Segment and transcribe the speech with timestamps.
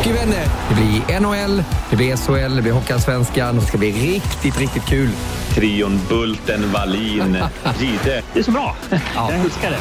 [0.00, 4.58] Hockeyvänner, det blir NHL, det blir SHL, det blir Hockeyallsvenskan och det ska bli riktigt,
[4.58, 5.08] riktigt kul.
[5.54, 7.38] Trion Bulten, Wallin,
[7.78, 8.22] Gide.
[8.32, 8.76] Det är så bra.
[8.90, 8.98] Ja.
[9.30, 9.78] Jag älskar det.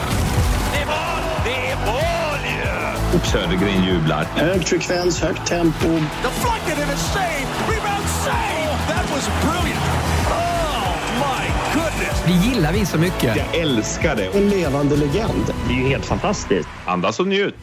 [0.73, 1.23] Det är mål!
[1.45, 3.17] Det är mål ju!
[3.19, 4.23] Och Södergren jublar.
[4.35, 5.87] Hög frekvens, högt tempo.
[5.87, 7.45] Deflected and a save!
[7.67, 8.77] Rebound save!
[8.87, 9.81] That was brilliant!
[10.29, 12.23] Oh, my goodness!
[12.25, 13.35] Det gillar vi så mycket.
[13.35, 14.25] Jag älskar det.
[14.37, 15.53] En levande legend.
[15.67, 16.69] Det är ju helt fantastiskt.
[16.85, 17.55] Andas och njut.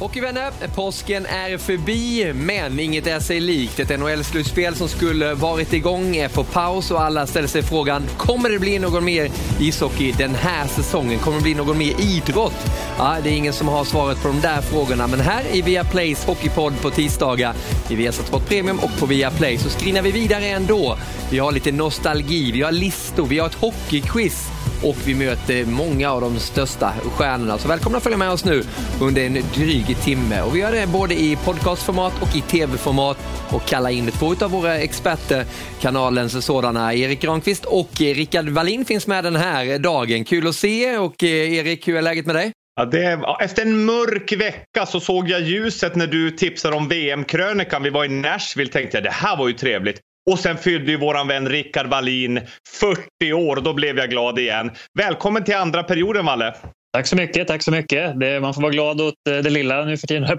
[0.00, 3.80] Hockeyvänner, påsken är förbi, men inget är sig likt.
[3.80, 8.50] Ett NHL-slutspel som skulle varit igång är på paus och alla ställer sig frågan, kommer
[8.50, 11.18] det bli någon mer ishockey den här säsongen?
[11.18, 12.66] Kommer det bli någon mer idrott?
[12.98, 16.24] Ja, det är ingen som har svaret på de där frågorna, men här i Viaplays
[16.24, 17.54] Hockeypodd på tisdagar
[17.88, 20.98] i Viasat Sport Premium och på Viaplay så skrinar vi vidare ändå.
[21.30, 24.50] Vi har lite nostalgi, vi har listor, vi har ett hockeyquiz
[24.82, 27.58] och vi möter många av de största stjärnorna.
[27.58, 28.62] Så välkomna att följa med oss nu
[29.00, 30.42] under en dryg timme.
[30.42, 33.18] Och vi gör det både i podcastformat och i tv-format
[33.50, 35.44] och kallar in två av våra experter,
[35.80, 36.94] kanalens sådana.
[36.94, 40.24] Erik Granqvist och Rickard Wallin finns med den här dagen.
[40.24, 42.52] Kul att se er och eh, Erik, hur är läget med dig?
[42.76, 47.82] Ja, det, efter en mörk vecka så såg jag ljuset när du tipsade om VM-krönikan.
[47.82, 50.00] Vi var i Nashville tänkte jag det här var ju trevligt.
[50.30, 52.40] Och sen fyllde ju våran vän Rickard Wallin
[52.80, 54.70] 40 år då blev jag glad igen.
[54.98, 56.54] Välkommen till andra perioden Valle.
[56.92, 57.48] Tack så mycket.
[57.48, 58.20] Tack så mycket.
[58.20, 60.38] Det, man får vara glad åt eh, det lilla nu för tiden.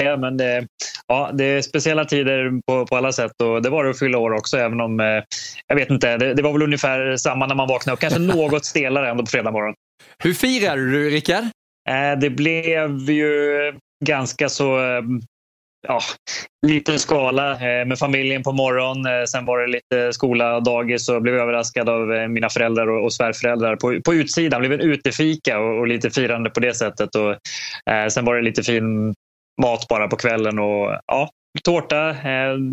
[0.00, 0.16] säga.
[0.16, 0.66] Men det,
[1.08, 4.18] ja, det är speciella tider på, på alla sätt och det var det att fylla
[4.18, 4.58] år också.
[4.58, 5.22] Även om, eh,
[5.66, 8.00] jag vet inte, det, det var väl ungefär samma när man vaknade upp.
[8.00, 9.74] Kanske något stelare ändå på fredag morgon.
[10.24, 11.44] Hur firar du, Rickard?
[11.90, 13.72] Eh, Det blev ju
[14.04, 15.02] ganska så eh,
[15.88, 16.00] ja,
[16.66, 19.20] liten skala eh, med familjen på morgonen.
[19.20, 22.86] Eh, sen var det lite skola och dagis och blev överraskad av eh, mina föräldrar
[22.86, 24.62] och och svärföräldrar på, på utsidan.
[24.62, 27.14] Det blev en utefika och, och lite firande på det sättet.
[27.14, 27.30] Och,
[27.92, 29.14] eh, sen var det lite fin
[29.62, 31.28] mat bara på kvällen och ja,
[31.60, 32.10] tårta.
[32.10, 32.16] Eh,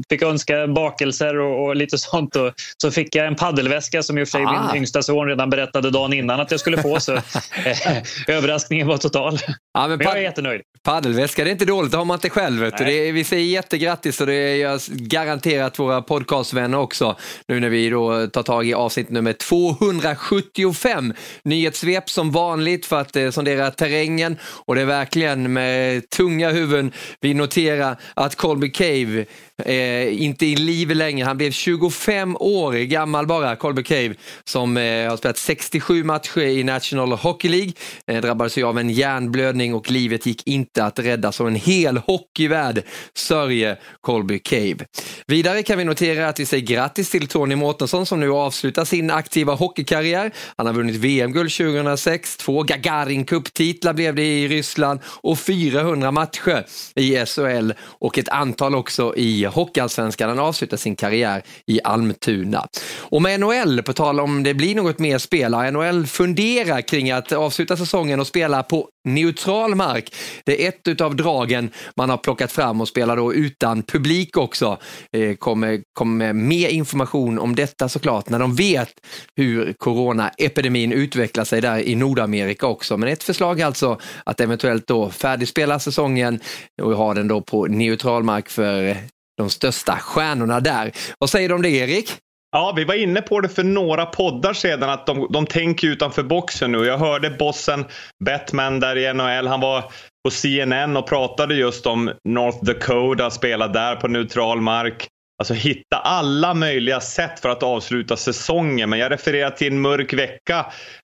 [0.10, 2.36] fick önska bakelser och, och lite sånt.
[2.36, 4.68] Och, så fick jag en paddelväska som i och för sig Ah.
[4.68, 7.00] min yngsta son redan berättade dagen innan att jag skulle få.
[7.00, 7.14] Så,
[7.66, 7.98] eh,
[8.28, 9.38] överraskningen var total.
[9.74, 10.62] Ja, men Men jag är jättenöjd.
[10.84, 12.64] Paddelväska, det är inte dåligt, det har man inte själv.
[12.64, 17.16] Är, vi säger jättegrattis och det gör garanterat våra podcastvänner också.
[17.48, 21.14] Nu när vi då tar tag i avsnitt nummer 275.
[21.44, 26.92] Nyhetssvep som vanligt för att eh, sondera terrängen och det är verkligen med tunga huvuden
[27.22, 29.28] vi noterar att Colby Cave
[29.66, 31.25] eh, inte i liv längre.
[31.25, 36.64] Han blev 25 år gammal bara, Colby Cave, som eh, har spelat 67 matcher i
[36.64, 37.74] National Hockey League.
[38.08, 41.98] Eh, drabbades ju av en hjärnblödning och livet gick inte att rädda så en hel
[41.98, 42.84] hockeyvärld
[43.14, 44.78] sörjer Colby Cave.
[45.28, 49.12] Vidare kan vi notera att vi säger grattis till Tony Mårtensson som nu avslutar sin
[49.12, 50.31] aktiva hockeykarriär.
[50.58, 56.66] Han har vunnit VM-guld 2006, två Gagarin Cup-titlar blev det i Ryssland och 400 matcher
[56.96, 60.30] i SHL och ett antal också i Hockeyallsvenskan.
[60.30, 62.68] Han avslutar sin karriär i Almtuna.
[63.00, 67.12] Och med NHL, på tal om det blir något mer spel, har NHL funderar kring
[67.12, 70.16] att avsluta säsongen och spela på neutral mark.
[70.46, 74.78] Det är ett av dragen man har plockat fram och spelar då utan publik också.
[75.18, 78.94] Eh, kommer, kommer mer information om detta såklart när de vet
[79.36, 82.98] hur coronaepidemin utvecklar sig där i Nordamerika också.
[82.98, 86.40] Men ett förslag alltså att eventuellt då färdigspela säsongen
[86.81, 88.98] och ha den då på neutral mark för
[89.39, 90.91] de största stjärnorna där.
[91.19, 92.12] Vad säger du om det Erik?
[92.51, 96.24] Ja, vi var inne på det för några poddar sedan att de, de tänker utanför
[96.24, 96.86] boxen nu.
[96.86, 97.86] Jag hörde bossen
[98.25, 99.47] Batman där i NHL.
[99.47, 99.83] Han var
[100.24, 105.07] på CNN och pratade just om North Dakota, spela där på neutral mark.
[105.39, 108.89] alltså, hitta alla möjliga sätt för att avsluta säsongen.
[108.89, 110.59] Men jag refererar till en mörk vecka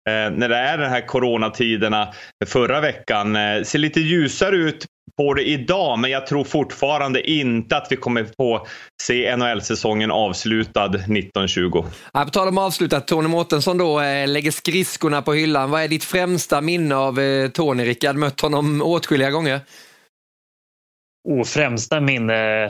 [0.09, 2.13] eh, när det är de här coronatiderna
[2.45, 3.35] förra veckan.
[3.35, 4.85] Eh, ser lite ljusare ut
[5.17, 8.67] på det idag, men jag tror fortfarande inte att vi kommer få
[9.03, 11.83] se NHL-säsongen avslutad 1920.
[12.13, 15.71] Ja, på tal om avslutat, Tony Mårtensson då eh, lägger skridskorna på hyllan.
[15.71, 18.15] Vad är ditt främsta minne av eh, Tony, Rickard?
[18.15, 19.59] Mött honom åtskilliga gånger.
[21.29, 22.69] Oh, främsta minne?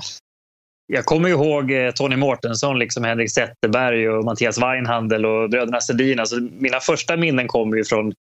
[0.87, 6.19] Jag kommer ihåg eh, Tony Mårtensson, liksom Henrik Zetterberg och Mattias Weinhandel och bröderna Sedin.
[6.19, 8.13] Alltså, mina första minnen kommer ju från,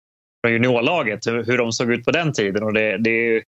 [0.45, 2.63] från juniorlaget, hur, hur de såg ut på den tiden.
[2.63, 3.43] Och det, det är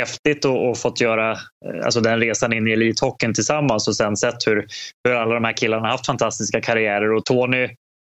[0.00, 4.46] häftigt att fått göra eh, alltså den resan in i elithockeyn tillsammans och sen sett
[4.46, 4.66] hur,
[5.04, 7.12] hur alla de här killarna haft fantastiska karriärer.
[7.12, 7.64] Och Tony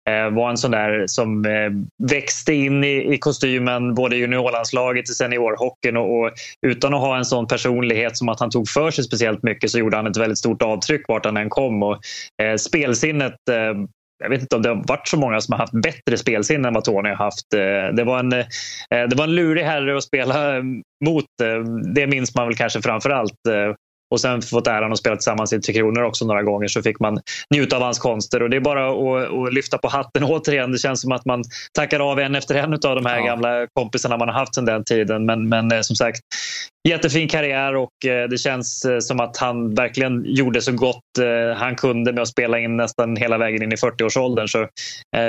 [0.10, 1.72] eh, var en sån där som eh,
[2.10, 6.32] växte in i, i kostymen både i juniorlandslaget och seniorhockeyn och, och
[6.68, 9.80] utan att ha en sån personlighet som att han tog för sig speciellt mycket så
[9.80, 11.84] gjorde han ett väldigt stort avtryck vart han än kom.
[11.84, 12.00] Och,
[12.44, 13.74] eh, spelsinnet eh,
[14.24, 16.74] jag vet inte om det har varit så många som har haft bättre spelsinne än
[16.74, 17.54] vad Tony har haft.
[17.54, 18.46] Eh, det var en, eh,
[18.90, 20.62] det var en lurig herre att spela
[21.06, 21.26] mot.
[21.94, 23.40] Det minns man väl kanske framför allt.
[24.10, 27.00] Och sen fått äran att spela tillsammans i Tre Kronor också några gånger så fick
[27.00, 27.20] man
[27.54, 28.44] njuta av hans konster.
[28.44, 30.72] Och det är bara att, att lyfta på hatten återigen.
[30.72, 31.44] Det känns som att man
[31.74, 33.26] tackar av en efter en av de här ja.
[33.26, 35.26] gamla kompisarna man har haft sedan den tiden.
[35.26, 36.20] Men, men som sagt,
[36.88, 41.58] jättefin karriär och eh, det känns eh, som att han verkligen gjorde så gott eh,
[41.58, 44.48] han kunde med att spela in nästan hela vägen in i 40-årsåldern.
[44.48, 44.68] Så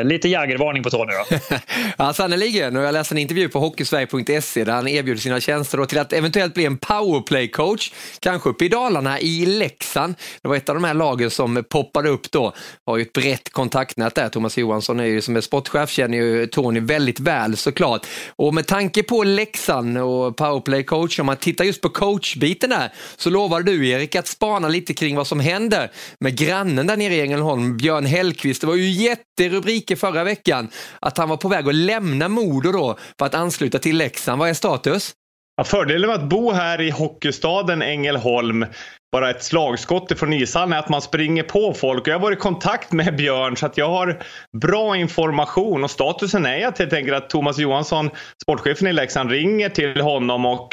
[0.05, 1.39] lite Jaggervarning på Tony då.
[1.99, 2.75] ja, sannerligen.
[2.75, 6.65] Jag läste en intervju på hockeysverige.se där han erbjuder sina tjänster till att eventuellt bli
[6.65, 10.15] en powerplay-coach, kanske uppe i Dalarna i Leksand.
[10.43, 12.53] Det var ett av de här lagen som poppade upp då.
[12.87, 14.29] Har ju ett brett kontaktnät där.
[14.29, 18.07] Thomas Johansson är ju som är sportchef, känner ju Tony väldigt väl såklart.
[18.37, 23.31] Och med tanke på Leksand och powerplay-coach, om man tittar just på coachbiten där, så
[23.31, 25.91] lovar du Erik att spana lite kring vad som händer
[26.21, 28.61] med grannen där nere i Ängelholm, Björn Hellkvist.
[28.61, 30.69] Det var ju jätterubriker förra veckan
[31.01, 34.39] att han var på väg att lämna Modo då för att ansluta till Leksand.
[34.39, 35.15] Vad är status?
[35.57, 38.67] Ja, fördelen med att bo här i hockeystaden Ängelholm
[39.13, 42.09] bara ett slagskott ifrån ishallen är att man springer på folk.
[42.09, 44.23] Jag har varit i kontakt med Björn så att jag har
[44.61, 48.11] bra information och statusen är att helt enkelt att Thomas Johansson,
[48.43, 50.69] sportchefen i Leksand, ringer till honom och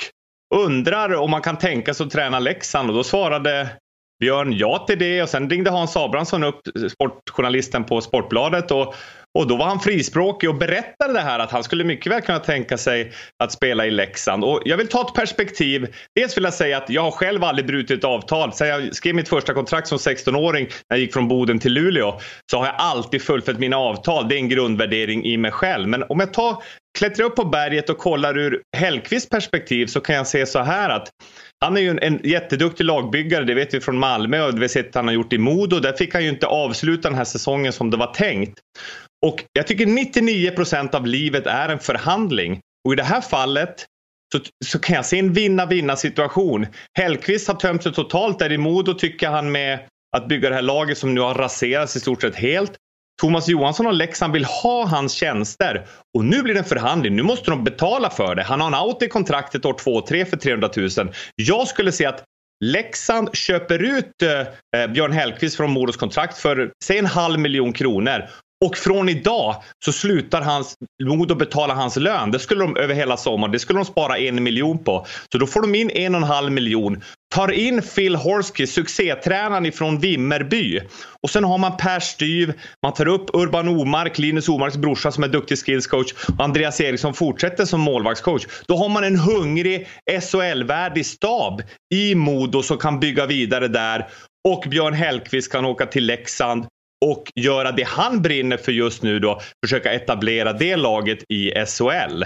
[0.56, 3.70] undrar om man kan tänka sig att träna Leksand och då svarade
[4.20, 6.62] Björn ja till det och sen ringde Hans Abrahamsson upp,
[6.92, 8.96] sportjournalisten på Sportbladet och,
[9.40, 12.40] och då var han frispråkig och berättade det här att han skulle mycket väl kunna
[12.40, 13.12] tänka sig
[13.44, 14.44] att spela i Leksand.
[14.44, 15.96] Och jag vill ta ett perspektiv.
[16.16, 18.54] Dels vill jag säga att jag har själv aldrig brutit avtal.
[18.54, 22.20] Sen jag skrev mitt första kontrakt som 16-åring när jag gick från Boden till Luleå
[22.52, 24.28] så har jag alltid fullföljt mina avtal.
[24.28, 25.88] Det är en grundvärdering i mig själv.
[25.88, 26.64] Men om jag tar
[26.96, 30.90] klättrar upp på berget och kollar ur Hellqvists perspektiv så kan jag se så här
[30.90, 31.10] att
[31.60, 34.70] han är ju en, en jätteduktig lagbyggare, det vet vi från Malmö och det vi
[34.70, 35.80] sett han har gjort i Modo.
[35.80, 38.60] Där fick han ju inte avsluta den här säsongen som det var tänkt.
[39.26, 42.60] Och jag tycker 99 procent av livet är en förhandling.
[42.88, 43.86] Och i det här fallet
[44.34, 46.68] så, så kan jag se en vinna-vinna situation.
[46.98, 49.80] Hellqvist har tömt sig totalt där i Modo tycker han med
[50.18, 52.72] att bygga det här laget som nu har raserats i stort sett helt.
[53.22, 57.16] Thomas Johansson och Leksand vill ha hans tjänster och nu blir det en förhandling.
[57.16, 58.44] Nu måste de betala för det.
[58.44, 60.90] Han har en out i kontraktet år 2 och 3 för 300 000.
[61.36, 62.24] Jag skulle säga att
[62.64, 64.22] Leksand köper ut
[64.76, 68.30] eh, Björn Hellkvist från Modos kontrakt för säg en halv miljon kronor
[68.66, 69.56] och från idag
[69.86, 72.32] så slutar hans, Modo betala hans lön.
[72.32, 73.52] Det skulle de över hela sommaren.
[73.52, 75.06] Det skulle de spara en miljon på.
[75.32, 77.02] Så då får de in en och en halv miljon.
[77.36, 80.80] Tar in Phil Horsky, succétränaren ifrån Vimmerby.
[81.22, 82.54] Och sen har man Per Styv,
[82.84, 87.14] man tar upp Urban Omark, Linus Omarks brorsa som är duktig skillscoach och Andreas Eriksson
[87.14, 88.48] fortsätter som målvaktscoach.
[88.68, 89.88] Då har man en hungrig
[90.22, 91.62] SHL-värdig stab
[91.94, 94.08] i Modo som kan bygga vidare där
[94.48, 96.66] och Björn Hellkvist kan åka till Leksand
[97.06, 102.24] och göra det han brinner för just nu då, försöka etablera det laget i SHL.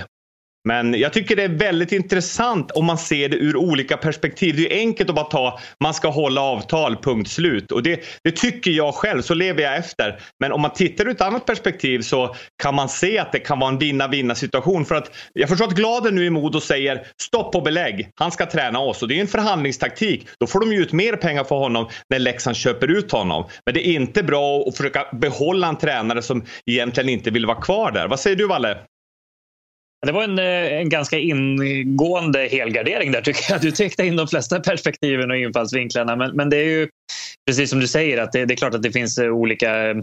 [0.69, 4.55] Men jag tycker det är väldigt intressant om man ser det ur olika perspektiv.
[4.55, 7.71] Det är enkelt att bara ta, man ska hålla avtal, punkt slut.
[7.71, 10.19] Och det, det tycker jag själv, så lever jag efter.
[10.39, 13.59] Men om man tittar ur ett annat perspektiv så kan man se att det kan
[13.59, 14.85] vara en vinna-vinna situation.
[14.85, 18.45] För att jag förstår att Gladen nu i Modo säger stopp på belägg, han ska
[18.45, 19.01] träna oss.
[19.01, 20.27] Och det är en förhandlingstaktik.
[20.39, 23.45] Då får de ju ut mer pengar för honom när Leksand köper ut honom.
[23.65, 27.61] Men det är inte bra att försöka behålla en tränare som egentligen inte vill vara
[27.61, 28.07] kvar där.
[28.07, 28.77] Vad säger du Valle?
[30.05, 33.61] Det var en, eh, en, ganska ingående helgardering där tycker jag.
[33.61, 36.15] Du täckte in de flesta perspektiven och infallsvinklarna.
[36.15, 36.87] Men, men det är ju
[37.47, 39.95] precis som du säger att det, det, är klart att det finns eh, olika, eh,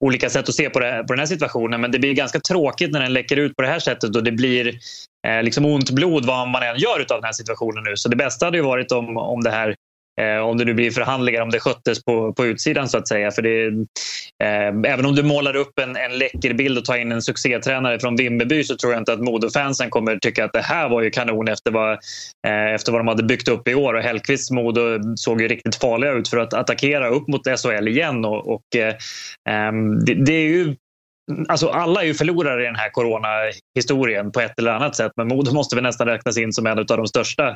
[0.00, 1.80] olika sätt att se på, det, på den här situationen.
[1.80, 4.32] Men det blir ganska tråkigt när den läcker ut på det här sättet och det
[4.32, 4.78] blir
[5.26, 7.96] eh, liksom ont blod vad man än gör av den här situationen nu.
[7.96, 9.74] Så det bästa hade ju varit om, om det här
[10.20, 13.30] Eh, om det nu blir förhandlingar, om det sköttes på, på utsidan så att säga.
[13.30, 13.66] För det,
[14.44, 17.98] eh, även om du målar upp en, en läcker bild och tar in en succétränare
[17.98, 21.10] från Vimmerby så tror jag inte att Modo-fansen kommer tycka att det här var ju
[21.10, 21.92] kanon efter vad,
[22.46, 23.94] eh, efter vad de hade byggt upp i år.
[23.94, 28.24] Och Hellkvists Modo såg ju riktigt farliga ut för att attackera upp mot SHL igen.
[28.24, 28.94] Och, och eh,
[29.48, 30.76] ehm, det, det, är ju
[31.48, 35.12] Alltså alla är ju förlorare i den här coronahistorien på ett eller annat sätt.
[35.16, 37.48] Men Modo måste väl nästan räknas in som en av de största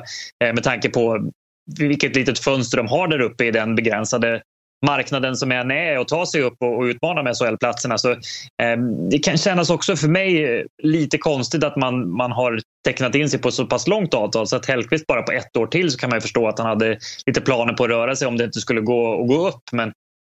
[0.43, 1.31] eh, med tanke på
[1.79, 4.41] vilket litet fönster de har där uppe i den begränsade
[4.85, 7.97] marknaden som än är att ta sig upp och, utmana med SHL-platserna.
[7.97, 8.77] Så, eh,
[9.11, 13.29] det kan kännas också för mig eh, lite konstigt att man, man har tecknat in
[13.29, 15.97] sig på så pass långt avtal så att Hellkvist bara på ett år till så
[15.97, 18.59] kan man förstå att han hade lite planer på att röra sig om det inte
[18.59, 19.63] skulle gå att gå upp.
[19.71, 19.91] Men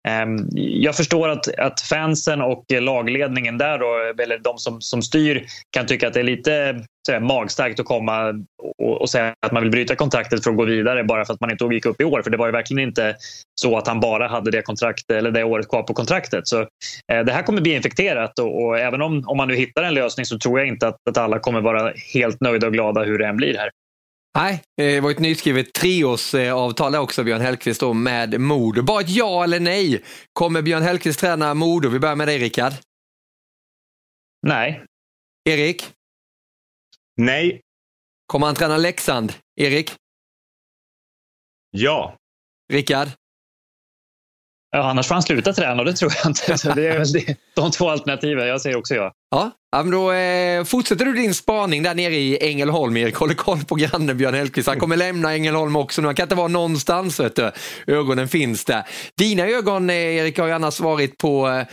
[0.07, 5.45] Ehm, jag förstår att, att fansen och lagledningen där, då, eller de som, som styr,
[5.71, 8.43] kan tycka att det är lite sådär, magstarkt att komma
[8.77, 11.41] och, och, säga att man vill bryta kontraktet för att gå vidare bara för att
[11.41, 12.21] man inte gick upp i år.
[12.21, 13.15] För det var ju verkligen inte
[13.55, 16.47] så att han bara hade det, kontrakt, eller det året kvar på kontraktet.
[16.47, 16.61] Så
[17.11, 19.93] eh, Det här kommer bli infekterat och, och, även om, om man nu hittar en
[19.93, 23.17] lösning så tror jag inte att, att alla kommer vara helt nöjda och glada hur
[23.17, 23.69] det än blir här.
[24.35, 28.83] Nej, det var ett nyskrivet treårsavtal också, Björn Hellkvist, då, med Modo.
[28.83, 30.03] Bara ett ja eller nej.
[30.33, 31.89] Kommer Björn Hellkvist träna Modo?
[31.89, 32.73] Vi börjar med dig, Rickard.
[34.47, 34.85] Nej.
[35.49, 35.93] Erik?
[37.17, 37.61] Nej.
[38.25, 39.33] Kommer han träna Leksand?
[39.55, 39.91] Erik?
[41.71, 42.17] Ja.
[42.73, 43.07] Rickard?
[44.75, 46.57] Ja, annars får han sluta träna och det tror jag inte.
[46.57, 48.47] Så det är väl de två alternativen.
[48.47, 49.13] Jag säger också ja.
[49.31, 52.97] Ja, men då eh, fortsätter du din spaning där nere i Ängelholm.
[52.97, 54.67] Erik håller koll på grannen Björn Hellkvist.
[54.67, 56.07] Han kommer lämna Ängelholm också nu.
[56.07, 57.19] Han kan inte vara någonstans.
[57.19, 57.51] Vet du.
[57.87, 58.83] Ögonen finns där.
[59.17, 61.65] Dina ögon, eh, Erik, har ju annars varit på eh,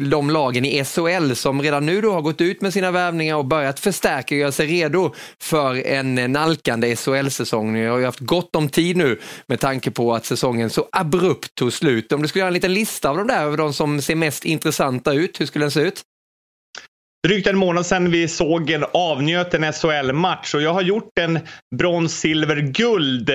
[0.00, 3.44] de lagen i SHL som redan nu då har gått ut med sina värvningar och
[3.44, 7.72] börjat förstärka och göra sig redo för en eh, nalkande SHL-säsong.
[7.72, 11.54] Ni har ju haft gott om tid nu med tanke på att säsongen så abrupt
[11.54, 12.12] tog slut.
[12.12, 14.44] Om du skulle göra en liten lista av de där, över de som ser mest
[14.44, 16.02] intressanta ut, hur skulle den se ut?
[17.26, 21.38] Drygt en månad sedan vi såg en avnjöt en SHL-match och jag har gjort en
[21.76, 23.30] brons, silver, guld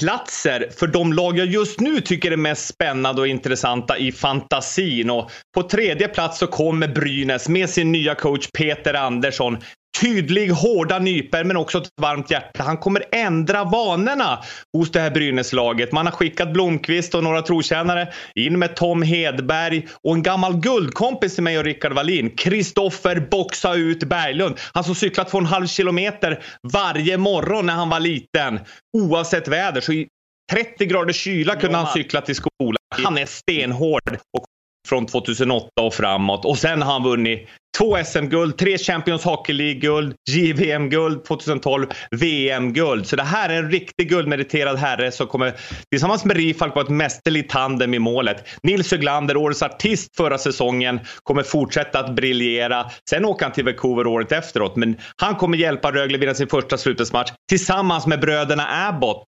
[0.00, 5.10] platser för de lag jag just nu tycker är mest spännande och intressanta i fantasin.
[5.10, 9.58] Och på tredje plats så kommer Brynäs med sin nya coach Peter Andersson
[10.00, 12.62] tydlig, hårda nyper men också ett varmt hjärta.
[12.62, 14.38] Han kommer ändra vanorna
[14.72, 15.92] hos det här Brynäslaget.
[15.92, 21.34] Man har skickat Blomqvist och några trotjänare in med Tom Hedberg och en gammal guldkompis
[21.34, 22.30] till mig och Rickard Wallin.
[22.36, 24.54] Kristoffer Boxa ut Berglund.
[24.74, 28.60] Han som cyklat två och en halv kilometer varje morgon när han var liten.
[28.96, 29.80] Oavsett väder.
[29.80, 30.08] Så i
[30.52, 32.76] 30 grader kyla kunde han cykla till skolan.
[33.02, 34.44] Han är stenhård och
[34.88, 36.44] från 2008 och framåt.
[36.44, 43.06] Och sen har han vunnit två SM-guld, tre Champions Hockey League-guld, JVM-guld 2012, VM-guld.
[43.06, 45.54] Så det här är en riktig guldmeriterad herre som kommer
[45.90, 48.48] tillsammans med Rifalk vara ett mästerligt tandem i målet.
[48.62, 52.86] Nils Höglander, årets artist förra säsongen, kommer fortsätta att briljera.
[53.10, 56.78] Sen åker han till Vancouver året efteråt, men han kommer hjälpa Rögle vinna sin första
[56.78, 59.24] slutspelsmatch tillsammans med bröderna Abbott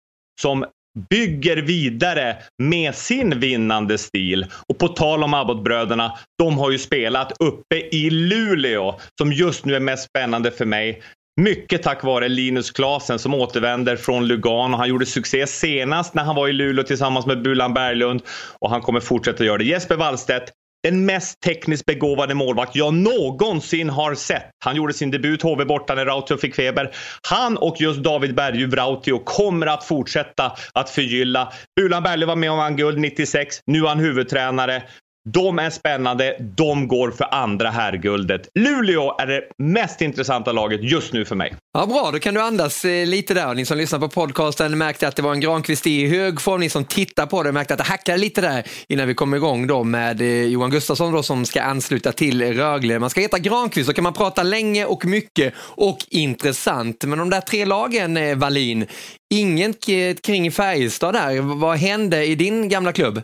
[0.41, 0.65] som
[1.09, 4.45] bygger vidare med sin vinnande stil.
[4.67, 9.75] Och på tal om Abbottbröderna, de har ju spelat uppe i Luleå som just nu
[9.75, 11.01] är mest spännande för mig.
[11.41, 14.77] Mycket tack vare Linus Klasen som återvänder från Lugano.
[14.77, 18.21] Han gjorde succé senast när han var i Luleå tillsammans med Bulan Berglund
[18.59, 19.63] och han kommer fortsätta göra det.
[19.63, 20.51] Jesper Wallstedt
[20.83, 24.49] den mest tekniskt begåvade målvakt jag någonsin har sett.
[24.63, 26.91] Han gjorde sin debut HV borta när Rautio fick feber.
[27.29, 31.53] Han och just David Bergju Rautio kommer att fortsätta att förgylla.
[31.75, 33.59] Bulan Berglöf var med om vann guld 96.
[33.65, 34.83] Nu är han huvudtränare.
[35.29, 36.35] De är spännande.
[36.39, 38.49] De går för andra herrguldet.
[38.59, 41.55] Luleå är det mest intressanta laget just nu för mig.
[41.73, 43.53] Ja, Bra, då kan du andas eh, lite där.
[43.53, 46.59] Ni som lyssnar på podcasten märkte att det var en Granqvist i hög form.
[46.59, 49.67] Ni som tittar på det märkte att det hackade lite där innan vi kom igång
[49.67, 52.99] då med eh, Johan Gustafsson då, som ska ansluta till Rögle.
[52.99, 57.03] Man ska heta Granqvist så kan man prata länge och mycket och intressant.
[57.03, 58.85] Men de där tre lagen, Valin,
[59.31, 61.41] Wallin, kring Färjestad där.
[61.41, 63.21] Vad hände i din gamla klubb?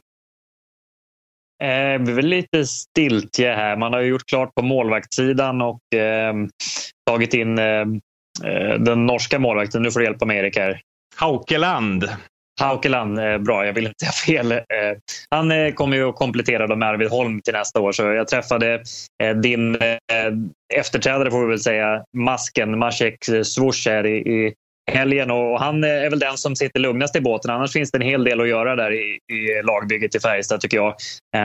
[1.63, 3.77] Eh, det är väl lite stiltje här.
[3.77, 6.33] Man har gjort klart på målvaktssidan och eh,
[7.09, 7.81] tagit in eh,
[8.45, 9.83] eh, den norska målvakten.
[9.83, 10.81] Nu får du hjälpa mig Erik här.
[11.15, 12.09] Haukeland.
[12.61, 13.65] Haukeland, eh, bra.
[13.65, 14.51] Jag vill inte säga fel.
[14.51, 14.57] Eh,
[15.29, 17.91] han eh, kommer ju att komplettera med Arvid Holm till nästa år.
[17.91, 18.83] Så jag träffade
[19.23, 19.97] eh, din eh,
[20.73, 24.53] efterträdare, får vi väl säga, masken Maciek Swoosh här i
[24.91, 27.51] helgen och han är väl den som sitter lugnast i båten.
[27.51, 30.77] Annars finns det en hel del att göra där i, i lagbygget i Färjestad tycker
[30.77, 30.95] jag.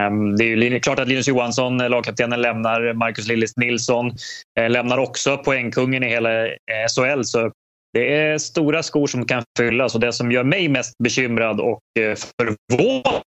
[0.07, 2.93] Um, det är ju klart att Linus Johansson, eh, lagkaptenen, lämnar.
[2.93, 4.11] Marcus Lillis Nilsson
[4.59, 6.51] eh, lämnar också poängkungen i hela eh,
[6.95, 7.23] SHL.
[7.23, 7.51] Så
[7.93, 11.81] det är stora skor som kan fyllas och det som gör mig mest bekymrad och
[11.99, 13.21] eh, förvånad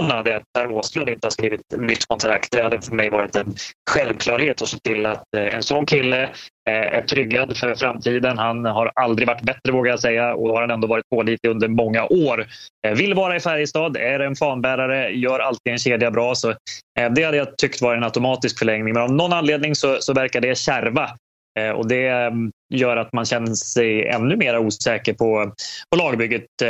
[0.00, 2.52] förvånad att Per Åslund inte har skrivit nytt kontrakt.
[2.52, 3.54] Det hade för mig varit en
[3.90, 6.22] självklarhet att se till att eh, en sån kille
[6.68, 8.38] eh, är tryggad för framtiden.
[8.38, 11.68] Han har aldrig varit bättre vågar jag säga och har han ändå varit pålitlig under
[11.68, 12.46] många år.
[12.86, 16.34] Eh, vill vara i Färjestad, är en fanbärare, gör alltid en kedja bra.
[16.34, 16.54] Så
[17.10, 20.40] det hade jag tyckt var en automatisk förlängning men av någon anledning så, så verkar
[20.40, 21.10] det kärva
[21.60, 25.52] Eh, och det mm, gör att man känner sig ännu mer osäker på,
[25.90, 26.68] på lagbygget eh,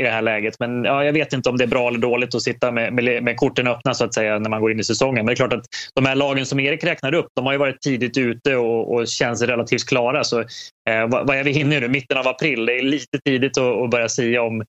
[0.00, 0.54] i det här läget.
[0.60, 3.22] Men ja, jag vet inte om det är bra eller dåligt att sitta med, med,
[3.22, 5.14] med, korten öppna så att säga när man går in i säsongen.
[5.14, 7.58] Men det är klart att de här lagen som Erik räknar upp, de har ju
[7.58, 10.24] varit tidigt ute och, och känns relativt klara.
[10.24, 11.88] Så eh, vad, vad är vi inne i nu?
[11.88, 12.66] Mitten av april.
[12.66, 14.60] Det är lite tidigt att, att börja säga om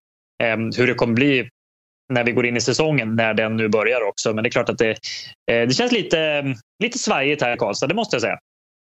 [0.44, 1.50] eh, hur det kommer bli
[2.14, 4.34] när vi går in i säsongen, när den nu börjar också.
[4.34, 4.90] Men det är klart att det,
[5.52, 6.44] eh, det känns lite,
[6.84, 8.40] lite svajigt här i Karlstad, det måste jag säga.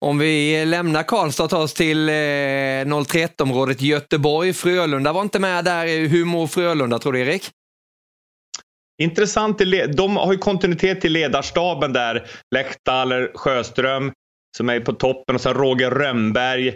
[0.05, 4.53] Om vi lämnar Karlstad och tar oss till eh, 031-området Göteborg.
[4.53, 6.07] Frölunda var inte med där.
[6.07, 7.49] Hur mår Frölunda tror du Erik?
[9.01, 9.61] Intressant.
[9.95, 12.27] De har ju kontinuitet i ledarstaben där.
[12.55, 14.11] Lehtaler, Sjöström
[14.57, 16.67] som är på toppen och sen Roger Rönnberg,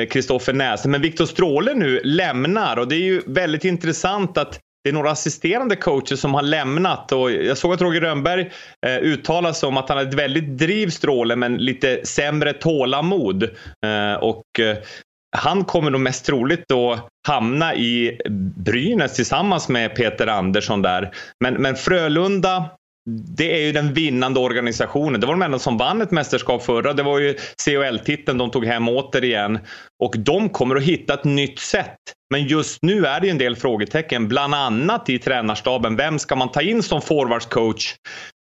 [0.00, 0.88] eh, Kristoffer Näse.
[0.88, 5.10] Men Viktor Stråle nu lämnar och det är ju väldigt intressant att det är några
[5.10, 8.50] assisterande coacher som har lämnat och jag såg att Roger Rönnberg
[8.86, 13.42] eh, uttalade sig om att han har ett väldigt driv Stråle men lite sämre tålamod.
[13.86, 14.76] Eh, och eh,
[15.36, 18.18] han kommer nog mest troligt att hamna i
[18.56, 21.10] Brynäs tillsammans med Peter Andersson där.
[21.44, 22.70] Men, men Frölunda
[23.08, 25.20] det är ju den vinnande organisationen.
[25.20, 26.92] Det var de enda som vann ett mästerskap förra.
[26.92, 27.34] Det var ju
[27.64, 29.58] CHL-titeln de tog hem återigen.
[30.02, 31.96] Och de kommer att hitta ett nytt sätt.
[32.30, 35.96] Men just nu är det en del frågetecken, bland annat i tränarstaben.
[35.96, 37.94] Vem ska man ta in som forwardscoach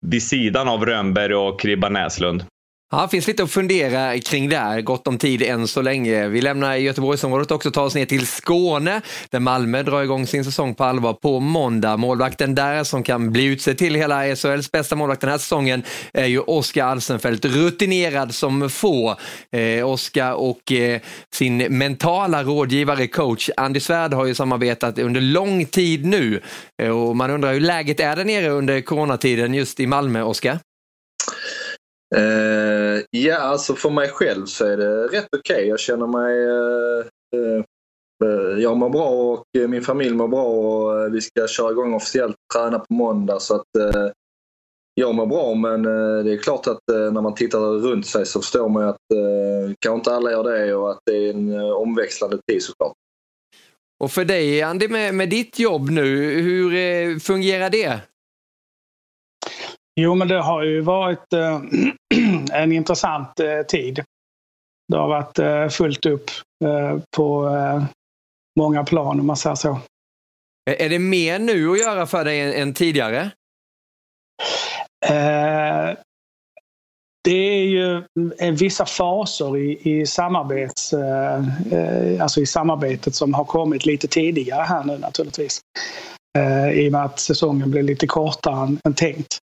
[0.07, 2.45] vid sidan av Rönnberg och Kribba Näslund?
[2.97, 6.29] Ja, det finns lite att fundera kring där, gott om tid än så länge.
[6.29, 10.45] Vi lämnar Göteborgsområdet också och tar oss ner till Skåne där Malmö drar igång sin
[10.45, 11.97] säsong på allvar på måndag.
[11.97, 15.83] Målvakten där som kan bli utsedd till hela SHLs bästa målvakt den här säsongen
[16.13, 19.17] är ju Oskar Alsenfelt, rutinerad som få.
[19.53, 21.01] Eh, Oskar och eh,
[21.33, 26.40] sin mentala rådgivare coach Andy Svärd har ju samarbetat under lång tid nu
[26.83, 30.59] eh, och man undrar hur läget är där nere under coronatiden just i Malmö, Oskar?
[32.16, 35.57] Uh, ja, alltså för mig själv så är det rätt okej.
[35.57, 35.68] Okay.
[35.68, 36.46] Jag känner mig...
[36.46, 37.64] Uh,
[38.24, 42.37] uh, jag mår bra och min familj mår bra och vi ska köra igång officiellt
[42.55, 43.66] träna på måndag så att
[44.94, 45.83] jag mår bra men
[46.24, 48.96] det är klart att när man tittar runt sig så förstår man att
[49.79, 52.92] kanske inte alla gör det och att det är en omväxlande tid såklart.
[53.98, 58.00] Och för dig Andy med, med ditt jobb nu, hur fungerar det?
[60.00, 61.61] Jo, men det har ju varit eh,
[62.52, 64.04] en intressant eh, tid.
[64.92, 66.30] Det har varit eh, fullt upp
[67.16, 67.50] på
[68.61, 69.78] många plan om man säger så.
[70.70, 73.30] Är det mer nu att göra för dig än, än tidigare?
[77.24, 78.02] Det är ju
[78.52, 80.94] vissa faser i, i, samarbets,
[82.20, 85.61] alltså i samarbetet som har kommit lite tidigare här nu naturligtvis.
[86.74, 89.38] I och med att säsongen blir lite kortare än, än tänkt.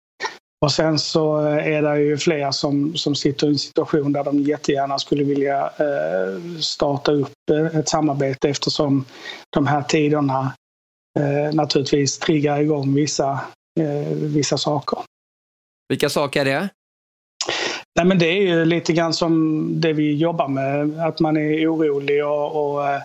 [0.66, 4.40] Och sen så är det ju fler som, som sitter i en situation där de
[4.40, 9.06] jättegärna skulle vilja eh, starta upp eh, ett samarbete eftersom
[9.50, 10.54] de här tiderna
[11.20, 13.40] eh, naturligtvis triggar igång vissa,
[13.80, 15.00] eh, vissa saker.
[15.90, 16.70] Vilka saker är det?
[17.96, 21.74] Nej, men det är ju lite grann som det vi jobbar med, att man är
[21.74, 23.02] orolig och, och eh,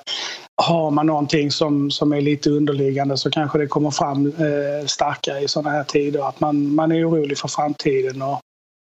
[0.62, 5.40] har man någonting som, som är lite underliggande så kanske det kommer fram eh, starkare
[5.40, 6.29] i sådana här tider.
[6.29, 8.40] Att man, man är orolig för framtiden och,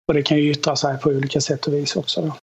[0.08, 2.20] och det kan ju yttra sig på olika sätt och vis också.
[2.20, 2.36] Då.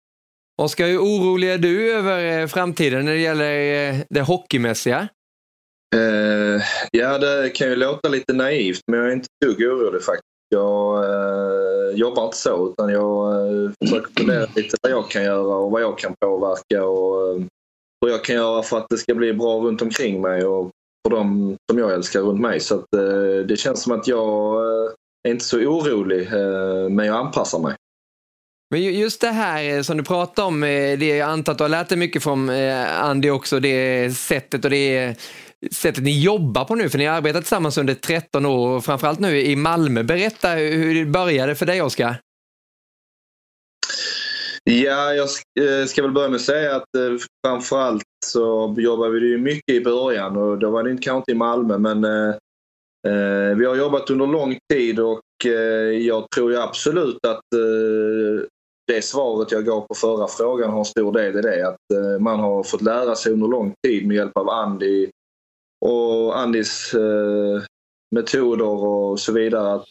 [0.64, 5.08] Oskar, hur orolig är du över eh, framtiden när det gäller eh, det hockeymässiga?
[5.96, 6.62] Eh,
[6.92, 10.26] ja, det kan ju låta lite naivt men jag är inte dugg orolig faktiskt.
[10.50, 15.56] Jag eh, jobbar inte så utan jag eh, försöker fundera lite vad jag kan göra
[15.56, 16.86] och vad jag kan påverka.
[16.86, 17.46] Och, eh,
[18.06, 20.72] vad jag kan göra för att det ska bli bra runt omkring mig och
[21.08, 22.60] för de som jag älskar runt mig.
[22.60, 24.92] Så att, eh, det känns som att jag eh,
[25.28, 27.76] är inte så orolig, eh, men jag anpassar mig.
[28.72, 31.64] Men just det här eh, som du pratar om, eh, det jag antar att du
[31.64, 35.16] har lärt dig mycket från eh, Andy också, det sättet och det
[35.72, 39.42] sättet ni jobbar på nu, för ni har arbetat tillsammans under 13 år, framförallt nu
[39.42, 40.04] i Malmö.
[40.04, 42.25] Berätta hur det började för dig, Oskar.
[44.70, 45.28] Ja, jag
[45.60, 49.76] eh, ska väl börja med att säga att eh, framförallt så jobbade vi ju mycket
[49.76, 52.36] i början och då var det kanske inte i Malmö men eh,
[53.08, 58.46] eh, vi har jobbat under lång tid och eh, jag tror ju absolut att eh,
[58.88, 61.68] det svaret jag gav på förra frågan har en stor del i det.
[61.68, 65.10] Att man har fått lära sig under lång tid med hjälp av Andy
[65.86, 66.96] och Andys
[68.16, 69.88] metoder och så vidare att,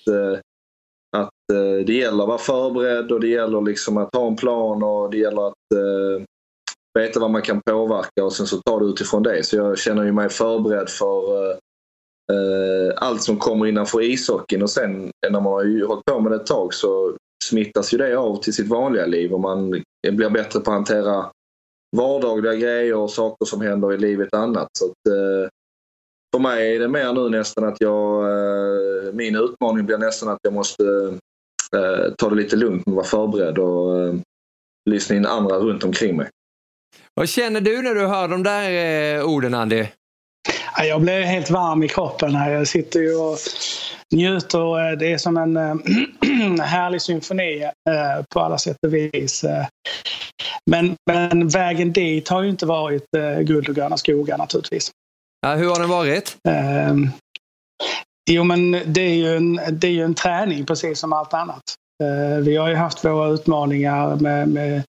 [1.53, 5.11] Eh, det gäller att vara förberedd och det gäller liksom att ha en plan och
[5.11, 6.25] det gäller att eh,
[6.99, 9.47] veta vad man kan påverka och sen så tar det utifrån det.
[9.47, 11.57] Så jag känner ju mig förberedd för eh,
[12.33, 16.33] eh, allt som kommer innanför ishockeyn och sen när man har ju hållit på med
[16.33, 19.71] det ett tag så smittas ju det av till sitt vanliga liv och man
[20.13, 21.31] blir bättre på att hantera
[21.97, 24.69] vardagliga grejer och saker som händer i livet annat.
[24.79, 25.49] Så att, eh,
[26.35, 30.39] för mig är det mer nu nästan att jag, eh, min utmaning blir nästan att
[30.43, 30.85] jag måste
[32.19, 34.15] ta det lite lugnt och vara förberedd och eh,
[34.91, 36.29] lyssna in andra runt omkring mig.
[37.15, 38.71] Vad känner du när du hör de där
[39.19, 39.87] eh, orden, Andy?
[40.79, 42.51] Jag blir helt varm i kroppen här.
[42.51, 43.39] Jag sitter ju och
[44.15, 44.97] njuter.
[44.97, 45.57] Det är som en
[46.61, 47.71] härlig symfoni
[48.35, 49.45] på alla sätt och vis.
[50.71, 53.07] Men, men vägen dit har ju inte varit
[53.41, 54.91] guld och gröna skogar naturligtvis.
[55.41, 56.37] Ja, hur har den varit?
[58.31, 61.63] Jo, men det är, ju en, det är ju en träning precis som allt annat.
[62.03, 64.83] Eh, vi har ju haft våra utmaningar med, med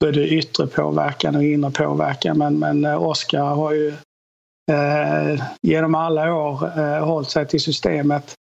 [0.00, 2.38] både yttre påverkan och inre påverkan.
[2.38, 3.88] Men, men eh, Oskar har ju
[4.70, 8.34] eh, genom alla år eh, hållit sig till systemet.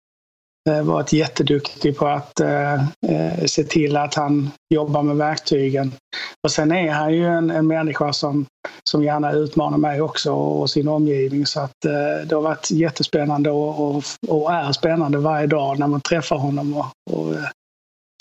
[0.67, 2.73] Eh, varit jätteduktig på att eh,
[3.07, 5.91] eh, se till att han jobbar med verktygen.
[6.43, 8.45] Och sen är han ju en, en människa som,
[8.89, 11.45] som gärna utmanar mig också och sin omgivning.
[11.45, 15.87] Så att eh, det har varit jättespännande och, och, och, är spännande varje dag när
[15.87, 17.49] man träffar honom och, och eh,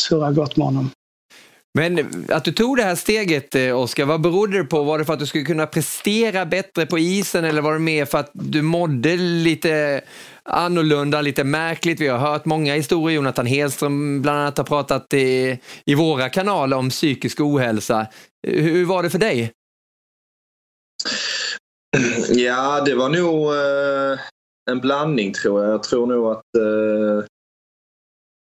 [0.03, 0.91] surrar gott med honom.
[1.77, 4.83] Men att du tog det här steget, eh, Oskar, vad berodde det på?
[4.83, 8.05] Var det för att du skulle kunna prestera bättre på isen eller var det mer
[8.05, 10.01] för att du mådde lite
[10.43, 12.01] annorlunda, lite märkligt?
[12.01, 13.17] Vi har hört många historier.
[13.17, 18.07] Jonathan Hedström bland annat har pratat i, i våra kanaler om psykisk ohälsa.
[18.47, 19.53] Eh, hur var det för dig?
[22.29, 24.19] Ja, det var nog eh,
[24.71, 25.73] en blandning tror jag.
[25.73, 27.27] Jag tror nog att eh,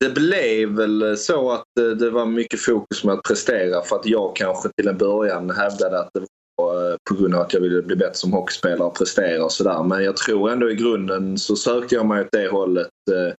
[0.02, 4.06] det blev väl så att eh, det var mycket fokus med att prestera för att
[4.06, 7.60] jag kanske till en början hävdade att det var eh, på grund av att jag
[7.60, 9.82] ville bli bättre som hockeyspelare och prestera och sådär.
[9.82, 13.34] Men jag tror ändå i grunden så sökte jag mig åt det hållet eh,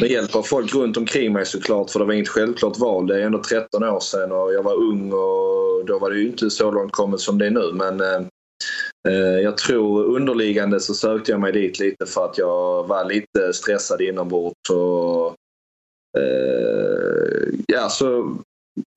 [0.00, 3.06] med hjälp av folk runt omkring mig såklart för det var inget självklart val.
[3.06, 6.26] Det är ändå 13 år sedan och jag var ung och då var det ju
[6.26, 7.72] inte så långt kommet som det är nu.
[7.72, 8.02] Men
[9.42, 14.00] jag tror underliggande så sökte jag mig dit lite för att jag var lite stressad
[14.00, 15.36] inombords och
[16.18, 18.36] Eh, ja, så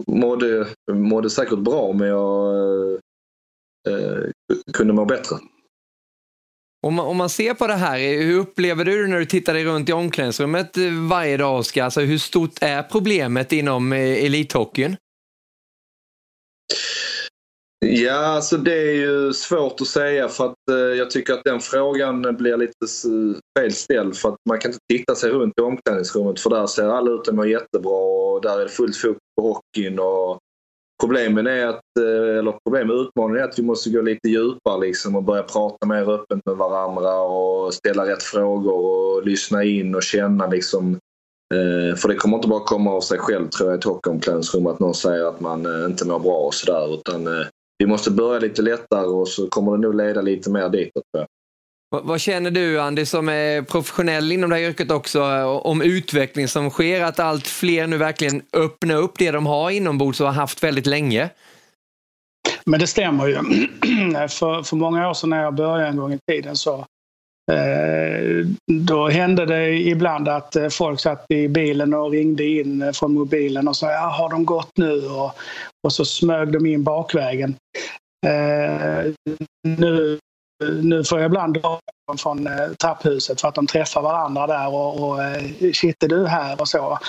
[0.08, 2.94] mådde, mådde säkert bra men jag
[3.90, 4.24] eh,
[4.74, 5.36] kunde må bättre.
[6.88, 9.54] Om man, om man ser på det här, hur upplever du det när du tittar
[9.54, 11.84] dig runt i omklädningsrummet eh, varje dag, Oskar?
[11.84, 14.98] Alltså, hur stort är problemet inom eh, elithockeyn?
[17.86, 21.60] Ja, alltså det är ju svårt att säga för att eh, jag tycker att den
[21.60, 22.88] frågan blir lite
[23.60, 27.12] felställd för att man kan inte titta sig runt i omklädningsrummet för där ser alla
[27.12, 30.40] ut att må jättebra och där är det fullt fokus på hockeyn och
[31.02, 35.16] problemen är att, eh, eller problemet, utmaningen är att vi måste gå lite djupare liksom
[35.16, 40.04] och börja prata mer öppet med varandra och ställa rätt frågor och lyssna in och
[40.04, 40.92] känna liksom
[41.54, 44.68] eh, för det kommer inte bara komma av sig själv tror jag i ett hockeyomklädningsrum
[44.68, 48.12] att någon säger att man eh, inte mår bra och sådär utan eh, vi måste
[48.12, 51.04] börja lite lättare och så kommer det nog leda lite mer ditåt.
[51.90, 55.24] Vad känner du, Andy, som är professionell inom det här yrket också,
[55.64, 57.02] om utveckling som sker?
[57.04, 60.86] Att allt fler nu verkligen öppnar upp det de har inombords och har haft väldigt
[60.86, 61.30] länge?
[62.66, 63.36] Men det stämmer ju.
[64.28, 66.86] för, för många år sedan när jag började en gång i tiden så
[67.52, 72.92] Eh, då hände det ibland att eh, folk satt i bilen och ringde in eh,
[72.92, 75.08] från mobilen och sa ja, har de gått nu?
[75.08, 75.32] Och,
[75.84, 77.56] och så smög de in bakvägen.
[78.26, 79.12] Eh,
[79.68, 80.20] nu,
[80.82, 81.58] nu får jag ibland
[82.18, 86.28] från eh, trapphuset för att de träffar varandra där och, och eh, shit är du
[86.28, 87.00] här och så.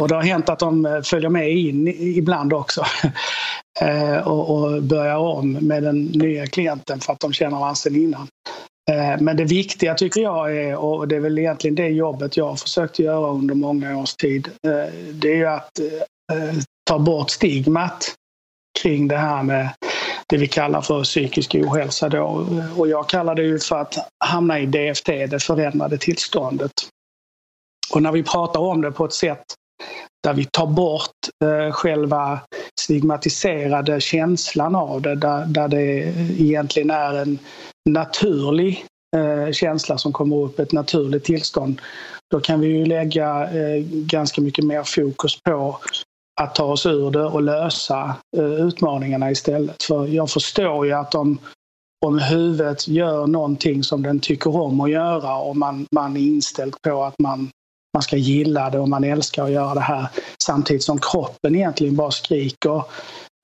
[0.00, 2.84] Och det har hänt att de följer med in ibland också
[4.24, 8.28] och, och börjar om med den nya klienten för att de känner varandra sedan innan.
[8.88, 12.48] Eh, men det viktiga tycker jag är, och det är väl egentligen det jobbet jag
[12.48, 15.78] har försökt göra under många års tid, eh, det är ju att
[16.32, 16.58] eh,
[16.90, 18.14] ta bort stigmat
[18.82, 19.68] kring det här med
[20.28, 22.46] det vi kallar för psykisk ohälsa då.
[22.76, 26.72] Och jag kallar det ju för att hamna i DFT, det förändrade tillståndet.
[27.94, 29.44] Och när vi pratar om det på ett sätt
[30.22, 32.40] där vi tar bort eh, själva
[32.80, 35.84] stigmatiserade känslan av det, där, där det
[36.40, 37.38] egentligen är en
[37.90, 38.84] naturlig
[39.16, 41.80] eh, känsla som kommer upp, ett naturligt tillstånd,
[42.30, 45.78] då kan vi ju lägga eh, ganska mycket mer fokus på
[46.38, 49.82] att ta oss ur det och lösa eh, utmaningarna istället.
[49.82, 51.38] För jag förstår ju att om,
[52.06, 56.82] om huvudet gör någonting som den tycker om att göra och man, man är inställd
[56.82, 57.50] på att man,
[57.94, 60.06] man ska gilla det och man älskar att göra det här
[60.42, 62.82] samtidigt som kroppen egentligen bara skriker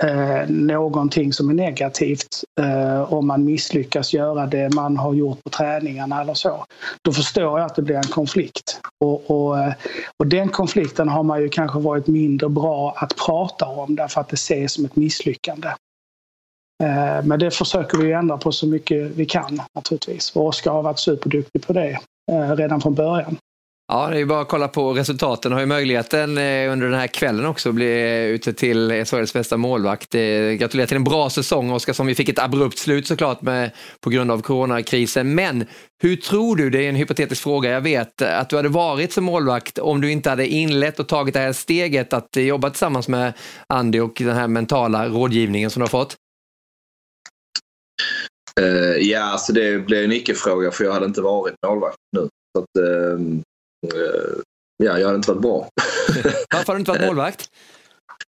[0.02, 5.50] eh, någonting som är negativt eh, om man misslyckas göra det man har gjort på
[5.50, 6.64] träningarna eller så.
[7.02, 8.80] Då förstår jag att det blir en konflikt.
[9.00, 9.72] Och, och, eh,
[10.18, 14.28] och den konflikten har man ju kanske varit mindre bra att prata om därför att
[14.28, 15.68] det ses som ett misslyckande.
[16.82, 20.36] Eh, men det försöker vi ändra på så mycket vi kan naturligtvis.
[20.36, 21.98] Och Oskar har varit superduktig på det
[22.32, 23.36] eh, redan från början.
[23.86, 25.52] Ja, det är bara att kolla på resultaten.
[25.52, 29.32] Har ju möjligheten eh, under den här kvällen också att bli eh, ute till Sveriges
[29.32, 30.12] bästa målvakt.
[30.58, 32.06] Gratulerar till en bra säsong Oskarsson.
[32.06, 33.70] Vi fick ett abrupt slut såklart med,
[34.00, 35.34] på grund av coronakrisen.
[35.34, 35.64] Men
[36.02, 39.24] hur tror du, det är en hypotetisk fråga, jag vet, att du hade varit som
[39.24, 43.32] målvakt om du inte hade inlett och tagit det här steget att jobba tillsammans med
[43.66, 46.16] Andy och den här mentala rådgivningen som du har fått?
[48.60, 52.28] Uh, ja, alltså det blev en icke-fråga för jag hade inte varit målvakt nu.
[52.56, 53.18] Så att, uh,
[54.76, 55.68] ja, jag hade inte varit bra.
[56.54, 57.48] Varför har du inte varit målvakt?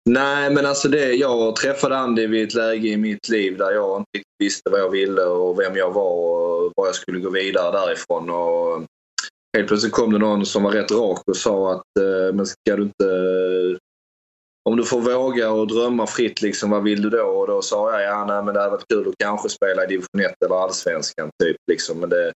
[0.09, 3.99] Nej, men alltså det, jag träffade Andy vid ett läge i mitt liv där jag
[3.99, 7.71] inte visste vad jag ville och vem jag var och var jag skulle gå vidare
[7.71, 8.29] därifrån.
[8.29, 8.85] Och
[9.57, 12.83] helt plötsligt kom det någon som var rätt rak och sa att men ska du
[12.83, 13.05] inte
[14.67, 17.23] om du får våga och drömma fritt, liksom, vad vill du då?
[17.23, 19.87] Och då sa jag, ja nej, men det hade varit kul att kanske spela i
[19.87, 21.29] division 1 eller allsvenskan.
[21.43, 21.99] Typ, liksom.
[21.99, 22.31] men, det,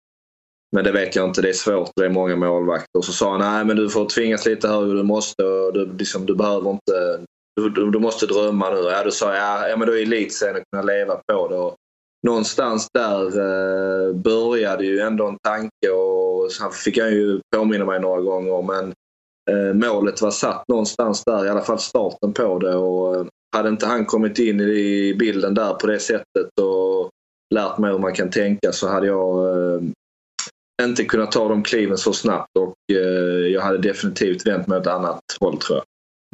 [0.77, 2.99] men det vet jag inte, det är svårt, det är många målvakter.
[2.99, 5.43] Och så sa han, nej men du får tvingas lite högre, du måste,
[5.75, 7.21] du, liksom, du behöver inte,
[7.57, 8.81] du, du, du, måste drömma nu.
[8.81, 11.57] Ja, då sa jag, ja men då är elitserien att kunna leva på det.
[11.57, 11.75] Och
[12.27, 18.01] någonstans där eh, började ju ändå en tanke och sen fick jag ju påminna mig
[18.01, 18.93] några gånger men
[19.49, 22.75] Eh, målet var satt någonstans där, i alla fall starten på det.
[22.75, 23.27] Och eh,
[23.57, 27.11] hade inte han kommit in i bilden där på det sättet och
[27.55, 29.81] lärt mig hur man kan tänka så hade jag eh,
[30.83, 32.75] inte kunnat ta de kliven så snabbt och
[33.53, 35.85] jag hade definitivt vänt mig åt ett annat håll tror jag.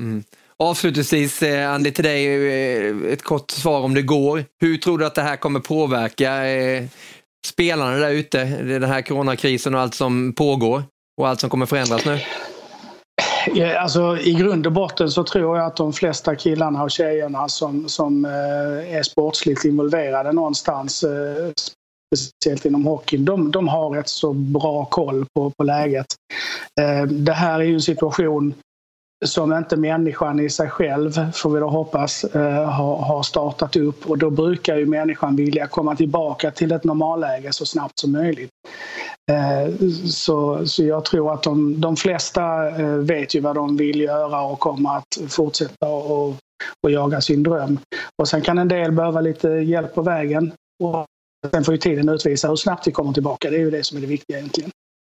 [0.06, 0.24] Mm.
[0.56, 4.44] Avslutningsvis, Andy, till dig ett kort svar om det går.
[4.60, 6.40] Hur tror du att det här kommer påverka
[7.46, 10.82] spelarna där ute, den här coronakrisen och allt som pågår
[11.20, 12.18] och allt som kommer förändras nu?
[13.78, 17.88] Alltså, I grund och botten så tror jag att de flesta killarna och tjejerna som,
[17.88, 21.52] som eh, är sportsligt involverade någonstans, eh,
[22.16, 26.06] speciellt inom hockeyn, de, de har rätt så bra koll på, på läget.
[26.80, 28.54] Eh, det här är ju en situation
[29.24, 34.18] som inte människan i sig själv, får vi då hoppas, eh, har startat upp och
[34.18, 38.50] då brukar ju människan vilja komma tillbaka till ett normalläge så snabbt som möjligt.
[39.30, 44.00] Eh, så, så jag tror att de, de flesta eh, vet ju vad de vill
[44.00, 46.36] göra och kommer att fortsätta och,
[46.82, 47.78] och jaga sin dröm.
[48.22, 50.52] Och sen kan en del behöva lite hjälp på vägen.
[50.84, 51.06] Och
[51.50, 53.50] sen får ju tiden utvisa hur snabbt vi kommer tillbaka.
[53.50, 54.70] Det är ju det som är det viktiga egentligen.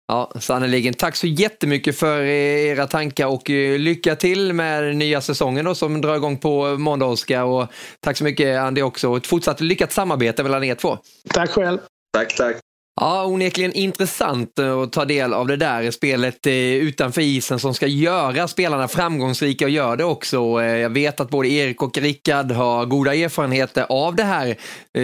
[0.07, 0.93] Ja, sannerligen.
[0.93, 6.01] Tack så jättemycket för era tankar och eh, lycka till med nya säsongen då, som
[6.01, 7.43] drar igång på måndag, Oskar.
[7.43, 7.67] Och
[7.99, 9.09] tack så mycket, Andy, också.
[9.09, 10.97] Och ett fortsatt lyckat samarbete mellan er två.
[11.33, 11.77] Tack själv.
[12.13, 12.55] Tack, tack.
[13.01, 17.73] Ja, onekligen intressant eh, att ta del av det där spelet eh, utanför isen som
[17.73, 20.37] ska göra spelarna framgångsrika och gör det också.
[20.37, 24.55] Eh, jag vet att både Erik och Rickard har goda erfarenheter av det här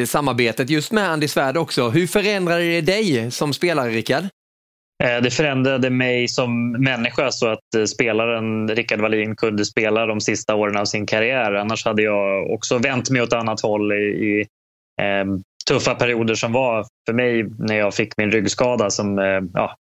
[0.06, 1.90] samarbetet just med Andy Svärd också.
[1.90, 4.24] Hur förändrade det dig som spelare, Rickard?
[5.24, 10.78] Det förändrade mig som människa så att spelaren Rickard Wallin kunde spela de sista åren
[10.78, 11.54] av sin karriär.
[11.54, 14.46] Annars hade jag också vänt mig åt annat håll i, i
[15.70, 19.76] tuffa perioder som var för mig när jag fick min ryggskada som eh, ja,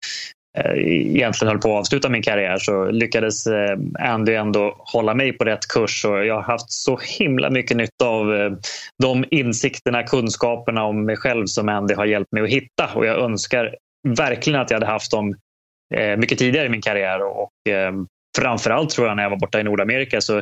[0.57, 2.57] eh, egentligen höll på att avsluta min karriär.
[2.57, 6.05] Så lyckades eh, Andy ändå hålla mig på rätt kurs.
[6.05, 8.57] Och jag har haft så himla mycket nytta av
[9.03, 12.89] de insikterna, kunskaperna om mig själv som Andy har hjälpt mig att hitta.
[12.95, 13.75] Och jag önskar
[14.07, 15.35] verkligen att jag hade haft dem
[16.17, 17.21] mycket tidigare i min karriär.
[17.23, 17.51] Och
[18.37, 20.41] framförallt tror jag när jag var borta i Nordamerika så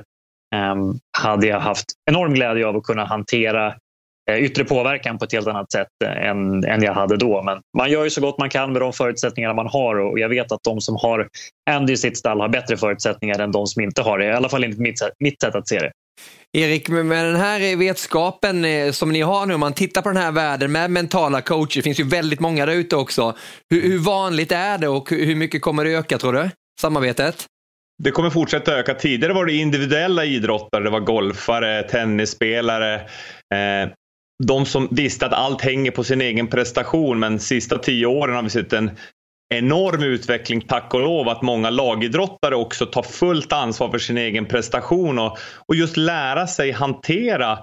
[1.17, 3.75] hade jag haft enorm glädje av att kunna hantera
[4.37, 7.43] yttre påverkan på ett helt annat sätt än, än jag hade då.
[7.43, 10.29] Men man gör ju så gott man kan med de förutsättningar man har och jag
[10.29, 11.27] vet att de som har
[11.69, 14.25] Andy i sitt stall har bättre förutsättningar än de som inte har det.
[14.25, 15.91] I alla fall enligt mitt, mitt sätt att se det.
[16.57, 20.17] Erik, med den här vetskapen eh, som ni har nu, om man tittar på den
[20.17, 23.35] här världen med mentala coacher, det finns ju väldigt många där ute också.
[23.69, 26.49] Hur, hur vanligt är det och hur mycket kommer det öka tror du,
[26.81, 27.45] samarbetet?
[28.03, 28.93] Det kommer fortsätta öka.
[28.93, 32.95] Tidigare var det individuella idrottare, det var golfare, tennisspelare.
[32.95, 33.89] Eh,
[34.43, 38.43] de som visste att allt hänger på sin egen prestation men sista tio åren har
[38.43, 38.91] vi sett en
[39.53, 44.45] enorm utveckling, tack och lov, att många lagidrottare också tar fullt ansvar för sin egen
[44.45, 47.59] prestation och, och just lära sig hantera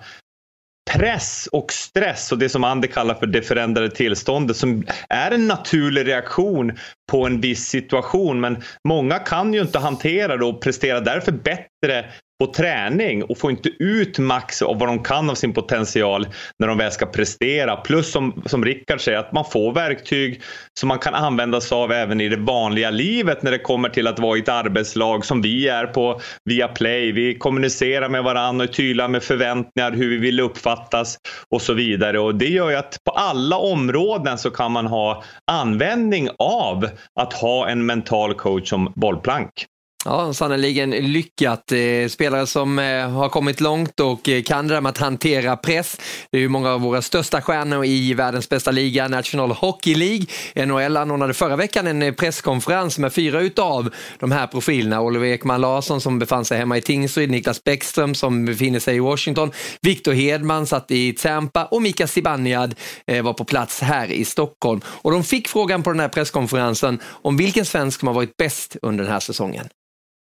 [0.90, 5.48] press och stress och det som Andy kallar för det förändrade tillståndet som är en
[5.48, 6.78] naturlig reaktion
[7.12, 8.40] på en viss situation.
[8.40, 13.50] Men många kan ju inte hantera det och prestera därför bättre på träning och får
[13.50, 16.26] inte ut max av vad de kan av sin potential
[16.58, 17.76] när de väl ska prestera.
[17.76, 20.42] Plus som, som Rickard säger att man får verktyg
[20.80, 24.06] som man kan använda sig av även i det vanliga livet när det kommer till
[24.06, 27.12] att vara i ett arbetslag som vi är på via Play.
[27.12, 31.18] Vi kommunicerar med varandra och är tydliga med förväntningar, hur vi vill uppfattas
[31.50, 32.18] och så vidare.
[32.18, 36.88] Och det gör ju att på alla områden så kan man ha användning av
[37.20, 39.66] att ha en mental coach som bollplank.
[40.08, 41.72] Ja, sannerligen lyckat.
[41.72, 45.56] Eh, spelare som eh, har kommit långt och eh, kan det där med att hantera
[45.56, 46.00] press.
[46.30, 50.26] Det är ju många av våra största stjärnor i världens bästa liga, National Hockey League.
[50.66, 55.00] NHL anordnade förra veckan en presskonferens med fyra utav de här profilerna.
[55.00, 59.00] Oliver Ekman Larsson som befann sig hemma i Tingsryd, Niklas Bäckström som befinner sig i
[59.00, 62.74] Washington, Victor Hedman satt i Tampa och Mika Zibanejad
[63.22, 64.80] var på plats här i Stockholm.
[64.86, 68.76] Och de fick frågan på den här presskonferensen om vilken svensk som har varit bäst
[68.82, 69.68] under den här säsongen.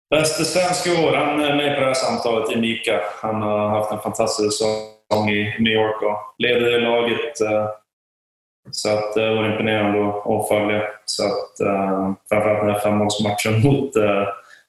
[0.09, 3.01] Bäste svensk i år, han är med på det här samtalet, är Mika.
[3.21, 7.41] Han har haft en fantastisk säsong i New York och leder laget.
[7.41, 7.67] Eh,
[8.71, 10.81] så att det var imponerande att följa.
[11.05, 11.57] Så att,
[12.29, 13.91] framförallt den här femårsmatchen mot,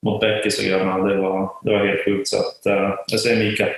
[0.03, 2.29] mot Beckis och grabbarna, det var, det var helt sjukt.
[2.29, 2.61] Så att,
[3.07, 3.69] jag säger Mika.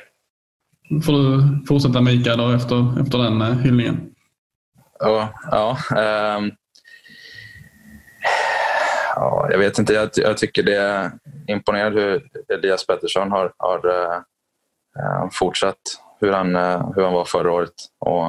[1.06, 4.10] Får du fortsätta Mika då efter, efter den hyllningen?
[4.98, 5.76] Ja, ja
[6.38, 6.52] um,
[9.20, 9.92] ja, jag vet inte.
[9.92, 11.10] Jag, jag, tycker det är
[11.46, 14.16] imponerande hur Elias Pettersson har, har eh,
[14.98, 15.76] eh, fortsatt
[16.20, 17.74] hur han, eh, hur han var förra året.
[17.98, 18.26] Och,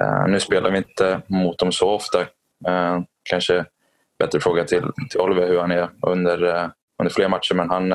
[0.00, 2.20] eh, nu spelar vi inte mot dem så ofta.
[2.66, 3.64] Eh, kanske
[4.18, 7.92] bättre fråga till, till Oliver hur han är under, eh, under fler matcher, men han,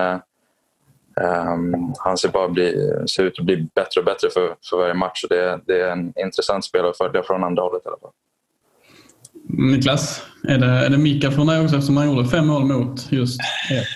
[1.47, 4.93] um, han ser, bara bli, ser ut att bli bättre och bättre för, för varje
[4.93, 5.25] match.
[5.29, 8.11] Det, det är en intressant spelare att följa från andra hållet i alla fall.
[9.53, 13.11] Niklas, är det, är det Mika från dig också eftersom han gjorde fem mål mot
[13.11, 13.39] just
[13.71, 13.87] er?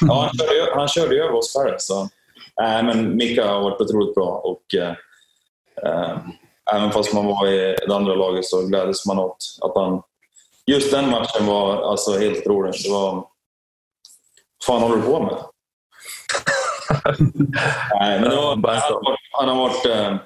[0.00, 1.76] Ja, han körde, han körde över oss förr.
[1.78, 2.02] Så.
[2.62, 4.42] Äh, men Mika har varit otroligt bra.
[4.44, 6.18] Och, äh,
[6.74, 10.02] även fast man var i det andra laget så gläddes man åt att han...
[10.66, 12.74] Just den matchen var alltså helt otrolig.
[12.84, 13.12] Det var...
[13.12, 13.24] Vad
[14.66, 15.36] fan håller du på med?
[18.00, 20.16] Nej, men det var, han har varit, han har varit äh,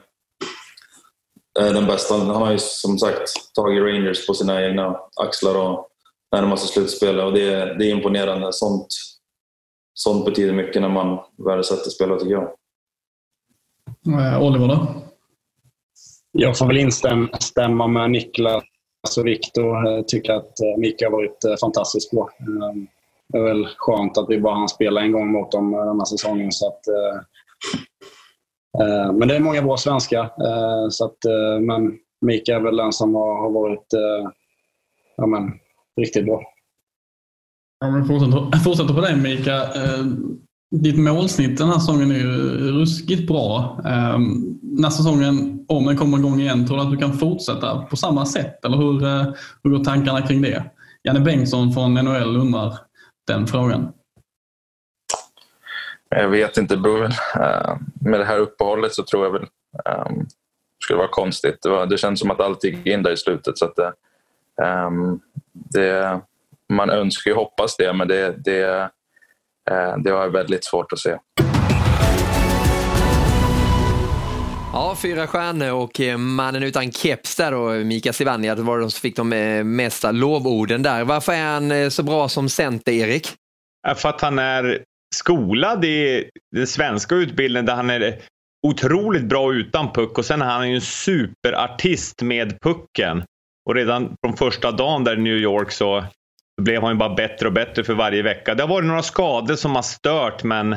[1.54, 2.14] den bästa.
[2.14, 5.88] Han har ju som sagt tagit Rangers på sina egna axlar och
[6.32, 8.52] närmar sig slutspel och det, det är imponerande.
[8.52, 8.86] Sånt,
[9.94, 12.48] sånt betyder mycket när man värdesätter spelare tycker jag.
[14.06, 14.86] Eh, Oliver då?
[16.32, 18.62] Jag får väl instämma med Niklas
[19.18, 19.86] och Viktor.
[19.86, 22.30] Jag tycker att eh, Mika har varit eh, fantastiskt bra.
[23.28, 26.04] Det är väl skönt att vi bara hann spela en gång mot dem den här
[26.04, 26.52] säsongen.
[26.52, 26.80] Så att,
[28.80, 30.20] Eh, men det är många bra svenskar.
[30.22, 33.86] Eh, så att, eh, men Mika är väl den som har varit
[35.16, 35.52] ja, men,
[36.00, 36.42] riktigt bra.
[37.80, 39.62] Ja, men fortsätter, fortsätter på det Mika.
[40.70, 42.30] Ditt målsnitt den här säsongen är ju
[42.72, 43.80] ruskigt bra.
[44.62, 48.26] När säsongen, om den kommer igång igen, tror du att du kan fortsätta på samma
[48.26, 48.64] sätt?
[48.64, 49.00] Eller hur,
[49.62, 50.64] hur går tankarna kring det?
[51.04, 52.74] Janne Bengtsson från NHL undrar
[53.26, 53.92] den frågan.
[56.16, 57.10] Jag vet inte, det
[58.00, 61.58] med det här uppehållet så tror jag väl um, det skulle vara konstigt.
[61.62, 63.58] Det, var, det känns som att allt gick in där i slutet.
[63.58, 63.78] Så att,
[64.88, 65.20] um,
[65.52, 66.20] det,
[66.72, 68.80] man önskar ju hoppas det, men det, det,
[69.70, 71.16] eh, det har jag väldigt svårt att se.
[74.72, 79.00] Ja, fyra stjärnor och eh, mannen utan keps där då, Mika Zivanejad, var de som
[79.00, 81.04] fick de eh, mesta lovorden där.
[81.04, 83.28] Varför är han så bra som center, Erik?
[83.96, 88.18] För att han är skolad i den svenska utbildningen där han är
[88.66, 93.24] otroligt bra utan puck och sen är han ju en superartist med pucken.
[93.68, 96.04] Och redan från första dagen där i New York så
[96.62, 98.54] blev han ju bara bättre och bättre för varje vecka.
[98.54, 100.76] Det har varit några skador som har stört men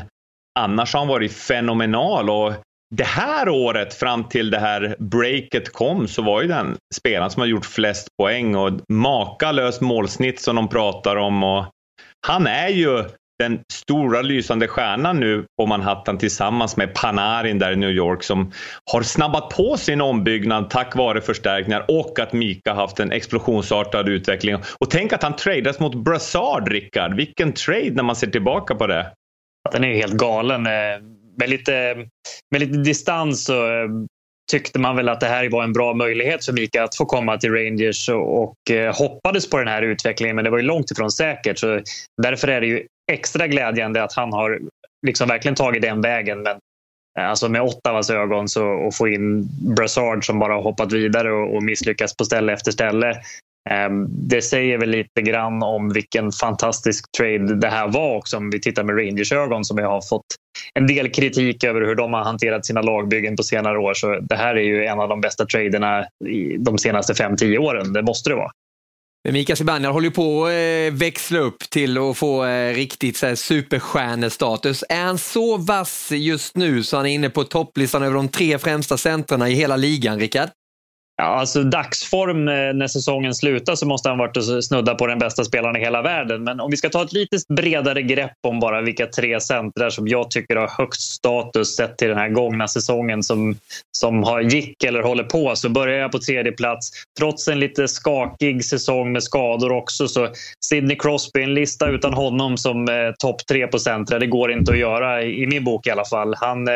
[0.59, 2.29] annars har han varit fenomenal.
[2.29, 2.53] Och
[2.95, 7.39] det här året fram till det här breaket kom så var ju den spelaren som
[7.39, 11.43] har gjort flest poäng och makalöst målsnitt som de pratar om.
[11.43, 11.65] Och
[12.27, 13.03] han är ju
[13.39, 18.51] den stora lysande stjärnan nu på Manhattan tillsammans med Panarin där i New York som
[18.91, 24.55] har snabbat på sin ombyggnad tack vare förstärkningar och att Mika haft en explosionsartad utveckling.
[24.55, 27.15] Och tänk att han tradas mot Brassard, Rickard.
[27.15, 29.11] Vilken trade när man ser tillbaka på det.
[29.71, 30.65] Den är ju helt galen.
[30.65, 30.71] Eh,
[31.37, 31.95] med lite,
[32.51, 33.53] med lite distans så
[34.51, 37.37] tyckte man väl att det här var en bra möjlighet för Mika att få komma
[37.37, 40.91] till Rangers och, och eh, hoppades på den här utvecklingen men det var ju långt
[40.91, 41.59] ifrån säkert.
[41.59, 41.81] Så
[42.21, 44.59] därför är det ju extra glädjande att han har
[45.07, 46.43] liksom verkligen tagit den vägen.
[46.43, 46.57] Men
[47.19, 51.55] eh, alltså med Ottawas ögon så och få in Brassard som bara hoppat vidare och,
[51.55, 53.21] och misslyckats på ställe efter ställe.
[53.69, 58.49] Ehm, det säger väl lite grann om vilken fantastisk trade det här var också om
[58.49, 60.25] vi tittar med Rangers ögon som jag har fått
[60.73, 63.93] en del kritik över hur de har hanterat sina lagbyggen på senare år.
[63.93, 67.93] Så det här är ju en av de bästa traderna i de senaste 5-10 åren.
[67.93, 68.51] Det måste det vara.
[69.29, 73.35] Mika Zibanejad håller på att eh, växla upp till att få eh, riktigt så här,
[73.35, 74.83] superstjärnestatus.
[74.89, 78.57] Är han så vass just nu så han är inne på topplistan över de tre
[78.59, 80.49] främsta centrarna i hela ligan, Rickard?
[81.19, 85.19] Ja, alltså dagsform eh, när säsongen slutar så måste han varit och snudda på den
[85.19, 86.43] bästa spelaren i hela världen.
[86.43, 90.07] Men om vi ska ta ett lite bredare grepp om bara vilka tre centrar som
[90.07, 93.55] jag tycker har högst status sett till den här gångna säsongen som,
[93.97, 96.89] som har gick eller håller på så börjar jag på tredje plats.
[97.19, 100.27] Trots en lite skakig säsong med skador också så
[100.65, 104.19] Sidney Crosby, en lista utan honom som eh, topp tre på centra.
[104.19, 106.35] Det går inte att göra i, i min bok i alla fall.
[106.37, 106.73] Han eh,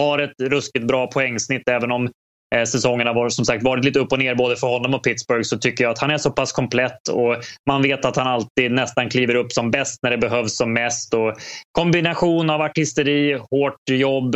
[0.00, 2.08] har ett ruskigt bra poängsnitt även om
[2.54, 5.04] Eh, säsongen har varit, som sagt varit lite upp och ner både för honom och
[5.04, 7.36] Pittsburgh så tycker jag att han är så pass komplett och
[7.68, 11.14] man vet att han alltid nästan kliver upp som bäst när det behövs som mest.
[11.14, 11.34] Och
[11.72, 14.34] kombination av artisteri, hårt jobb,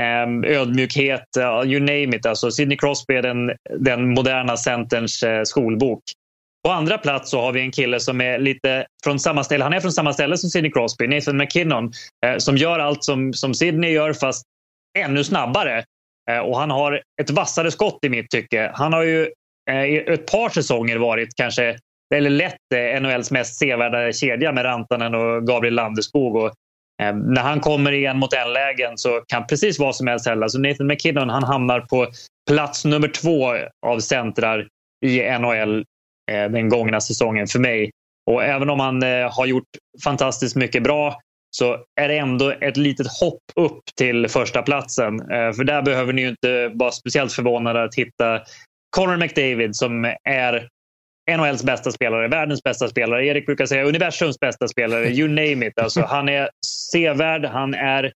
[0.00, 1.24] ehm, ödmjukhet,
[1.64, 2.26] you name it.
[2.26, 6.02] Alltså Sidney Crosby är den, den moderna centerns eh, skolbok.
[6.66, 9.64] På andra plats så har vi en kille som är lite från samma ställe.
[9.64, 11.92] Han är från samma ställe som Sidney Crosby, Nathan McKinnon,
[12.26, 14.44] eh, som gör allt som, som Sidney gör fast
[14.98, 15.84] ännu snabbare.
[16.28, 18.70] Eh, och han har ett vassare skott i mitt tycke.
[18.74, 19.30] Han har ju
[19.70, 21.78] eh, i ett par säsonger varit kanske,
[22.14, 26.36] eller lett eh, NHLs mest sevärda kedja med Rantanen och Gabriel Landeskog.
[26.36, 26.52] Och
[27.14, 30.44] när han kommer i en mot en lägen så kan precis vad som helst hända.
[30.44, 32.06] Alltså Nathan McKinnon han hamnar på
[32.50, 33.54] plats nummer två
[33.86, 34.68] av centrar
[35.06, 35.84] i NHL
[36.30, 37.90] den gångna säsongen för mig.
[38.30, 39.68] Och även om han har gjort
[40.04, 41.20] fantastiskt mycket bra
[41.50, 45.20] så är det ändå ett litet hopp upp till första platsen.
[45.20, 48.40] Eh, för där behöver ni ju inte vara speciellt förvånade att hitta
[48.90, 50.68] Connor McDavid som är
[51.36, 53.26] NHLs bästa spelare, världens bästa spelare.
[53.26, 55.08] Erik brukar säga universums bästa spelare.
[55.08, 55.78] You name it.
[55.78, 56.50] Alltså, han är
[56.92, 57.44] sevärd.
[57.44, 58.12] Han är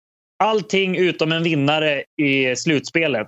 [0.43, 3.27] allting utom en vinnare i slutspelet.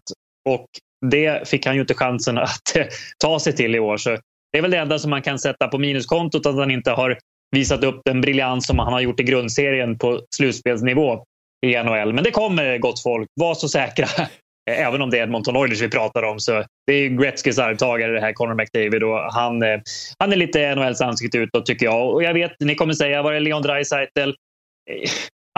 [0.50, 0.68] Och
[1.06, 2.62] det fick han ju inte chansen att
[3.18, 3.98] ta sig till i år.
[3.98, 4.10] Så
[4.52, 7.18] det är väl det enda som man kan sätta på minuskontot att han inte har
[7.52, 11.24] visat upp den briljans som han har gjort i grundserien på slutspelsnivå
[11.66, 12.14] i NHL.
[12.14, 13.30] Men det kommer, gott folk.
[13.36, 14.08] Var så säkra.
[14.72, 18.22] Även om det är Edmonton Oilers vi pratar om så det är Gretzkys arvtagare det
[18.22, 19.80] här Connor McDavid och han, eh,
[20.20, 22.10] han är lite NHLs ansikte utåt tycker jag.
[22.10, 24.20] Och jag vet, ni kommer säga, var det Leon Draisaitl?
[24.20, 25.10] Eh,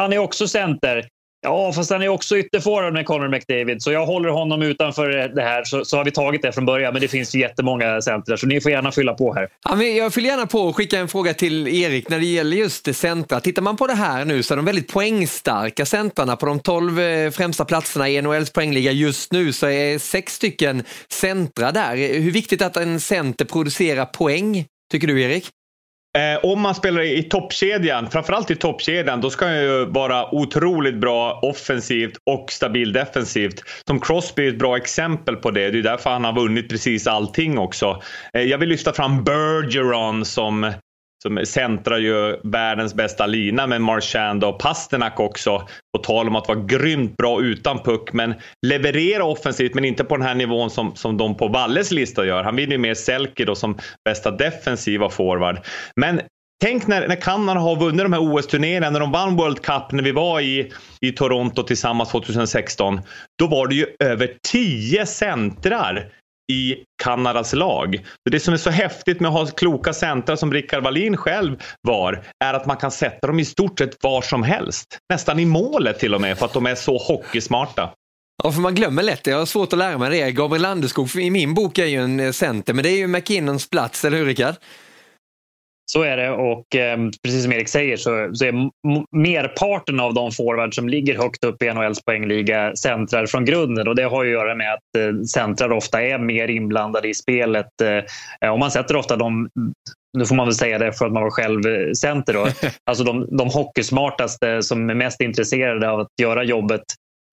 [0.01, 1.07] han är också center.
[1.43, 3.81] Ja, fast han är också ytterforward med Connor McDavid.
[3.81, 5.63] Så jag håller honom utanför det här.
[5.63, 6.93] Så, så har vi tagit det från början.
[6.93, 9.47] Men det finns ju jättemånga centrar, så ni får gärna fylla på här.
[9.63, 12.57] Ja, men jag fyller gärna på och skickar en fråga till Erik när det gäller
[12.57, 13.39] just centra.
[13.39, 16.35] Tittar man på det här nu så är de väldigt poängstarka centrarna.
[16.35, 20.83] På de tolv eh, främsta platserna i NHLs poängliga just nu så är sex stycken
[21.09, 21.95] centra där.
[21.95, 25.49] Hur viktigt är det att en center producerar poäng, tycker du Erik?
[26.17, 30.95] Eh, om man spelar i toppkedjan, framförallt i toppkedjan, då ska han ju vara otroligt
[30.95, 33.63] bra offensivt och stabil defensivt.
[33.87, 35.71] Som Crosby är ett bra exempel på det.
[35.71, 38.01] Det är därför han har vunnit precis allting också.
[38.33, 40.73] Eh, jag vill lyfta fram Bergeron som
[41.27, 45.67] som centrar ju världens bästa lina med Marchand och Pasternak också.
[45.97, 48.33] På tal om att vara grymt bra utan puck men
[48.67, 52.43] leverera offensivt men inte på den här nivån som, som de på Valles lista gör.
[52.43, 55.59] Han vill ju mer Selke då som bästa defensiva forward.
[55.95, 56.21] Men
[56.61, 60.03] Tänk när, när Kanada har vunnit de här OS-turneringarna, när de vann World Cup när
[60.03, 60.71] vi var i,
[61.01, 63.01] i Toronto tillsammans 2016.
[63.39, 66.09] Då var det ju över 10 centrar
[66.51, 68.05] i Kanadas lag.
[68.31, 72.23] Det som är så häftigt med att ha kloka centra som Rickard Wallin själv var
[72.45, 74.97] är att man kan sätta dem i stort sett var som helst.
[75.09, 77.93] Nästan i målet till och med för att de är så hockeysmarta.
[78.43, 79.31] Ja, för man glömmer lätt det.
[79.31, 80.31] Jag har svårt att lära mig det.
[80.31, 84.05] Gabriel Landeskog i min bok är ju en center, men det är ju McKinnons plats,
[84.05, 84.55] eller hur Rickard?
[85.85, 88.69] Så är det och eh, precis som Erik säger så, så är
[89.17, 93.95] merparten av de forwards som ligger högt upp i NHLs poängliga centrar från grunden och
[93.95, 97.81] det har att göra med att eh, centrar ofta är mer inblandade i spelet.
[98.41, 99.49] Eh, och man sätter ofta de
[100.17, 102.33] nu får man väl säga det för att man var själv eh, center.
[102.33, 102.47] Då.
[102.83, 106.83] Alltså de, de hockeysmartaste som är mest intresserade av att göra jobbet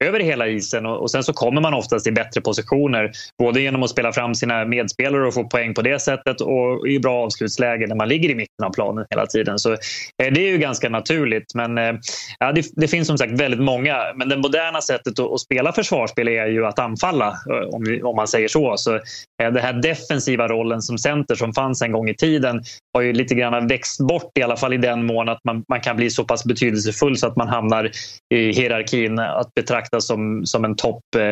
[0.04, 3.10] över hela isen och, och sen så kommer man oftast i bättre positioner.
[3.38, 6.98] Både genom att spela fram sina medspelare och få poäng på det sättet och i
[6.98, 9.58] bra avslutsläge när man ligger i mitten av planen hela tiden.
[9.58, 9.78] Så eh,
[10.16, 11.54] det är ju ganska naturligt.
[11.54, 11.92] Men eh,
[12.38, 13.96] ja, det, det, finns som sagt väldigt många.
[14.16, 18.02] Men det moderna sättet att, att spela försvarsspel är ju att anfalla eh, om, vi,
[18.02, 18.76] om man säger så.
[18.76, 19.00] så eh,
[19.38, 22.62] den här defensiva rollen som center som fanns en gång i tiden
[22.94, 25.80] har ju lite grann växt bort i alla fall i den mån att man, man
[25.80, 27.90] kan bli så pass betydelsefull så att man hamnar
[28.34, 29.54] i hierarkin att
[29.90, 31.22] betraktas som, som en topp eh,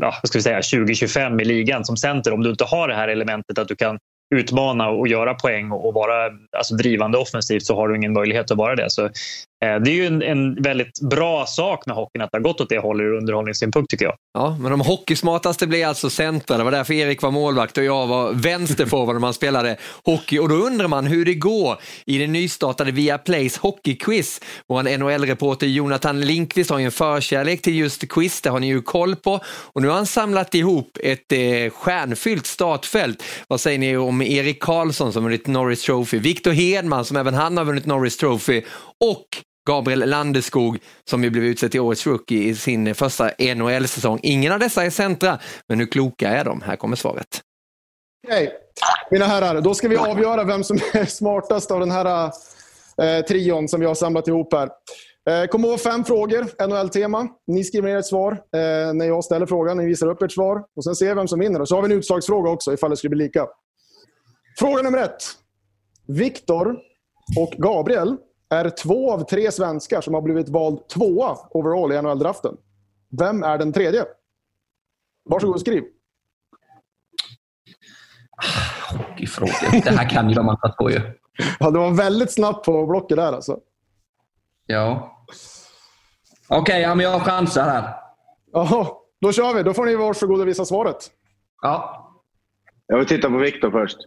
[0.00, 2.32] ja, 20-25 i ligan som center.
[2.32, 3.98] Om du inte har det här elementet att du kan
[4.34, 8.56] utmana och göra poäng och vara alltså, drivande offensivt så har du ingen möjlighet att
[8.56, 8.90] vara det.
[8.90, 9.10] Så
[9.64, 12.60] Eh, det är ju en, en, väldigt bra sak med hockeyn att det har gått
[12.60, 14.14] åt det hållet ur underhållningssynpunkt tycker jag.
[14.34, 16.58] Ja, men de hockeysmartaste blir alltså centra.
[16.58, 20.38] Det var därför Erik var målvakt och jag var vänsterforward när man spelade hockey.
[20.38, 24.40] Och då undrar man hur det går i det nystartade Viaplays hockeyquiz.
[24.68, 28.82] Vår NHL-reporter Jonathan Linkvist har ju en förkärlek till just quiz, det har ni ju
[28.82, 29.40] koll på.
[29.46, 33.22] Och nu har han samlat ihop ett eh, stjärnfyllt startfält.
[33.48, 37.56] Vad säger ni om Erik Karlsson som vunnit Norris Trophy, Victor Hedman som även han
[37.56, 38.62] har vunnit Norris Trophy
[39.04, 39.26] och
[39.68, 40.78] Gabriel Landeskog
[41.10, 44.20] som ju blev utsedd till årets rookie i sin första NHL-säsong.
[44.22, 45.38] Ingen av dessa är centra,
[45.68, 46.60] men hur kloka är de?
[46.60, 47.40] Här kommer svaret.
[48.26, 48.56] Okej, okay.
[49.10, 49.60] mina herrar.
[49.60, 52.30] Då ska vi avgöra vem som är smartast av den här
[53.02, 54.68] eh, trion som vi har samlat ihop här.
[55.30, 57.28] Eh, kom ihåg fem frågor, NHL-tema.
[57.46, 59.76] Ni skriver ner ett svar eh, när jag ställer frågan.
[59.76, 60.64] Ni visar upp ert svar.
[60.76, 61.60] Och Sen ser vi vem som vinner.
[61.60, 63.46] Och så har vi en utslagsfråga också ifall det skulle bli lika.
[64.58, 65.22] Fråga nummer ett.
[66.06, 66.76] Viktor
[67.38, 68.16] och Gabriel
[68.54, 72.56] är två av tre svenskar som har blivit vald tvåa overall i NHL-draften.
[73.18, 74.04] Vem är den tredje?
[75.24, 75.84] Varsågod och skriv.
[78.90, 79.82] Hockeyfrågor.
[79.84, 81.00] Det här kan ju de ha på ju.
[81.58, 83.58] Ja, det var väldigt snabbt på blocket där alltså.
[84.66, 85.10] Ja.
[86.48, 87.94] Okej, okay, ja, jag chansar här.
[88.52, 88.86] Jaha,
[89.20, 89.62] då kör vi.
[89.62, 91.10] Då får ni varsågod och visa svaret.
[91.62, 92.00] Ja.
[92.86, 93.98] Jag vill titta på Viktor först.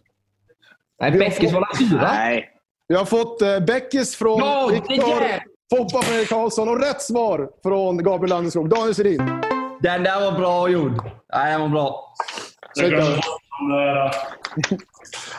[0.99, 2.01] Nej, Beckis var fyra?
[2.01, 2.56] Nej.
[2.87, 5.23] Vi har fått eh, Beckis från no, Viktor,
[5.77, 8.69] Foppa från Erik Karlsson och rätt svar från Gabriel Landeskog.
[8.69, 9.17] Daniel Sedin.
[9.81, 11.01] Den där var bra gjord.
[11.33, 12.13] Nej, den var bra.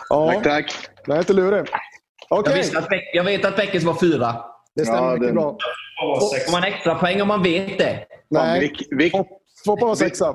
[0.09, 0.89] ja, tack, tack.
[1.07, 1.67] Den är inte lurig.
[2.31, 2.63] Okay.
[2.73, 4.37] Jag, att jag vet att Beckis var fyra.
[4.77, 5.35] Det stämmer ja, mycket den...
[5.35, 5.57] bra.
[6.47, 8.05] Får man extra poäng om man vet det?
[8.31, 8.73] Nej.
[9.65, 10.35] Foppa var sexa.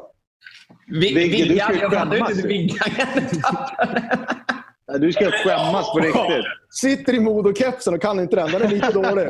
[0.88, 2.90] Viggan, jag fattar inte Viggan.
[5.00, 6.46] Du ska skämmas på riktigt.
[6.82, 8.52] Sitter i Modo-kepsen och kan inte den.
[8.52, 9.30] Den är lite dålig.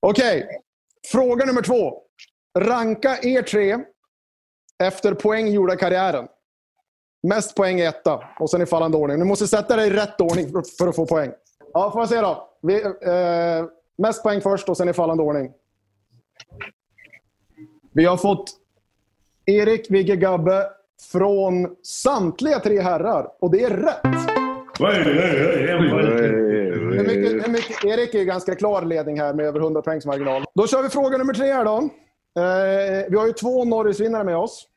[0.00, 0.56] Okej, okay.
[1.12, 1.94] fråga nummer två.
[2.58, 3.78] Ranka er tre
[4.82, 6.28] efter poäng gjorda i karriären.
[7.22, 9.18] Mest poäng i etta och sen i fallande ordning.
[9.18, 11.32] Ni måste sätta det i rätt ordning för att få poäng.
[11.72, 12.48] Ja, får jag se då.
[12.62, 13.64] Vi, eh,
[13.98, 15.52] mest poäng först och sen i fallande ordning.
[17.92, 18.44] Vi har fått
[19.46, 20.66] Erik, Vigge, Gabbe
[21.12, 23.28] från samtliga tre herrar.
[23.40, 24.30] Och det är rätt.
[24.78, 26.21] Hur
[27.20, 30.44] mycket, hur mycket, Erik är ganska klar ledning här med över 100 poängs marginal.
[30.54, 31.76] Då kör vi fråga nummer tre här då.
[32.40, 34.68] Eh, vi har ju två Norrisvinnare med oss.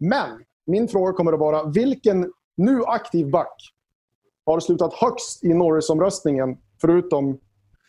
[0.00, 3.72] Men min fråga kommer att vara, vilken nu aktiv back
[4.46, 7.38] har slutat högst i Norrisomröstningen förutom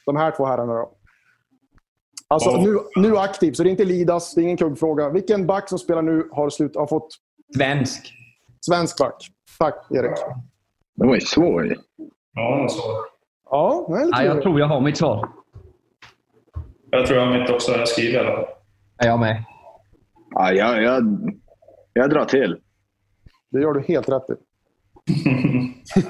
[0.06, 0.74] de här två herrarna?
[0.74, 0.92] Då?
[2.28, 2.64] Alltså oh.
[2.64, 5.10] nu, nu aktiv, så det är inte Lidas, det är ingen kuggfråga.
[5.10, 7.08] Vilken back som spelar nu har, slut, har fått...
[7.56, 8.14] Svensk.
[8.62, 9.28] Svensk back.
[9.60, 10.18] Tack, Erik.
[10.96, 11.76] Den var ju svår.
[12.34, 13.11] Ja, den var svår.
[13.52, 15.30] Ja, nej, ja, jag tror jag har mitt svar.
[16.90, 17.72] Jag tror jag har mitt också.
[17.72, 18.46] Jag skriver i alla fall.
[18.98, 19.44] Ja, jag med.
[20.30, 21.04] Ja, jag, jag,
[21.94, 22.58] jag drar till.
[23.52, 24.34] Det gör du helt rätt i.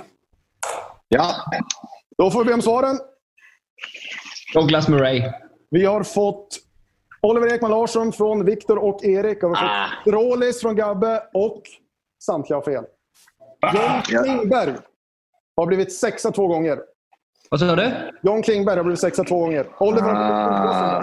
[1.07, 1.31] ja.
[2.17, 2.97] Då får vi be om svaren.
[4.53, 5.31] Douglas Murray.
[5.69, 6.59] Vi har fått
[7.21, 9.37] Oliver Ekman Larsson från Viktor och Erik.
[9.43, 10.11] Vi har fått ah.
[10.11, 11.61] Rålis från Gabbe och
[12.23, 12.83] samtliga har fel.
[13.73, 14.73] John Klingberg
[15.55, 16.79] har blivit sexa två gånger.
[17.51, 17.91] Vad sa du?
[18.21, 19.67] John Klingberg har blivit sexa två gånger.
[19.79, 20.99] Oliver ah.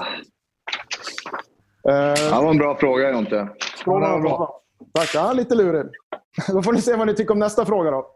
[1.89, 3.49] uh, Det var en bra fråga, Jonte.
[3.85, 4.61] Frågan var bra.
[4.95, 5.11] Tack.
[5.15, 5.87] Ja, lite lurig.
[6.49, 7.91] Då får ni se vad ni tycker om nästa fråga.
[7.91, 8.07] då.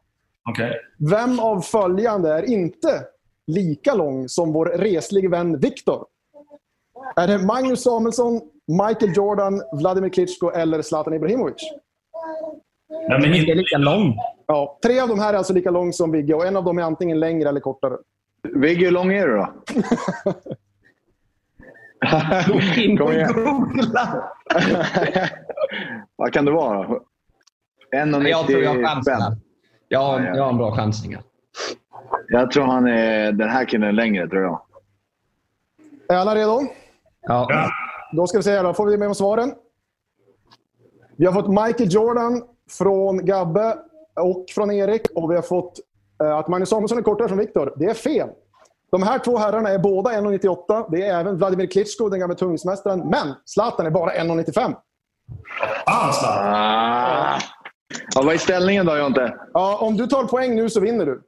[0.50, 0.72] Okej.
[1.10, 3.04] Vem av följande är inte
[3.46, 6.06] lika lång som vår reslige vän Viktor?
[7.16, 11.62] Är det Magnus Samuelsson, Michael Jordan, Vladimir Klitschko eller Zlatan Ibrahimovic?
[13.08, 14.14] Nej, men är lika lång.
[14.46, 16.78] Ja, tre av de här är alltså lika lång som Vigge och en av dem
[16.78, 17.96] är antingen längre eller kortare.
[18.48, 19.52] Vigge, hur lång är du då?
[22.98, 23.34] Kom igen.
[26.16, 26.86] Vad kan det vara?
[27.96, 28.28] 1,95?
[28.28, 29.36] Jag tror jag chansar.
[29.88, 31.16] Jag har, jag har en bra chansning.
[32.28, 33.32] Jag tror han är...
[33.32, 34.62] Den här killen längre, tror jag.
[36.08, 36.60] Är alla redo?
[37.20, 37.70] Ja.
[38.12, 39.54] Då ska vi se, då får vi med oss svaren.
[41.16, 43.78] Vi har fått Michael Jordan från Gabbe
[44.14, 45.02] och från Erik.
[45.14, 45.80] Och vi har fått
[46.30, 47.72] att Magnus Samuelsson är kortare från Viktor.
[47.76, 48.28] Det är fel.
[48.90, 50.86] De här två herrarna är båda 1,98.
[50.90, 52.98] Det är även Vladimir Klitschko, den gamla tungviktsmästaren.
[52.98, 54.74] Men Zlatan är bara 1,95.
[55.86, 57.38] Ah.
[58.14, 59.34] Ja, vad är ställningen då, Jonte?
[59.52, 61.22] Ja, om du tar poäng nu så vinner du.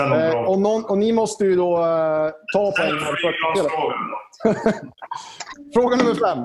[0.00, 2.92] Eh, och, någon, och ni måste ju då eh, ta poäng.
[5.74, 6.44] Fråga nummer fem.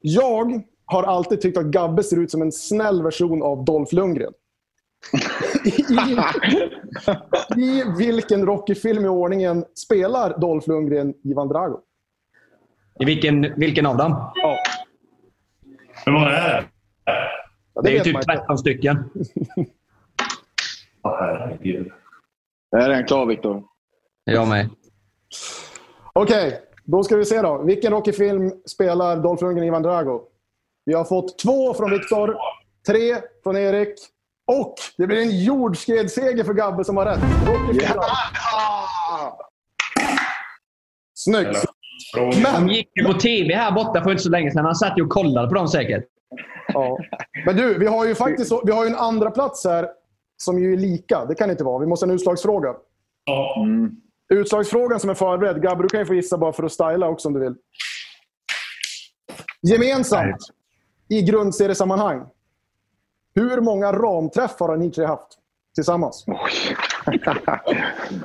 [0.00, 4.32] Jag har alltid tyckt att Gabbe ser ut som en snäll version av Dolph Lundgren.
[5.66, 5.70] I,
[7.56, 11.80] I vilken Rocky-film i ordningen spelar Dolph Lundgren Ivan Drago?
[13.00, 14.30] I vilken, vilken av dem?
[14.34, 14.58] Ja.
[16.04, 16.68] Hur många är det?
[17.74, 18.36] Ja, Det är ju vet typ man inte.
[18.36, 19.10] 13 stycken.
[21.02, 21.92] Åh, herregud.
[22.70, 23.64] Det här är en klar, Viktor.
[24.24, 24.68] Jag med.
[26.12, 27.62] Okej, då ska vi se då.
[27.62, 30.22] Vilken Rocky-film spelar Dolph Lundgren Ivan Drago?
[30.84, 32.36] Vi har fått två från Viktor,
[32.86, 33.94] tre från Erik
[34.46, 37.20] och det blir en jordskredsseger för Gabbe som har rätt.
[37.46, 38.02] Rocky fyra.
[41.14, 41.64] Snyggt!
[42.54, 44.64] De gick ju på tv här borta för inte så länge sedan.
[44.64, 46.04] Han satt ju och kollade på dem säkert.
[46.68, 46.98] Ja.
[47.46, 49.88] Men du, vi har ju faktiskt vi har ju en andra plats här
[50.36, 51.24] som ju är lika.
[51.24, 51.78] Det kan inte vara.
[51.78, 52.74] Vi måste ha en utslagsfråga.
[54.34, 55.62] Utslagsfrågan som är förberedd.
[55.62, 57.54] Gabbe, du kan ju få gissa bara för att styla också om du vill.
[59.62, 60.36] Gemensamt
[61.08, 62.26] i grundseriesammanhang.
[63.36, 65.28] Hur många ramträffar har ni tre haft
[65.74, 66.24] tillsammans?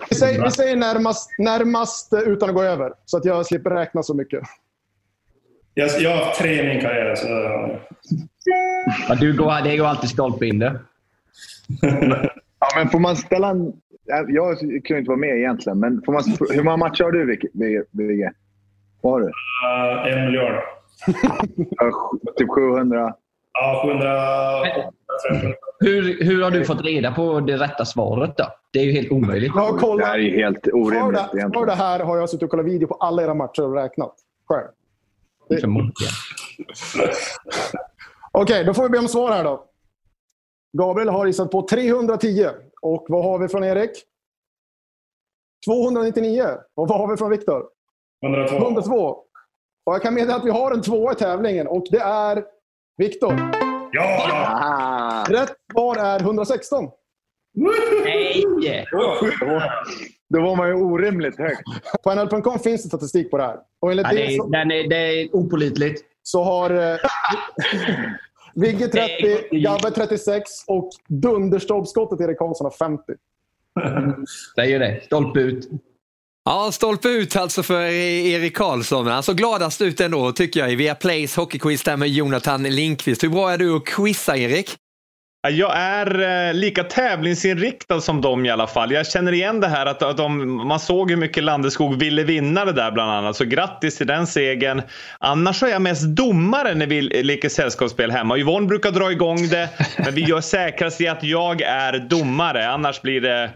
[0.09, 4.03] Vi säger, vi säger närmast, närmast utan att gå över, så att jag slipper räkna
[4.03, 4.43] så mycket.
[5.73, 7.15] Jag, jag har haft tre i min karriär.
[7.15, 7.27] Så...
[9.09, 10.79] Ja, du går, det går alltid stolpe in det.
[12.63, 13.73] Ja, men får man ställa en...
[14.27, 16.23] Jag kunde inte vara med egentligen, men får man...
[16.49, 17.25] hur många matcher har du,
[17.91, 18.31] Vigge-?
[19.01, 19.25] Vad har du?
[19.25, 20.63] Uh, en miljard.
[21.69, 23.13] Ja, Typ 700?
[23.53, 24.91] Ja, 700...
[25.79, 28.45] Hur, hur har du fått reda på det rätta svaret då?
[28.73, 29.51] Det är ju helt omöjligt.
[29.55, 30.05] Jag har kollat.
[30.05, 32.65] Det här är helt För orimligt det, för det här har jag suttit och kollat
[32.65, 34.15] video på alla era matcher och räknat
[34.47, 34.67] själv.
[35.61, 36.13] Förmodligen.
[38.31, 39.65] Okej, då får vi be om svar här då.
[40.77, 42.47] Gabriel har gissat på 310.
[42.81, 43.91] Och vad har vi från Erik?
[45.65, 46.43] 299.
[46.75, 47.63] Och vad har vi från Viktor?
[48.25, 48.55] 102.
[48.55, 48.95] 102.
[49.83, 52.43] Och jag kan meddela att vi har en tvåa i tävlingen och det är
[52.97, 53.33] Viktor.
[53.91, 55.25] Ja!
[55.29, 56.89] Rätt svar är 116.
[57.53, 58.45] Nej!
[60.29, 61.61] Då, var man ju orimligt högt.
[62.03, 63.57] På NHL.com finns det statistik på det här.
[63.79, 66.01] Och enligt Ja, det, det, så, är, den är, det är opålitligt.
[66.23, 66.97] så har eh,
[68.55, 73.13] Vigge 30, Gabbe 36 och dunderstolpskottet Erik Karlsson har 50.
[74.55, 75.01] Säger det.
[75.03, 75.69] Stolpe ut.
[76.45, 79.07] Ja, stolpe ut alltså för e- Erik Karlsson.
[79.07, 83.23] Han såg gladast ut ändå tycker jag i Viaplays hockeyquiz där med Jonathan Lindqvist.
[83.23, 84.75] Hur bra är du att quizza Erik?
[85.49, 88.91] Jag är eh, lika tävlingsinriktad som dem i alla fall.
[88.91, 92.65] Jag känner igen det här att, att de, man såg hur mycket Landeskog ville vinna
[92.65, 93.35] det där bland annat.
[93.35, 94.81] Så grattis till den segern.
[95.19, 98.37] Annars så är jag mest domare när vi leker sällskapsspel hemma.
[98.37, 102.69] Yvonne brukar dra igång det, men vi gör säkrast i att jag är domare.
[102.69, 103.49] Annars blir det...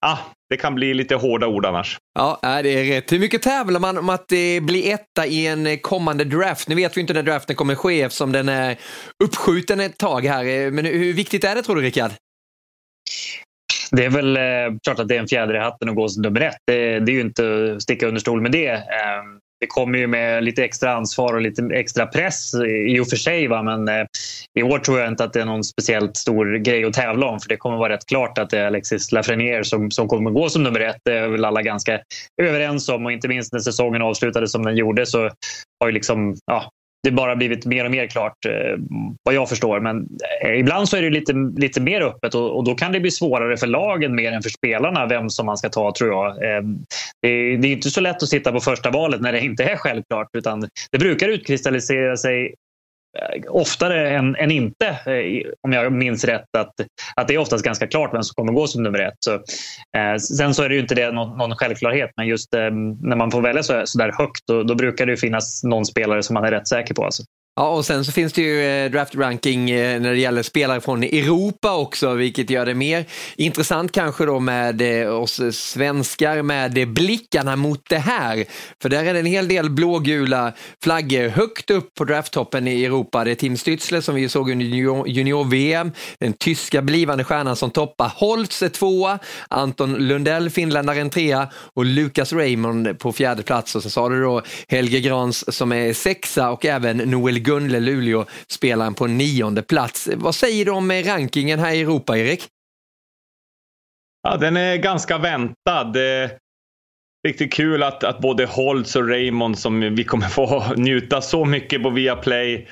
[0.00, 0.18] Ah,
[0.50, 1.98] det kan bli lite hårda ord annars.
[2.14, 3.12] Ja, det är rätt.
[3.12, 6.68] Hur mycket tävlar man om att det blir etta i en eh, kommande draft?
[6.68, 8.76] Nu vet vi inte när draften kommer ske eftersom den är
[9.24, 10.44] uppskjuten ett tag här.
[10.44, 12.10] Eh, Men hur viktigt är det tror du Rickard?
[13.90, 14.42] Det är väl eh,
[14.82, 16.56] klart att det är en fjäder i hatten att gå som nummer ett.
[16.66, 18.68] Det, det är ju inte att sticka under stol med det.
[18.72, 19.22] Eh,
[19.60, 22.54] det kommer ju med lite extra ansvar och lite extra press
[22.88, 23.48] i och för sig.
[23.48, 23.62] Va?
[23.62, 24.06] Men eh,
[24.58, 27.40] i år tror jag inte att det är någon speciellt stor grej att tävla om.
[27.40, 30.48] För det kommer vara rätt klart att det är Alexis Lafreniere som, som kommer gå
[30.48, 30.96] som nummer ett.
[31.04, 32.00] Det är väl alla ganska
[32.42, 33.06] överens om.
[33.06, 35.30] Och inte minst när säsongen avslutades som den gjorde så
[35.80, 36.70] har ju liksom, ja,
[37.06, 38.52] det bara blivit mer och mer klart eh,
[39.22, 39.80] vad jag förstår.
[39.80, 40.08] Men
[40.44, 43.10] eh, ibland så är det lite, lite mer öppet och, och då kan det bli
[43.10, 46.28] svårare för lagen mer än för spelarna vem som man ska ta tror jag.
[46.28, 46.62] Eh,
[47.22, 49.64] det, är- det är inte så lätt att sitta på första valet när det inte
[49.64, 52.54] är självklart utan det brukar utkristallisera sig
[53.16, 56.72] Eh, oftare än, än inte, eh, om jag minns rätt, att,
[57.16, 59.16] att det är oftast ganska klart vem som kommer gå som nummer ett.
[59.20, 62.70] Så, eh, sen så är det ju inte det någon, någon självklarhet, men just eh,
[63.00, 66.22] när man får välja så, så där högt då, då, brukar det finnas någon spelare
[66.22, 67.04] som man är rätt säker på.
[67.04, 67.22] Alltså.
[67.58, 71.02] Ja, och sen så finns det ju eh, draft-ranking eh, när det gäller spelare från
[71.02, 73.04] Europa också, vilket gör det mer
[73.36, 78.44] intressant kanske då med eh, oss svenskar med blickarna mot det här.
[78.82, 80.52] För där är det en hel del blågula
[80.82, 83.24] flaggor högt upp på drafttoppen i Europa.
[83.24, 84.66] Det är Tim Stützle som vi såg under
[85.08, 88.12] junior-VM, den tyska blivande stjärnan som toppar.
[88.16, 93.76] Holtz är tvåa, Anton Lundell, finländaren trea och Lucas Raymond på fjärde plats.
[93.76, 98.24] Och så sa du då Helge Grans som är sexa och även Noel Gunle Luleå
[98.48, 100.08] spelaren på nionde plats.
[100.16, 102.48] Vad säger du om eh, rankingen här i Europa, Erik?
[104.22, 105.96] Ja, den är ganska väntad.
[105.96, 106.30] Eh,
[107.28, 111.82] riktigt kul att, att både Holtz och Raymond som vi kommer få njuta så mycket
[111.82, 112.68] på Viaplay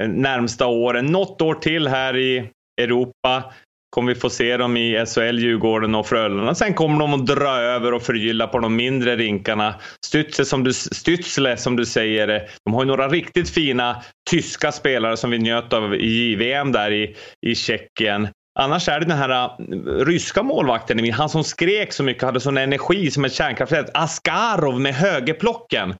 [0.00, 1.06] eh, närmsta åren.
[1.06, 2.50] Något år till här i
[2.80, 3.52] Europa
[3.90, 6.54] kommer vi få se dem i SHL, Djurgården och Frölunda.
[6.54, 9.74] Sen kommer de att dra över och förgylla på de mindre rinkarna.
[10.06, 15.16] Stützle som du, Stützle, som du säger, de har ju några riktigt fina tyska spelare
[15.16, 17.16] som vi njöt av i JVM där i,
[17.46, 18.28] i Tjeckien.
[18.58, 22.56] Annars är det den här eh, ryska målvakten, han som skrek så mycket, hade sån
[22.56, 23.90] energi som ett kärnkraftverk.
[23.94, 25.94] Askarov med högerplocken.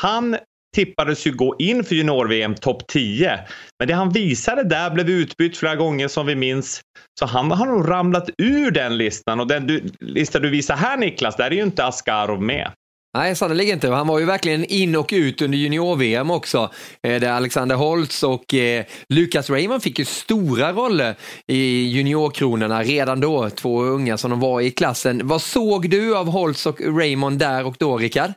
[0.00, 0.36] Han
[0.74, 3.40] tippades ju gå in för junior-VM topp 10.
[3.78, 6.80] Men det han visade där blev utbytt flera gånger som vi minns.
[7.18, 10.96] Så han har nog ramlat ur den listan och den du, lista du visar här
[10.96, 12.70] Niklas, där är ju inte Askarov med.
[13.16, 13.88] Nej, sannerligen inte.
[13.88, 16.70] Han var ju verkligen in och ut under junior-VM också.
[17.02, 21.14] Eh, där Alexander Holtz och eh, Lucas Raymond fick ju stora roller
[21.46, 23.50] i juniorkronorna redan då.
[23.50, 25.26] Två unga som de var i klassen.
[25.28, 28.30] Vad såg du av Holtz och Raymond där och då, Rickard?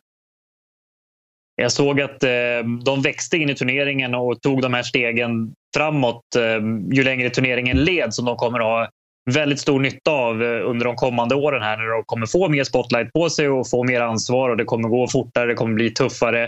[1.62, 2.30] Jag såg att eh,
[2.86, 7.78] de växte in i turneringen och tog de här stegen framåt eh, ju längre turneringen
[7.78, 8.90] led som de kommer att ha
[9.34, 12.64] väldigt stor nytta av eh, under de kommande åren här när de kommer få mer
[12.64, 15.90] spotlight på sig och få mer ansvar och det kommer gå fortare, det kommer bli
[15.90, 16.44] tuffare.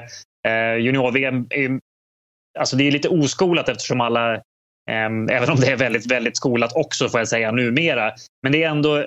[0.48, 1.80] Eh, Junior-VM är,
[2.60, 4.42] alltså det är lite oskolat eftersom alla
[4.92, 8.12] ehm, Även om det är väldigt, väldigt skolat också får jag säga numera.
[8.44, 9.06] Men det är ändå...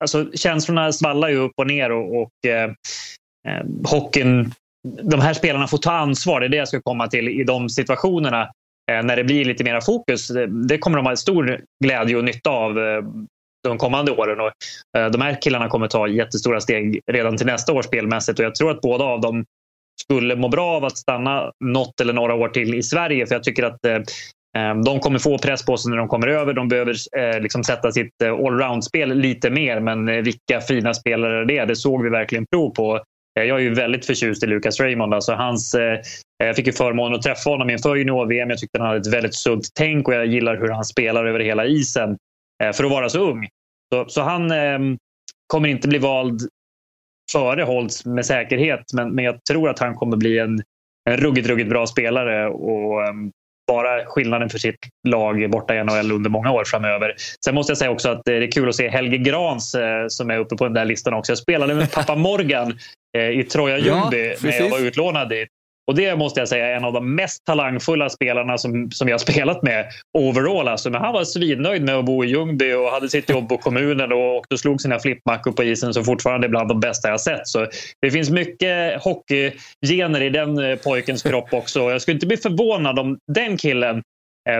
[0.00, 2.70] Alltså, känslorna svallar ju upp och ner och, och eh
[3.48, 4.52] ehm, hockeyn
[5.02, 6.40] de här spelarna får ta ansvar.
[6.40, 8.48] Det är det jag ska komma till i de situationerna.
[8.90, 10.30] Eh, när det blir lite mera fokus.
[10.68, 13.02] Det kommer de ha stor glädje och nytta av eh,
[13.64, 14.40] de kommande åren.
[14.40, 14.52] Och
[14.98, 18.54] eh, de här killarna kommer ta jättestora steg redan till nästa år spelmässigt och jag
[18.54, 19.44] tror att båda av dem
[20.02, 23.26] skulle må bra av att stanna något eller några år till i Sverige.
[23.26, 23.80] För jag tycker att
[24.84, 26.52] de kommer få press på sig när de kommer över.
[26.52, 26.94] De behöver
[27.40, 29.80] liksom sätta sitt allround-spel lite mer.
[29.80, 33.00] Men vilka fina spelare det är, det såg vi verkligen prov på
[33.38, 35.14] Eh, jag är ju väldigt förtjust i Lucas Raymond.
[35.14, 36.00] Alltså hans, eh,
[36.38, 38.50] jag fick ju förmånen att träffa honom inför junior-VM.
[38.50, 41.40] Jag tyckte han hade ett väldigt sunt tänk och jag gillar hur han spelar över
[41.40, 42.16] hela isen
[42.62, 43.48] eh, för att vara så ung.
[43.94, 44.98] Så, så han ehm,
[45.46, 46.40] kommer inte bli vald
[47.32, 50.62] före Holtz med säkerhet men, men jag tror att han kommer bli en,
[51.10, 53.30] en ruggigt, ruggigt bra spelare och ehm,
[53.68, 57.14] vara skillnaden för sitt lag borta i NHL under många år framöver.
[57.44, 60.30] Sen måste jag säga också att det är kul att se Helge Grans eh, som
[60.30, 61.32] är uppe på den där listan också.
[61.32, 62.78] Jag spelade med pappa Morgan
[63.16, 65.48] Eh, i Troja Ljungby ja, när jag var utlånad dit.
[65.88, 69.20] Och det måste jag säga är en av de mest talangfulla spelarna som, som jag
[69.28, 69.86] spelat med
[70.18, 70.68] overall.
[70.68, 70.90] Alltså.
[70.90, 74.12] Men han var svinnöjd med att bo i Ljungby och hade sitt jobb på kommunen
[74.12, 77.20] och åkte och slog sina flippmackor på isen som fortfarande är bland de bästa jag
[77.20, 77.48] sett.
[77.48, 77.66] Så
[78.00, 81.80] det finns mycket hockeygener i den eh, pojkens kropp också.
[81.80, 84.02] Jag skulle inte bli förvånad om den killen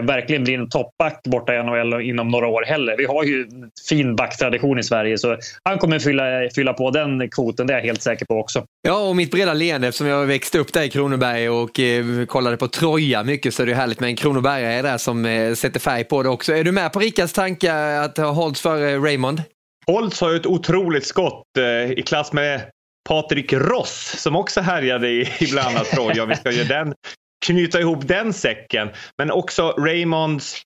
[0.02, 2.96] verkligen blir en toppback borta i NHL inom några år heller.
[2.96, 6.22] Vi har ju en fin backtradition i Sverige så han kommer fylla,
[6.54, 8.64] fylla på den kvoten, det är jag helt säker på också.
[8.82, 12.56] Ja, och mitt breda leende eftersom jag växte upp där i Kronoberg och eh, kollade
[12.56, 16.04] på Troja mycket så är det härligt med en Kronobergare där som eh, sätter färg
[16.04, 16.52] på det också.
[16.52, 19.42] Är du med på Rickards tankar att ha Holtz för Raymond?
[19.86, 22.62] Holtz har ju ett otroligt skott eh, i klass med
[23.08, 26.26] Patrik Ross som också härjade i, i bland annat Troja.
[26.26, 26.94] Vi ska göra den
[27.46, 28.88] knyta ihop den säcken.
[29.18, 30.62] Men också Raymonds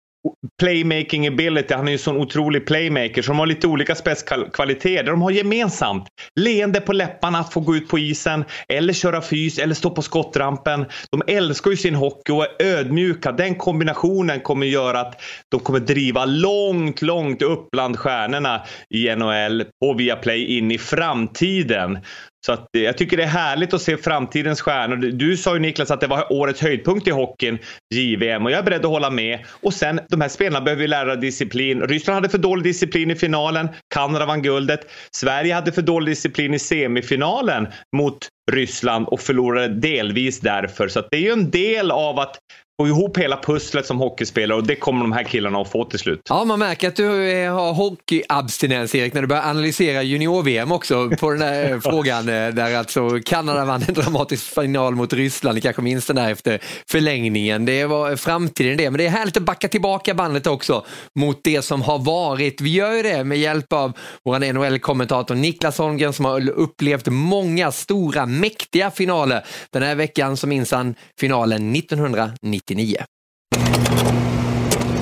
[0.61, 1.75] playmaking ability.
[1.75, 3.23] Han är ju en sån otrolig playmaker.
[3.23, 5.05] Så de har lite olika spetskvaliteter.
[5.05, 6.09] De har gemensamt
[6.41, 10.03] leende på läpparna att få gå ut på isen eller köra fys eller stå på
[10.03, 10.85] skottrampen.
[11.11, 13.33] De älskar ju sin hockey och är ödmjuka.
[13.33, 19.64] Den kombinationen kommer göra att de kommer driva långt, långt upp bland stjärnorna i NHL
[19.85, 21.99] och via play in i framtiden.
[22.47, 24.97] Så att, eh, jag tycker det är härligt att se framtidens stjärnor.
[24.97, 27.59] Du sa ju Niklas att det var årets höjdpunkt i hockeyn,
[27.95, 29.38] JVM, och jag är beredd att hålla med.
[29.61, 31.80] Och sen, de här spelarna behöver ju lära disciplin.
[31.80, 34.80] Ryssland hade för dålig disciplin i finalen, Kanada vann guldet.
[35.11, 37.66] Sverige hade för dålig disciplin i semifinalen
[37.97, 40.88] mot Ryssland och förlorade delvis därför.
[40.88, 42.38] Så det är ju en del av att
[42.81, 45.99] få ihop hela pusslet som hockeyspelare och det kommer de här killarna att få till
[45.99, 46.20] slut.
[46.29, 51.11] Ja, man märker att du eh, har hockeyabstinens Erik när du börjar analysera junior-VM också
[51.11, 55.55] på den där frågan eh, där alltså Kanada vann en dramatisk final mot Ryssland.
[55.55, 56.61] Ni kanske minns den där efter
[56.91, 57.64] förlängningen.
[57.64, 60.85] Det var framtiden det, men det är härligt att backa tillbaka bandet också
[61.18, 62.61] mot det som har varit.
[62.61, 63.93] Vi gör ju det med hjälp av
[64.25, 69.45] vår NHL-kommentator Niklas Holmgren som har upplevt många stora, mäktiga finaler.
[69.70, 72.97] Den här veckan så minns han finalen 1990 1999.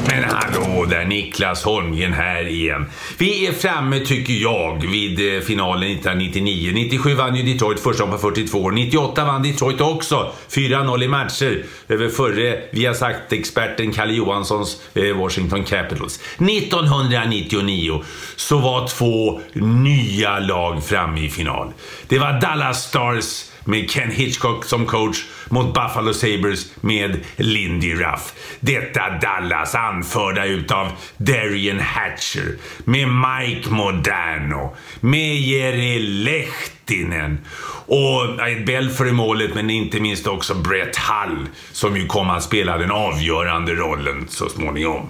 [0.06, 2.86] Men hallå där, Niklas Holmgren här igen.
[3.18, 6.72] Vi är framme, tycker jag, vid eh, finalen 1999.
[6.74, 8.70] 97 vann ju Detroit första på 42 år.
[8.70, 10.32] 98 vann Detroit också.
[10.50, 16.20] 4-0 i matcher över förre, vi har sagt experten Kalle Johanssons eh, Washington Capitals.
[16.38, 18.02] 1999
[18.36, 21.72] så var två nya lag framme i final.
[22.08, 28.32] Det var Dallas Stars med Ken Hitchcock som coach mot Buffalo Sabres med Lindy Ruff.
[28.60, 37.38] Detta Dallas anförda utav Darian Hatcher med Mike Modano, med Jerry Lehtinen
[37.86, 42.42] och Ed Belfer i målet men inte minst också Brett Hull som ju kom att
[42.42, 45.06] spela den avgörande rollen så småningom.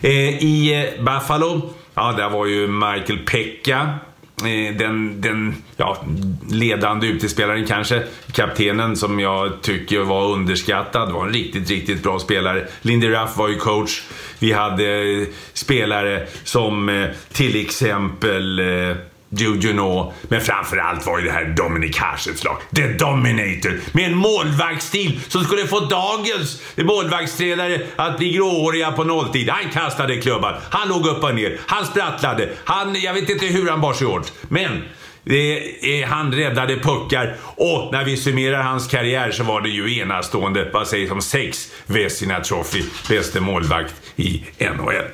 [0.00, 3.98] Eh, I eh, Buffalo, ja där var ju Michael Pekka
[4.44, 6.04] Eh, den, den ja,
[6.50, 8.02] ledande utespelaren kanske.
[8.32, 11.12] Kaptenen som jag tycker var underskattad.
[11.12, 12.66] Var en riktigt, riktigt bra spelare.
[12.82, 14.02] Lindy Ruff var ju coach.
[14.38, 18.96] Vi hade spelare som eh, till exempel eh,
[19.32, 22.56] eh, Jujuno, men framförallt var ju det här Dominic Haschets lag.
[22.76, 23.80] The Dominator.
[23.92, 29.48] Med en målvaktsstil som skulle få dagens målvaktstränare att bli gråhåriga på nolltid.
[29.48, 32.48] Han kastade klubban, han låg upp och ner, han sprattlade.
[32.64, 34.32] Han, jag vet inte hur han bar sig åt.
[34.48, 34.82] Men
[35.28, 39.98] det är, han räddade puckar och när vi summerar hans karriär så var det ju
[39.98, 45.04] enastående, vad sägs om sex Vesina Trophy, bäste målvakt i NHL.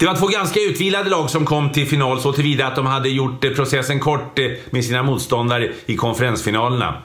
[0.00, 3.08] Det var två ganska utvilade lag som kom till final så tillvida att de hade
[3.08, 7.02] gjort processen kort eh, med sina motståndare i konferensfinalerna.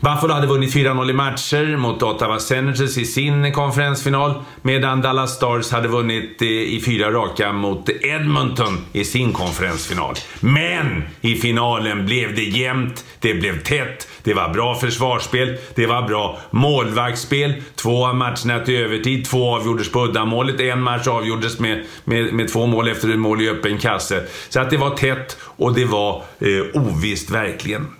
[0.00, 5.70] Buffalo hade vunnit 4-0 i matcher mot Ottawa Senators i sin konferensfinal medan Dallas Stars
[5.72, 10.14] hade vunnit eh, i fyra raka mot Edmonton i sin konferensfinal.
[10.40, 16.02] Men i finalen blev det jämnt, det blev tätt, det var bra försvarsspel, det var
[16.02, 17.54] bra målvaktsspel.
[17.74, 22.48] Två av matcherna till övertid, två avgjordes på uddamålet, en match avgjordes med, med, med
[22.48, 24.24] två mål efter ett mål i öppen kasse.
[24.48, 27.97] Så att det var tätt och det var eh, ovisst verkligen.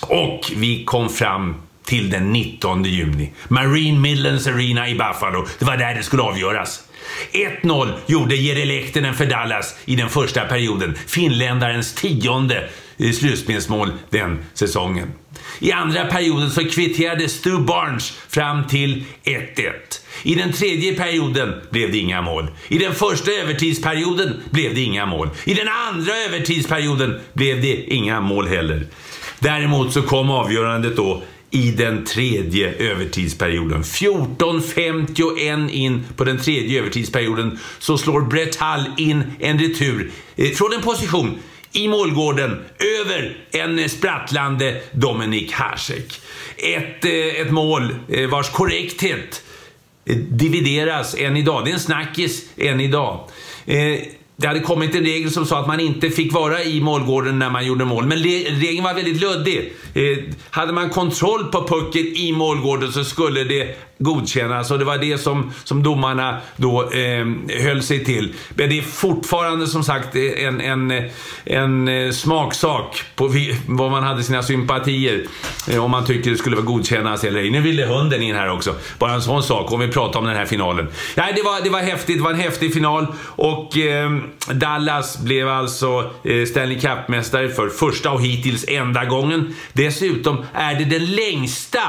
[0.00, 3.32] Och vi kom fram till den 19 juni.
[3.48, 5.46] Marine Midlands Arena i Buffalo.
[5.58, 6.82] Det var där det skulle avgöras.
[7.62, 10.94] 1-0 gjorde Jere Lehtinen för Dallas i den första perioden.
[11.06, 12.68] Finländarens tionde
[12.98, 15.12] eh, slutspelsmål den säsongen.
[15.58, 19.72] I andra perioden så kvitterade Stu Barnes fram till 1-1.
[20.22, 22.50] I den tredje perioden blev det inga mål.
[22.68, 25.30] I den första övertidsperioden blev det inga mål.
[25.44, 28.86] I den andra övertidsperioden blev det inga mål heller.
[29.38, 33.82] Däremot så kom avgörandet då i den tredje övertidsperioden.
[33.82, 40.72] 14.51 in på den tredje övertidsperioden så slår Brett Hull in en retur eh, från
[40.72, 41.38] en position
[41.72, 42.64] i målgården
[43.00, 46.20] över en eh, sprattlande Dominik Hasek.
[46.56, 47.94] Ett, eh, ett mål
[48.30, 49.42] vars korrekthet
[50.30, 51.64] divideras än idag.
[51.64, 53.28] Det är en snackis än idag.
[54.38, 57.50] Det hade kommit en regel som sa att man inte fick vara i målgården när
[57.50, 58.06] man gjorde mål.
[58.06, 59.72] Men regeln var väldigt luddig.
[59.94, 60.18] Eh,
[60.50, 65.18] hade man kontroll på pucken i målgården så skulle det godkännas och det var det
[65.18, 67.26] som, som domarna då eh,
[67.62, 68.34] höll sig till.
[68.54, 71.10] Men det är fortfarande som sagt en, en,
[71.44, 73.30] en eh, smaksak på
[73.66, 75.26] vad man hade sina sympatier.
[75.68, 77.50] Eh, om man tycker det skulle vara godkännas eller ej.
[77.50, 78.74] Nu ville hunden in här också.
[78.98, 80.88] Bara en sån sak om vi pratar om den här finalen.
[81.14, 82.16] Nej, det var, det var häftigt.
[82.16, 84.10] Det var en häftig final och eh,
[84.52, 89.54] Dallas blev alltså eh, Stanley Cup-mästare för första och hittills enda gången.
[89.72, 91.80] Dessutom är det den längsta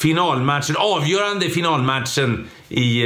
[0.00, 3.02] finalmatchen, avgörande finalmatchen i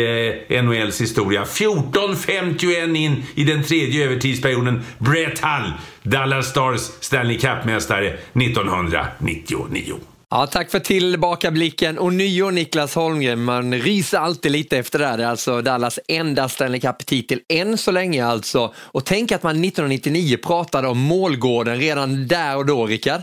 [0.48, 1.44] eh, NHLs historia.
[1.44, 4.82] 14.51 in i den tredje övertidsperioden.
[4.98, 5.72] Brett Hull,
[6.02, 9.94] Dallas Stars Stanley Cup-mästare 1999.
[10.30, 11.98] Ja, tack för tillbakablicken.
[11.98, 15.16] Och nio Niklas Holmgren, man ryser alltid lite efter det här.
[15.16, 18.74] Det är alltså Dallas enda Stanley Cup-titel än så länge alltså.
[18.76, 23.20] Och tänk att man 1999 pratade om målgården redan där och då, Rickard.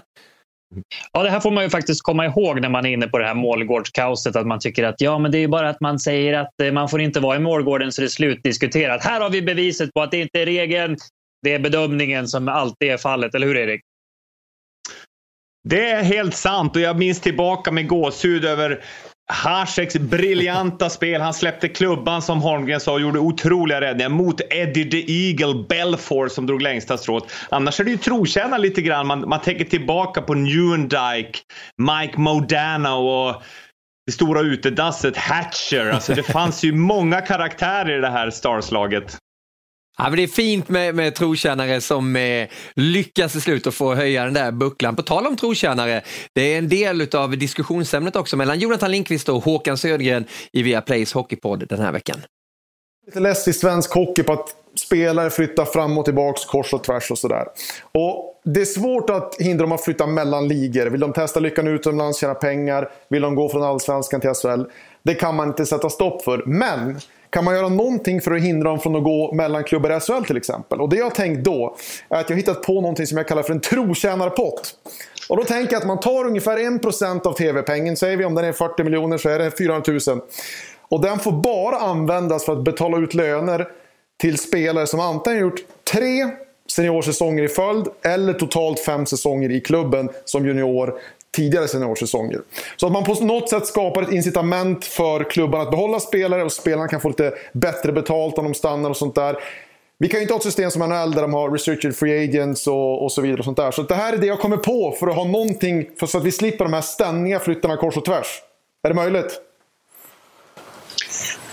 [1.11, 3.25] Ja, det här får man ju faktiskt komma ihåg när man är inne på det
[3.25, 4.35] här målgårdskaoset.
[4.35, 6.89] Att man tycker att ja, men det är bara att man säger att eh, man
[6.89, 9.03] får inte vara i målgården så det är slutdiskuterat.
[9.03, 10.97] Här har vi beviset på att det inte är regeln,
[11.41, 13.35] det är bedömningen som alltid är fallet.
[13.35, 13.81] Eller hur Erik?
[15.63, 18.83] Det är helt sant och jag minns tillbaka med gåshud över
[19.31, 21.21] Haseks briljanta spel.
[21.21, 26.31] Han släppte klubban som Holmgren sa och gjorde otroliga räddningar mot Eddie the Eagle Belfort
[26.31, 27.23] som drog längsta strået.
[27.49, 29.07] Annars är det ju trotjänare lite grann.
[29.07, 31.39] Man, man tänker tillbaka på Newendike,
[31.77, 33.43] Mike Modana och
[34.05, 35.89] det stora utedasset Hatcher.
[35.89, 39.17] Alltså det fanns ju många karaktärer i det här starslaget.
[40.01, 43.95] Ja, men det är fint med, med trotjänare som eh, lyckas i slut och få
[43.95, 44.95] höja den där bucklan.
[44.95, 46.01] På tal om trotjänare,
[46.35, 51.13] det är en del av diskussionsämnet också mellan Jonathan Lindqvist och Håkan Södergren i Viaplays
[51.13, 52.17] Hockeypodd den här veckan.
[53.05, 57.11] Lite less i svensk hockey på att spelare flyttar fram och tillbaks kors och tvärs
[57.11, 57.45] och sådär.
[57.91, 60.85] Och det är svårt att hindra dem att flytta mellan ligor.
[60.85, 62.89] Vill de testa lyckan utomlands, tjäna pengar?
[63.09, 64.63] Vill de gå från allsvenskan till SHL?
[65.03, 66.43] Det kan man inte sätta stopp för.
[66.45, 66.99] Men
[67.31, 70.25] kan man göra någonting för att hindra dem från att gå mellan klubbar i SHL
[70.25, 70.81] till exempel?
[70.81, 71.75] Och det jag har tänkt då
[72.09, 74.75] är att jag har hittat på någonting som jag kallar för en trotjänarpott.
[75.29, 78.45] Och då tänker jag att man tar ungefär 1% av TV-pengen, säger vi om den
[78.45, 80.21] är 40 miljoner så är det 400 000.
[80.89, 83.67] Och den får bara användas för att betala ut löner
[84.21, 85.59] till spelare som antingen gjort
[85.91, 86.29] tre
[86.71, 90.99] seniorsäsonger i följd eller totalt fem säsonger i klubben som junior
[91.35, 92.41] tidigare seniorsäsonger.
[92.77, 96.51] Så att man på något sätt skapar ett incitament för klubbarna att behålla spelare och
[96.51, 99.35] spelarna kan få lite bättre betalt om de stannar och sånt där.
[99.97, 102.67] Vi kan ju inte ha ett system som NHL där de har restricted free agents
[102.67, 103.39] och, och så vidare.
[103.39, 103.71] och sånt där.
[103.71, 106.23] Så det här är det jag kommer på för att ha någonting, för så att
[106.23, 108.41] vi slipper de här ständiga flyttarna kors och tvärs.
[108.83, 109.41] Är det möjligt?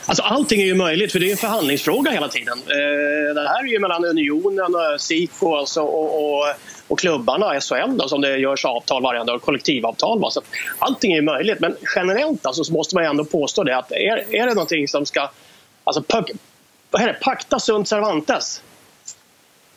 [0.08, 2.58] Alltså allting är ju möjligt för det är en förhandlingsfråga hela tiden.
[2.58, 6.46] Eh, det här är ju mellan Unionen, Siko alltså, och, och,
[6.88, 10.20] och klubbarna, SHL då, som det görs avtal varje dag, kollektivavtal.
[10.20, 10.30] Va?
[10.30, 10.40] Så
[10.78, 14.34] allting är ju möjligt men generellt alltså, så måste man ändå påstå det att är,
[14.34, 15.30] är det någonting som ska...
[15.84, 16.04] Alltså,
[16.90, 17.18] vad heter det?
[17.20, 18.62] Pacta sunt servantes.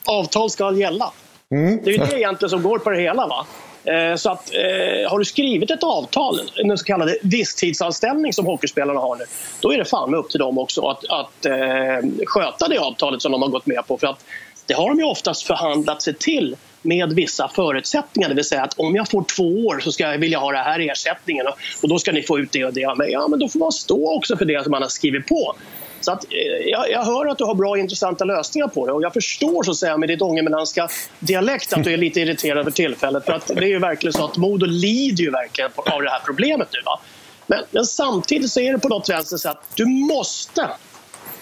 [0.06, 1.12] Avtal ska gälla.
[1.52, 1.84] Mm.
[1.84, 3.28] Det är ju det egentligen som går på det hela.
[3.28, 3.46] va?
[3.86, 9.00] Eh, så att, eh, har du skrivit ett avtal, en så kallad visstidsanställning som hockeyspelarna
[9.00, 9.24] har nu,
[9.62, 13.32] då är det fan upp till dem också att, att eh, sköta det avtalet som
[13.32, 13.98] de har gått med på.
[13.98, 14.24] För att
[14.66, 18.30] det har de ju oftast förhandlat sig till med vissa förutsättningar.
[18.30, 20.64] Det vill säga att om jag får två år så ska jag vilja ha den
[20.64, 21.54] här ersättningen och,
[21.84, 22.96] och då ska ni få ut det och det.
[22.98, 25.56] Men, ja, men då får man stå också för det som man har skrivit på.
[26.02, 28.94] Så att, eh, jag, jag, hör att du har bra och intressanta lösningar på det
[28.94, 30.90] och jag förstår så att säga med ditt ångermanländska
[31.20, 33.26] dialekt att du är lite irriterad för tillfället.
[33.26, 36.22] För att det är ju verkligen så att Modo lider ju verkligen av det här
[36.26, 36.80] problemet nu.
[36.86, 37.00] Va?
[37.48, 40.62] Men, men samtidigt så är det på något vänster så att du måste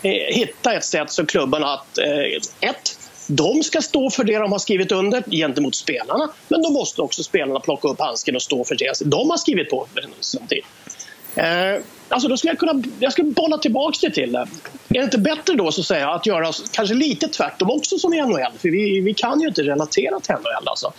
[0.01, 2.95] eh, hitta ett sätt så klubbarna att eh, ett
[3.32, 7.24] de ska stå för det de har skrivit under gentemot spelarna men då måste också
[7.24, 9.88] spelarna plocka upp handsken och stå för det de har skrivit på
[10.20, 10.66] samtidigt.
[11.40, 14.40] Eh, alltså då skulle jag kunna jag skulle bolla tillbaka det till det.
[14.90, 18.14] Är det inte bättre då så att, säga, att göra kanske lite tvärtom också som
[18.14, 18.52] i NHL?
[18.58, 20.68] För vi, vi kan ju inte relatera till NHL.
[20.68, 20.94] Alltså.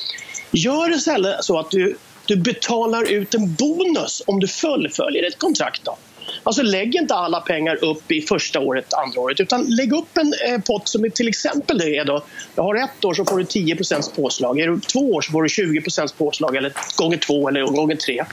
[0.50, 5.84] Gör istället så att du, du betalar ut en bonus om du fullföljer ett kontrakt.
[5.84, 5.96] Då.
[6.42, 10.32] Alltså lägg inte alla pengar upp i första året, andra året utan lägg upp en
[10.46, 12.24] eh, pott som är till exempel det är då,
[12.54, 13.76] jag har ett år så får du 10
[14.16, 17.96] påslag, är du två år så får du 20% påslag eller gånger två eller gånger
[17.96, 18.24] tre.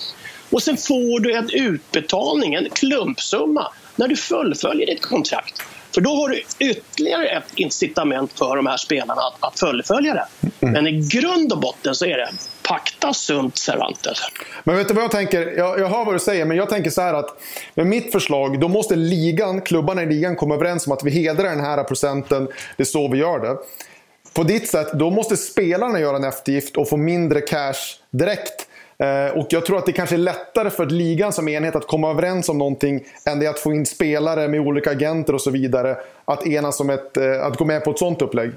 [0.49, 5.61] Och sen får du en utbetalning, en klumpsumma, när du fullföljer ditt kontrakt.
[5.93, 10.25] För då har du ytterligare ett incitament för de här spelarna att, att fullfölja det.
[10.59, 10.73] Mm.
[10.73, 12.29] Men i grund och botten så är det
[12.63, 14.17] pakta sunt Cervantes.
[14.63, 15.57] Men vet du vad jag tänker?
[15.57, 17.41] Jag, jag hör vad du säger, men jag tänker så här att
[17.73, 21.49] med mitt förslag, då måste ligan, klubbarna i ligan komma överens om att vi hedrar
[21.49, 22.47] den här procenten.
[22.77, 23.57] Det är så vi gör det.
[24.33, 27.73] På ditt sätt, då måste spelarna göra en eftergift och få mindre cash
[28.11, 28.66] direkt.
[29.03, 32.09] Eh, och jag tror att det kanske är lättare för ligan som enhet att komma
[32.09, 35.97] överens om någonting än det att få in spelare med olika agenter och så vidare.
[36.25, 38.51] Att enas om ett, eh, att gå med på ett sånt upplägg.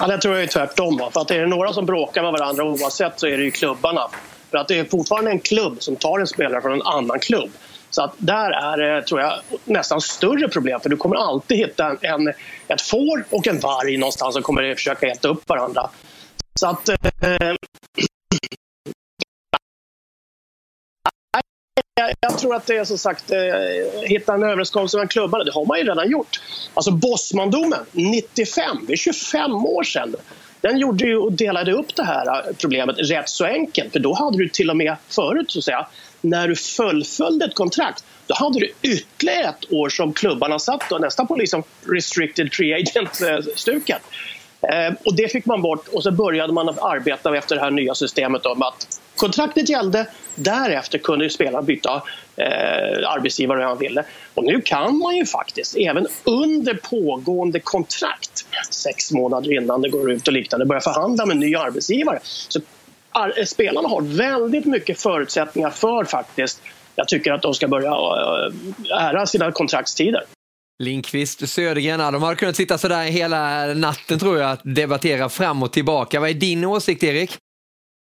[0.00, 1.00] Ja, det tror jag är tvärtom.
[1.12, 4.08] För att är det några som bråkar med varandra oavsett så är det ju klubbarna.
[4.50, 7.50] För att det är fortfarande en klubb som tar en spelare från en annan klubb.
[7.90, 9.32] Så att där är det, tror jag,
[9.64, 10.80] nästan större problem.
[10.80, 12.28] För du kommer alltid hitta en, en
[12.68, 15.90] ett får och en varg någonstans som kommer försöka äta upp varandra.
[16.54, 16.96] Så att, eh,
[21.96, 23.38] jag, jag, tror att det är som sagt eh,
[24.02, 25.44] hitta en överenskommelse med klubbarna.
[25.44, 26.40] Det har man ju redan gjort.
[26.74, 30.16] Alltså Bosmandomen 95, det är 25 år sedan.
[30.60, 33.92] Den gjorde ju och delade upp det här eh, problemet rätt så enkelt.
[33.92, 35.86] För då hade du till och med förut så att säga,
[36.20, 41.00] när du fullföljde ett kontrakt då hade du ytterligare ett år som klubbarna satt och
[41.00, 44.02] nästan på liksom restricted free agent-stuket.
[44.02, 44.33] Eh,
[44.68, 47.70] Eh, och det fick man bort och så började man att arbeta efter det här
[47.70, 50.06] nya systemet om att kontraktet gällde.
[50.34, 52.02] Därefter kunde spelaren byta
[52.36, 54.04] eh, arbetsgivare hur han ville.
[54.34, 60.12] Och nu kan man ju faktiskt, även under pågående kontrakt, sex månader innan det går
[60.12, 62.18] ut och liknande, börja förhandla med en ny arbetsgivare.
[62.22, 62.60] Så
[63.12, 66.62] ar- spelarna har väldigt mycket förutsättningar för faktiskt.
[66.96, 70.22] Jag tycker att de ska börja eh, ära sina kontraktstider.
[70.82, 75.72] Lindqvist, Södergren, de har kunnat sitta sådär hela natten tror jag att debattera fram och
[75.72, 76.20] tillbaka.
[76.20, 77.38] Vad är din åsikt Erik?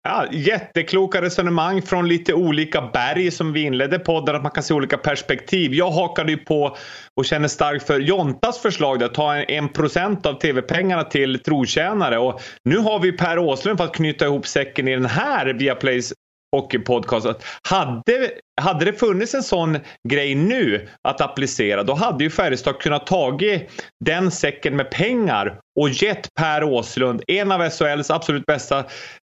[0.04, 4.74] Ja, jättekloka resonemang från lite olika berg som vi inledde podden, att man kan se
[4.74, 5.74] olika perspektiv.
[5.74, 6.76] Jag hakade ju på
[7.16, 12.18] och känner starkt för Jontas förslag där, att ta en procent av tv-pengarna till trotjänare.
[12.18, 16.12] Och nu har vi Per Åslund för att knyta ihop säcken i den här Viaplays
[16.52, 17.26] hockeypodcast.
[17.26, 18.30] Att hade,
[18.60, 19.78] hade det funnits en sån
[20.08, 23.70] grej nu att applicera då hade ju Färjestad kunnat tagit
[24.04, 28.84] den säcken med pengar och gett Per Åslund, en av SHLs absolut bästa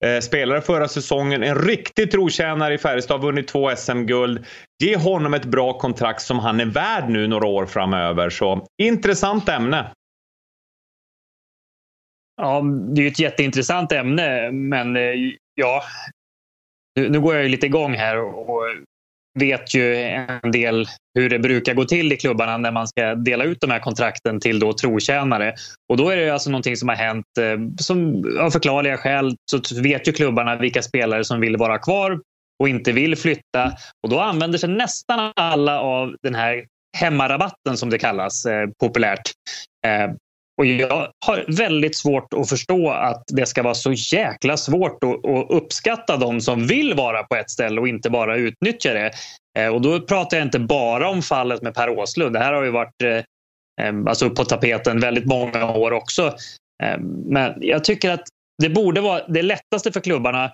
[0.06, 4.46] eh, spelare förra säsongen, en riktig trotjänare i Färjestad, vunnit två SM-guld.
[4.84, 8.30] Ge honom ett bra kontrakt som han är värd nu några år framöver.
[8.30, 9.92] Så intressant ämne.
[12.42, 15.14] Ja, det är ju ett jätteintressant ämne, men eh,
[15.56, 15.84] ja,
[16.96, 18.64] nu, nu går jag ju lite igång här och,
[19.40, 20.88] vet ju en del
[21.20, 24.40] hur det brukar gå till i klubbarna när man ska dela ut de här kontrakten
[24.40, 25.54] till då trotjänare.
[25.90, 29.82] Och då är det alltså någonting som har hänt eh, som av förklarliga skäl så
[29.82, 32.20] vet ju klubbarna vilka spelare som vill vara kvar
[32.60, 33.72] och inte vill flytta.
[34.04, 36.66] Och då använder sig nästan alla av den här
[36.98, 39.32] hemmarabatten som det kallas eh, populärt.
[39.86, 40.14] Eh,
[40.62, 45.26] och jag har väldigt svårt att förstå att det ska vara så jäkla svårt att,
[45.26, 49.12] att uppskatta de som vill vara på ett ställe och inte bara utnyttja det.
[49.60, 52.36] Eh, och då pratar jag inte bara om fallet med Per Åslund.
[52.36, 56.28] Det här har ju varit eh, alltså på tapeten väldigt många år också.
[56.84, 58.24] Eh, men jag tycker att
[58.62, 60.52] det borde vara det lättaste för klubbarna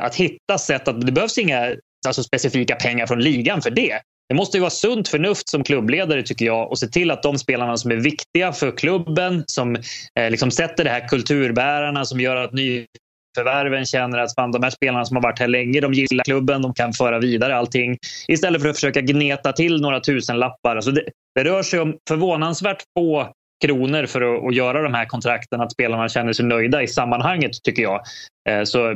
[0.00, 1.76] att hitta sätt att det behövs inga
[2.06, 4.00] alltså specifika pengar från ligan för det.
[4.28, 7.38] Det måste ju vara sunt förnuft som klubbledare tycker jag och se till att de
[7.38, 9.76] spelarna som är viktiga för klubben, som
[10.20, 14.70] eh, liksom sätter det här kulturbärarna som gör att nyförvärven känner att fan, de här
[14.70, 17.98] spelarna som har varit här länge, de gillar klubben, de kan föra vidare allting.
[18.28, 20.76] Istället för att försöka gneta till några tusenlappar.
[20.76, 21.04] Alltså det,
[21.34, 23.32] det rör sig om förvånansvärt få
[23.64, 27.62] kronor för att, att, göra de här kontrakten, att spelarna känner sig nöjda i sammanhanget
[27.62, 28.00] tycker jag.
[28.48, 28.94] Eh, så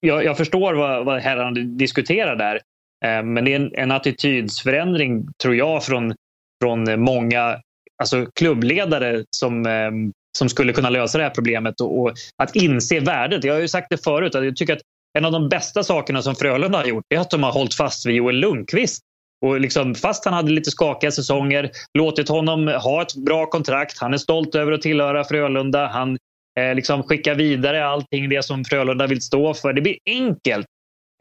[0.00, 2.60] jag, jag förstår vad, vad herrarna diskuterar där.
[3.04, 6.14] Eh, men det är en, en attitydsförändring, tror jag, från,
[6.62, 7.60] från många
[8.02, 13.00] alltså klubbledare som, ehm, som skulle kunna lösa det här problemet och, och, att inse
[13.00, 13.44] värdet.
[13.44, 14.82] Jag har ju sagt det förut, att jag tycker att
[15.18, 18.06] en av de bästa sakerna som Frölunda har gjort är att de har hållit fast
[18.06, 19.02] vid Joel Lundqvist.
[19.46, 23.98] Och liksom, fast han hade lite skakiga säsonger, låtit honom ha ett bra kontrakt.
[23.98, 25.86] Han är stolt över att tillhöra Frölunda.
[25.86, 26.18] Han
[26.60, 29.72] eh, liksom skickar vidare allting det som Frölunda vill stå för.
[29.72, 30.66] Det blir enkelt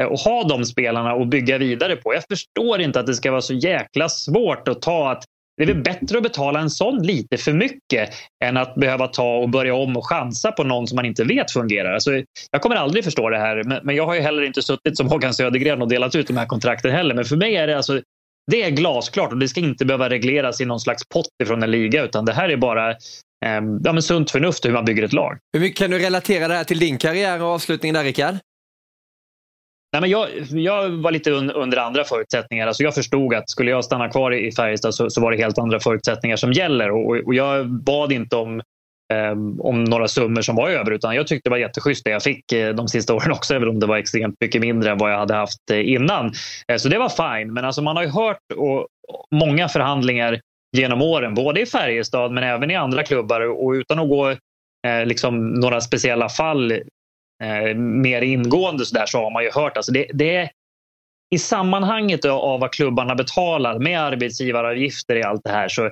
[0.02, 2.14] Eh, och ha de spelarna och bygga vidare på.
[2.14, 5.24] Jag förstår inte att det ska vara så jäkla svårt att ta att
[5.58, 8.10] det är väl bättre att betala en sån lite för mycket
[8.44, 11.52] än att behöva ta och börja om och chansa på någon som man inte vet
[11.52, 11.94] fungerar.
[11.94, 12.12] Alltså,
[12.52, 15.34] jag kommer aldrig förstå det här, men, jag har ju heller inte suttit som Håkan
[15.34, 17.16] Södergren och delat ut de här kontrakten heller.
[17.16, 18.02] Men för mig är det alltså
[18.52, 21.72] det är glasklart och det ska inte behöva regleras i någon slags pott från en
[21.72, 22.98] liga utan det här är bara eh,
[23.84, 25.38] ja, men sunt förnuft hur man bygger ett lag.
[25.54, 28.36] Hur mycket kan du relatera det här till din karriär och avslutningen där Rickard?
[29.94, 32.68] Nej, men jag, jag var lite un, under andra förutsättningar.
[32.68, 35.58] Alltså jag förstod att skulle jag stanna kvar i Färjestad så, så var det helt
[35.58, 36.92] andra förutsättningar som gäller.
[36.92, 38.60] Och, och jag bad inte om,
[39.14, 42.24] eh, om några summor som var över utan jag tyckte det var jätteschysst det jag
[42.24, 45.12] fick eh, de sista åren också även om det var extremt mycket mindre än vad
[45.12, 46.34] jag hade haft eh, innan.
[46.68, 47.54] Eh, så det var fine.
[47.54, 48.88] Men alltså man har ju hört och,
[49.32, 50.40] många förhandlingar
[50.78, 54.30] genom åren, både i Färjestad men även i andra klubbar och utan att gå
[54.88, 56.74] eh, liksom några speciella fall
[57.44, 59.78] eh, mer ingående så, där, så har man ju hört.
[59.78, 60.50] Alltså det, det är
[61.36, 65.92] i sammanhanget av vad klubbarna betalar med arbetsgivaravgifter i allt det här så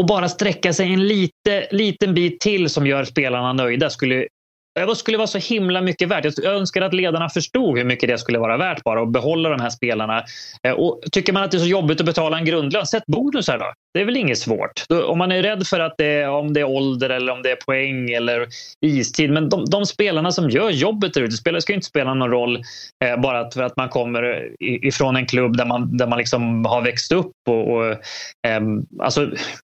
[0.00, 4.26] och bara sträcka sig en lite, liten bit till som gör spelarna nöjda skulle
[4.74, 6.24] det skulle vara så himla mycket värt.
[6.24, 9.60] Jag önskar att ledarna förstod hur mycket det skulle vara värt bara att behålla de
[9.60, 10.24] här spelarna.
[10.62, 13.58] Eh, och tycker man att det är så jobbigt att betala en grundlön, sätt bonusar
[13.58, 13.72] då.
[13.94, 14.84] Det är väl inget svårt.
[15.06, 17.50] Om man är rädd för att det är, om det är ålder eller om det
[17.50, 18.46] är poäng eller
[18.86, 19.30] istid.
[19.30, 22.62] Men de, de spelarna som gör jobbet där ute, det ska inte spela någon roll
[23.04, 26.82] eh, bara för att man kommer ifrån en klubb där man, där man liksom har
[26.82, 27.32] växt upp.
[27.48, 27.96] Och, och
[28.46, 29.30] ehm, alltså,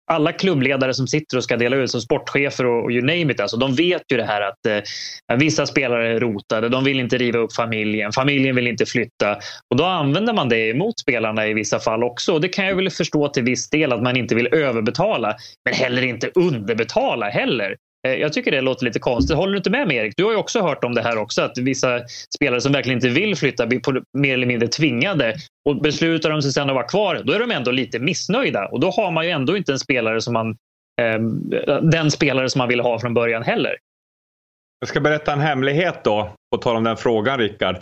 [0.08, 3.40] alla klubbledare som sitter och ska dela ut som sportchefer och, och you name it,
[3.40, 7.18] alltså, de vet ju det här att eh, vissa spelare är rotade, de vill inte
[7.18, 9.36] riva upp familjen, familjen vill inte flytta
[9.70, 12.34] och då använder man det emot spelarna i vissa fall också.
[12.34, 15.36] Och det kan jag väl förstå till viss del att man inte vill överbetala,
[15.66, 17.76] men heller inte underbetala heller.
[18.08, 19.38] Eh, jag tycker det låter lite konstigt.
[19.38, 20.14] Håller du inte med mig Erik?
[20.18, 22.00] Du har ju också hört om det här också, att vissa
[22.36, 23.82] spelare som verkligen inte vill flytta blir
[24.18, 25.36] mer eller mindre tvingade.
[25.70, 28.66] Och beslutar de sig sen att vara kvar, då är de ändå lite missnöjda.
[28.66, 30.50] Och då har man ju ändå inte en spelare som man,
[31.02, 31.20] eh,
[31.82, 33.76] den spelare som man vill ha från början heller.
[34.80, 37.76] Jag ska berätta en hemlighet då, på tal om den frågan Rickard.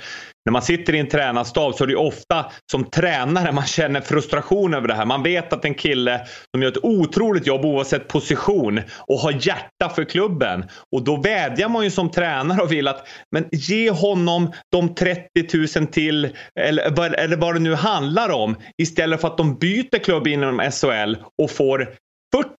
[0.45, 4.73] När man sitter i en tränarstab så är det ofta som tränare man känner frustration
[4.73, 5.05] över det här.
[5.05, 6.21] Man vet att en kille
[6.55, 10.65] som gör ett otroligt jobb oavsett position och har hjärta för klubben.
[10.95, 15.79] Och då vädjar man ju som tränare och vill att men ge honom de 30
[15.79, 20.27] 000 till eller, eller vad det nu handlar om istället för att de byter klubb
[20.27, 21.93] inom SHL och får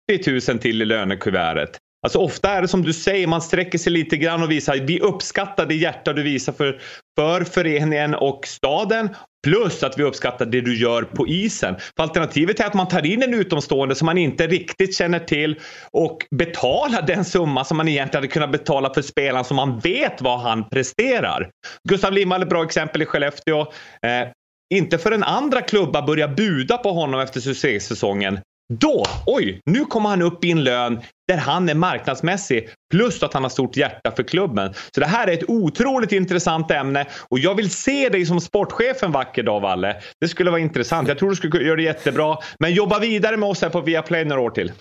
[0.08, 1.78] 40 000 till i lönekuvertet.
[2.06, 5.00] Alltså ofta är det som du säger, man sträcker sig lite grann och visar vi
[5.00, 6.80] uppskattar det hjärta du visar för,
[7.18, 9.08] för föreningen och staden.
[9.46, 11.74] Plus att vi uppskattar det du gör på isen.
[11.96, 15.60] För alternativet är att man tar in en utomstående som man inte riktigt känner till
[15.90, 20.20] och betalar den summa som man egentligen hade kunnat betala för spelaren som man vet
[20.22, 21.50] vad han presterar.
[21.88, 23.60] Gustav Lindvall är ett bra exempel i Skellefteå.
[23.60, 24.28] Eh,
[24.74, 28.38] inte förrän andra klubbar börjar buda på honom efter succésäsongen
[28.72, 33.34] då, oj, nu kommer han upp i en lön där han är marknadsmässig plus att
[33.34, 34.74] han har stort hjärta för klubben.
[34.94, 39.02] Så det här är ett otroligt intressant ämne och jag vill se dig som sportchef
[39.02, 39.96] en vacker dag, Valle.
[40.20, 41.08] Det skulle vara intressant.
[41.08, 42.38] Jag tror du skulle göra det jättebra.
[42.58, 44.72] Men jobba vidare med oss här på Viaplay några år till.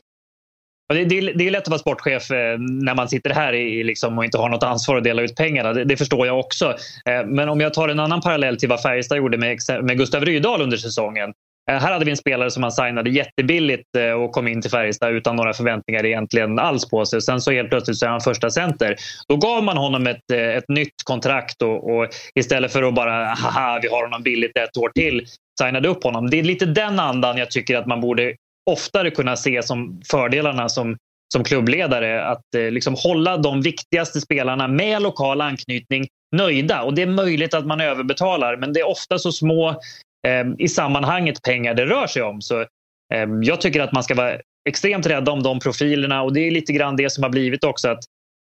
[0.94, 4.18] Det, det, det, är lätt att vara sportchef eh, när man sitter här i, liksom,
[4.18, 5.74] och inte har något ansvar att dela ut pengarna.
[5.74, 6.76] Det, det, förstår jag också.
[7.06, 10.26] Eh, men om jag tar en annan parallell till vad Färjestad gjorde med, med Gustav
[10.26, 11.34] Rydahl under säsongen
[11.72, 14.72] Eh, här hade vi en spelare som han signade jättebilligt eh, och kom in till
[14.72, 17.22] Färjestad utan några förväntningar egentligen alls på sig.
[17.22, 18.96] Sen så helt plötsligt så är han första center.
[19.28, 23.26] Då gav man honom ett, eh, ett nytt kontrakt och, och istället för att bara
[23.26, 25.26] haha, vi har honom billigt ett år till,
[25.60, 26.30] signade upp honom.
[26.30, 28.36] Det är lite den andan jag tycker att man borde
[28.72, 30.98] oftare kunna se som fördelarna som,
[31.34, 32.26] som klubbledare.
[32.26, 36.84] Att eh, liksom hålla de viktigaste spelarna med lokal anknytning nöjda.
[36.84, 39.82] Och Det är möjligt att man överbetalar men det är ofta så små
[40.26, 42.42] Ehm, i sammanhanget pengar det rör sig om.
[42.42, 42.66] Så
[43.14, 44.38] ehm, jag tycker att man ska vara
[44.70, 47.90] extremt rädda om de profilerna och det är lite grann det som har blivit också
[47.90, 48.04] att,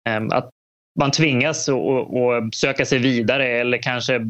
[0.10, 0.50] ehm, att
[1.00, 4.22] man tvingas att söka sig vidare eller kanske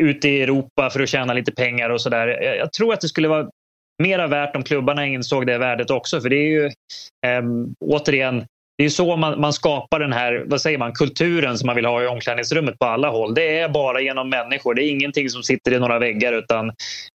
[0.00, 2.28] ut i Europa för att tjäna lite pengar och sådär.
[2.58, 3.48] Jag tror att det skulle vara
[4.02, 6.20] mera värt om klubbarna insåg det värdet också.
[6.20, 6.70] För det är ju
[7.26, 8.46] ähm, återigen
[8.78, 11.84] det är så man, man, skapar den här vad säger man, kulturen som man vill
[11.84, 13.34] ha i omklädningsrummet på alla håll.
[13.34, 14.74] Det är bara genom människor.
[14.74, 16.68] Det är ingenting som sitter i några väggar utan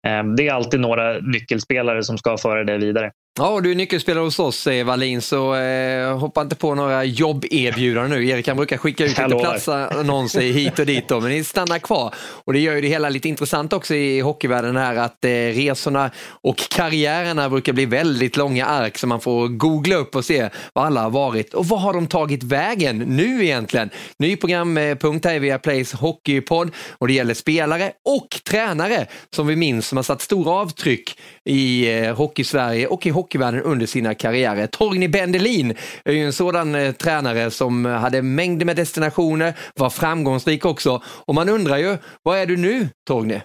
[0.07, 3.11] eh, det är alltid några nyckelspelare som ska föra det vidare.
[3.39, 8.27] Ja, du är nyckelspelare hos oss, Wallin, så eh, hoppa inte på några jobberbjudanden nu.
[8.27, 12.13] Erik han brukar skicka ut lite platsannonser hit och dit, då, men ni stannar kvar.
[12.17, 16.11] Och det gör ju det hela lite intressant också i hockeyvärlden här att eh, resorna
[16.27, 20.85] och karriärerna brukar bli väldigt långa ark så man får googla upp och se vad
[20.85, 23.89] alla har varit och vad har de tagit vägen nu egentligen?
[24.17, 29.87] Ny programpunkt här via Plays Hockeypodd och det gäller spelare och tränare som vi minns
[29.87, 34.67] som har satt stora avtryck i eh, Hockeysverige och i hockeyvärlden under sina karriärer.
[34.67, 35.73] Torgny Bendelin
[36.05, 41.01] är ju en sådan eh, tränare som hade mängder med destinationer, var framgångsrik också.
[41.25, 43.41] Och man undrar ju, vad är du nu Torgny?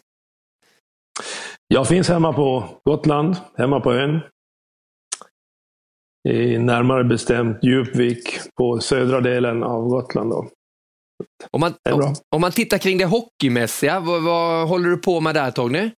[1.69, 4.21] Jag finns hemma på Gotland, hemma på ön.
[6.29, 10.31] I närmare bestämt Djupvik på södra delen av Gotland.
[10.31, 10.49] Då.
[11.51, 15.35] Om man, om, om man tittar kring det hockeymässiga, vad, vad håller du på med
[15.35, 15.91] där Torgny?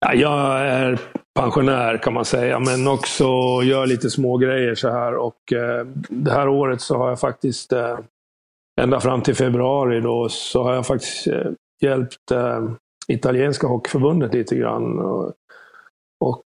[0.00, 0.98] Ja, jag är
[1.38, 3.24] pensionär kan man säga, men också
[3.62, 5.14] gör lite små grejer så här.
[5.14, 7.98] Och eh, det här året så har jag faktiskt, eh,
[8.80, 11.50] ända fram till februari då, så har jag faktiskt eh,
[11.80, 12.68] hjälpt eh,
[13.08, 14.98] italienska hockeyförbundet lite grann.
[14.98, 15.34] Och,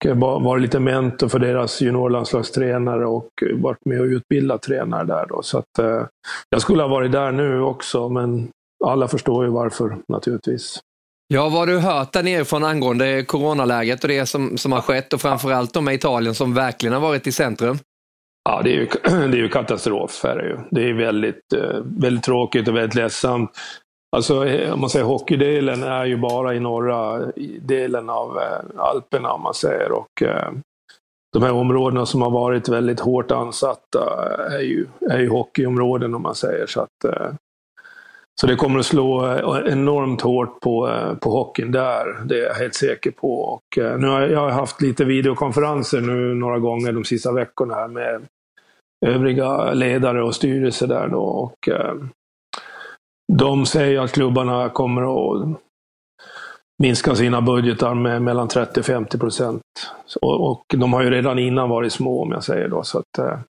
[0.05, 5.25] eh, och varit lite mentor för deras juniorlandslagstränare och varit med och utbildat tränare där.
[5.29, 5.41] Då.
[5.41, 6.05] Så att, eh,
[6.49, 8.49] jag skulle ha varit där nu också, men
[8.85, 10.79] alla förstår ju varför naturligtvis.
[11.33, 14.81] Ja, vad har du hört där nere från angående coronaläget och det som, som har
[14.81, 17.77] skett och framförallt de med Italien som verkligen har varit i centrum?
[18.49, 20.21] Ja, det är ju, det är ju katastrof.
[20.23, 20.57] Här det, ju.
[20.71, 23.51] det är väldigt, eh, väldigt tråkigt och väldigt ledsamt.
[24.15, 27.25] Alltså, eh, om man säger hockeydelen är ju bara i norra
[27.61, 29.91] delen av eh, Alperna om man säger.
[29.91, 30.23] Och,
[31.33, 33.99] de här områdena som har varit väldigt hårt ansatta
[34.51, 36.67] är ju, är ju hockeyområden om man säger.
[36.67, 37.05] Så att,
[38.39, 42.47] så det kommer att slå eh, enormt hårt på, eh, på hockeyn där, det är
[42.47, 43.41] jag helt säker på.
[43.41, 47.87] Och eh, nu har jag haft lite videokonferenser nu några gånger de sista veckorna här
[47.87, 48.21] med
[49.05, 51.21] övriga ledare och styrelse där då.
[51.21, 51.69] Och,
[53.33, 55.59] de säger att klubbarna kommer att
[56.83, 59.61] minska sina budgetar med mellan 30 50 procent.
[60.21, 62.83] Och, och, de har ju redan innan varit små om jag säger då.
[62.83, 63.45] Så, att,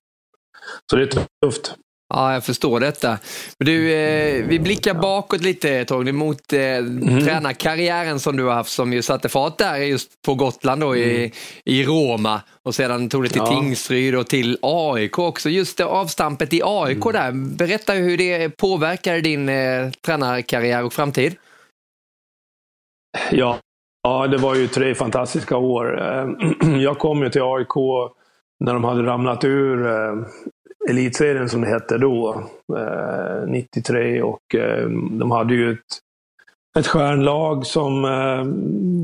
[0.91, 1.75] så det är tufft.
[2.13, 3.17] Ja, jag förstår detta.
[3.57, 7.25] Men du, eh, vi blickar bakåt lite Torgny, mot eh, mm.
[7.25, 11.17] tränarkarriären som du har haft som ju satte fart där just på Gotland då i,
[11.17, 11.31] mm.
[11.65, 13.47] i Roma och sedan tog det till ja.
[13.47, 15.49] Tingsryd och till AIK också.
[15.49, 17.13] Just det avstampet i AIK mm.
[17.13, 21.35] där, berätta hur det påverkar din eh, tränarkarriär och framtid.
[23.31, 23.57] Ja,
[24.03, 26.01] ja, det var ju tre fantastiska år.
[26.01, 26.27] Eh,
[26.81, 27.75] jag kom ju till AIK
[28.59, 30.15] när de hade ramlat ur eh,
[30.89, 32.43] elitserien som det hette då,
[32.77, 35.79] eh, 93 och eh, de hade ju ett,
[36.79, 38.45] ett stjärnlag som eh,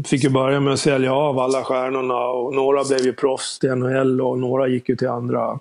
[0.09, 3.67] fick ju börja med att sälja av alla stjärnorna och några blev ju proffs i
[3.67, 5.59] NHL och några gick ju till andra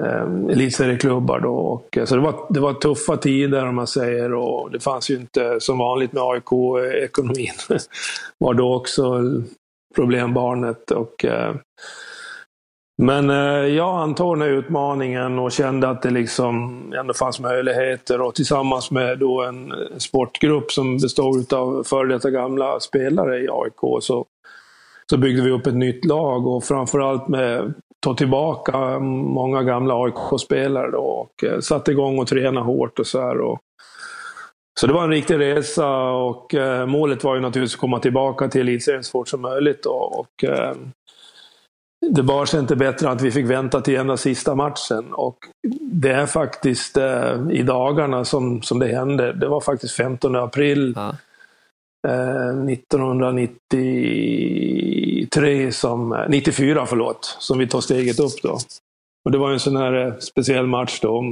[0.00, 1.54] eh, elitserieklubbar då.
[1.56, 5.10] Och, eh, så det var, det var tuffa tider om man säger och det fanns
[5.10, 7.54] ju inte som vanligt med AIK-ekonomin.
[8.38, 9.22] var då också
[9.94, 11.24] problembarnet och
[12.98, 18.20] men eh, jag antog den här utmaningen och kände att det liksom ändå fanns möjligheter.
[18.20, 23.48] Och tillsammans med då en eh, sportgrupp som bestod av före detta gamla spelare i
[23.50, 24.26] AIK så,
[25.10, 30.96] så byggde vi upp ett nytt lag och framförallt med ta tillbaka många gamla AIK-spelare
[30.96, 33.40] och eh, satte igång och träna hårt och så här.
[33.40, 33.58] Och,
[34.80, 38.48] så det var en riktig resa och eh, målet var ju naturligtvis att komma tillbaka
[38.48, 39.82] till elitserien så fort som möjligt.
[39.82, 40.74] Då, och, eh,
[42.10, 45.12] det bar sig inte bättre att vi fick vänta till enda sista matchen.
[45.12, 45.36] Och
[45.80, 49.32] det är faktiskt eh, i dagarna som, som det hände.
[49.32, 51.16] Det var faktiskt 15 april ja.
[52.08, 58.58] eh, 1993 som, 94 eh, förlåt, som vi tar steget upp då.
[59.24, 61.24] Och det var en sån här eh, speciell match då.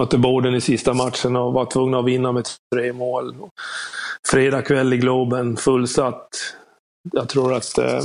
[0.00, 2.44] Mötte Boden i sista matchen och var tvungna att vinna med
[2.74, 3.36] tre mål.
[4.28, 6.28] Fredag kväll i Globen, fullsatt.
[7.12, 8.00] Jag tror att eh,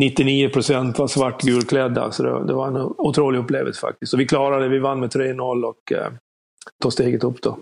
[0.00, 2.12] 99 procent var svartgulklädda.
[2.12, 4.10] Så det, det, var en otrolig upplevelse faktiskt.
[4.10, 4.68] Så vi klarade det.
[4.68, 6.12] Vi vann med 3-0 och eh,
[6.82, 7.58] tog steget upp då.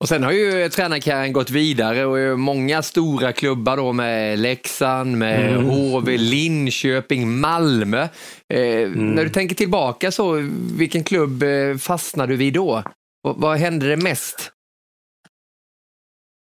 [0.00, 5.52] Och sen har ju tränarkarriären gått vidare och många stora klubbar då med Leksand, med
[5.52, 5.66] mm.
[5.66, 8.08] HV, Linköping, Malmö.
[8.48, 9.14] Eh, mm.
[9.14, 12.82] När du tänker tillbaka så, vilken klubb eh, fastnade du vid då?
[13.28, 14.52] Och vad hände det mest?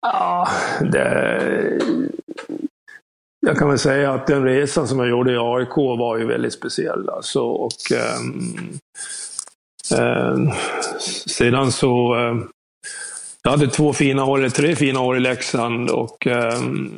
[0.03, 0.49] Ja,
[0.81, 1.78] det,
[3.49, 6.53] jag kan väl säga att den resan som jag gjorde i AIK var ju väldigt
[6.53, 7.09] speciell.
[7.09, 8.20] Alltså, och, eh,
[9.99, 10.37] eh,
[11.27, 12.15] sedan så...
[12.15, 12.37] Eh,
[13.43, 16.91] jag hade två fina år, eller tre fina år i Leksand och ehm,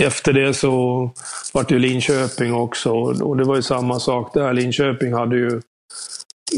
[0.00, 0.70] efter det så
[1.52, 4.52] var det ju Linköping också och det var ju samma sak där.
[4.52, 5.60] Linköping hade ju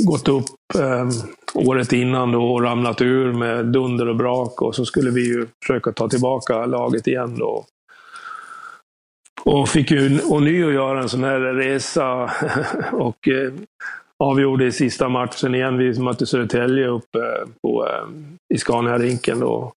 [0.07, 0.45] gått upp
[0.79, 1.09] eh,
[1.55, 5.47] året innan då och ramlat ur med dunder och brak och så skulle vi ju
[5.63, 7.65] försöka ta tillbaka laget igen då.
[9.45, 12.31] Och fick ju ånyo göra en sån här resa
[12.93, 13.53] och eh,
[14.19, 15.79] avgjorde i sista matchen igen.
[15.79, 17.19] Vi mötte Södertälje uppe
[17.63, 18.09] på, eh,
[18.55, 19.73] i Scania-rinken då.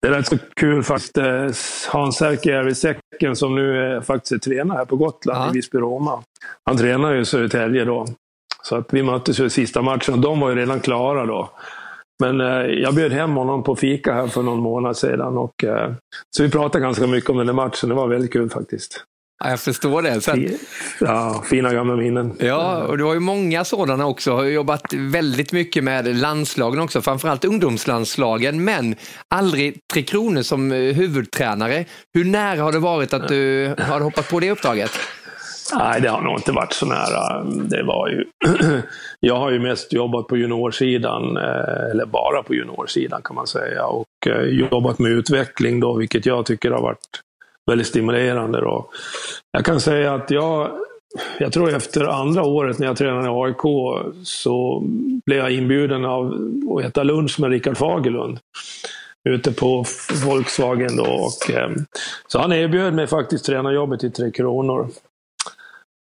[0.00, 1.18] Det är rätt så kul faktiskt.
[1.18, 1.50] Eh,
[1.92, 5.50] Hans Erkijärvi Säcken som nu är, faktiskt är tränare här på Gotland ja.
[5.50, 6.22] i Visby-Roma.
[6.64, 8.06] Han tränar ju Södertälje då.
[8.68, 11.50] Så att vi möttes ju i sista matchen och de var ju redan klara då.
[12.20, 15.38] Men eh, jag bjöd hem honom på fika här för någon månad sedan.
[15.38, 15.92] Och, eh,
[16.36, 17.88] så vi pratade ganska mycket om den där matchen.
[17.88, 19.04] Det var väldigt kul faktiskt.
[19.44, 20.20] Ja, jag förstår det.
[20.20, 20.48] Sen...
[21.00, 22.36] Ja, fina gamla minnen.
[22.38, 24.32] Ja, och du har ju många sådana också.
[24.32, 28.94] Har jobbat väldigt mycket med landslagen också, framförallt ungdomslandslagen, men
[29.34, 31.84] aldrig Tre Kronor som eh, huvudtränare.
[32.14, 34.90] Hur nära har det varit att du har hoppat på det uppdraget?
[35.74, 37.44] Nej, det har nog inte varit så nära.
[37.44, 38.24] Det var ju...
[39.20, 43.86] jag har ju mest jobbat på juniorsidan, eh, eller bara på juniorsidan kan man säga,
[43.86, 47.20] och eh, jobbat med utveckling då, vilket jag tycker har varit
[47.66, 48.60] väldigt stimulerande.
[48.60, 48.90] Då.
[49.52, 50.70] Jag kan säga att jag,
[51.38, 53.62] jag tror efter andra året när jag tränade i AIK
[54.24, 54.84] så
[55.26, 56.34] blev jag inbjuden av
[56.70, 58.38] att äta lunch med Rickard Fagerlund
[59.28, 59.84] ute på
[60.26, 60.96] Volkswagen.
[60.96, 61.04] Då.
[61.04, 61.70] Och, eh,
[62.26, 64.88] så han erbjöd mig faktiskt tränarjobbet i Tre Kronor.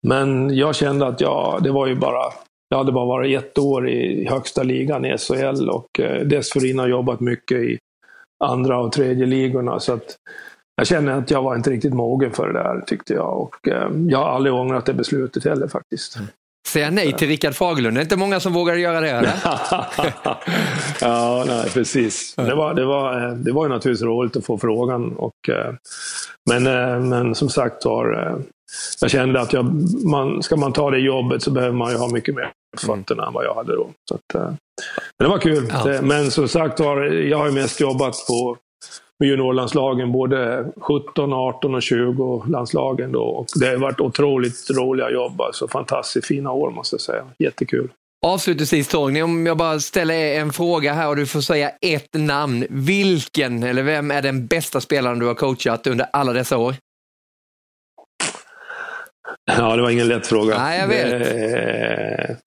[0.03, 2.33] Men jag kände att ja, det var ju bara
[2.73, 7.19] jag hade bara varit ett år i högsta ligan i SHL och eh, dessförinnan jobbat
[7.19, 7.77] mycket i
[8.43, 9.79] andra och tredje ligorna.
[9.79, 10.15] Så att
[10.75, 13.41] jag kände att jag var inte riktigt mogen för det där tyckte jag.
[13.41, 16.15] Och eh, jag har aldrig ångrat det beslutet heller faktiskt.
[16.15, 16.27] Mm.
[16.73, 19.09] Säga nej till Rickard Fagerlund, det är inte många som vågar göra det?
[19.09, 19.33] Eller?
[21.01, 22.35] ja, nej, precis.
[22.35, 25.13] Det var, det, var, eh, det var ju naturligtvis roligt att få frågan.
[25.13, 25.73] Och, eh,
[26.49, 28.37] men, eh, men som sagt var,
[29.01, 29.65] jag kände att jag,
[30.05, 33.27] man, ska man ta det jobbet så behöver man ju ha mycket mer på fötterna
[33.27, 33.89] än vad jag hade då.
[34.09, 34.57] Så att, men
[35.19, 35.73] det var kul.
[35.85, 36.01] Ja.
[36.01, 38.57] Men som sagt var, jag har mest jobbat på
[39.23, 43.23] med juniorlandslagen, både 17, 18 och 20 landslagen då.
[43.23, 47.25] Och det har varit otroligt roliga jobb, alltså fantastiskt fina år måste jag säga.
[47.39, 47.89] Jättekul.
[48.25, 52.65] Avslutningsvis Torgny, om jag bara ställer en fråga här och du får säga ett namn.
[52.69, 56.75] Vilken eller vem är den bästa spelaren du har coachat under alla dessa år?
[59.57, 60.57] Ja, det var ingen lätt fråga.
[60.57, 61.09] Nej, jag vet.
[61.09, 62.37] Det,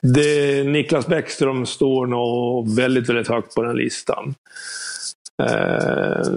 [0.00, 4.34] det, Niklas Bäckström står nog väldigt, väldigt högt på den listan.
[5.42, 6.28] Eh,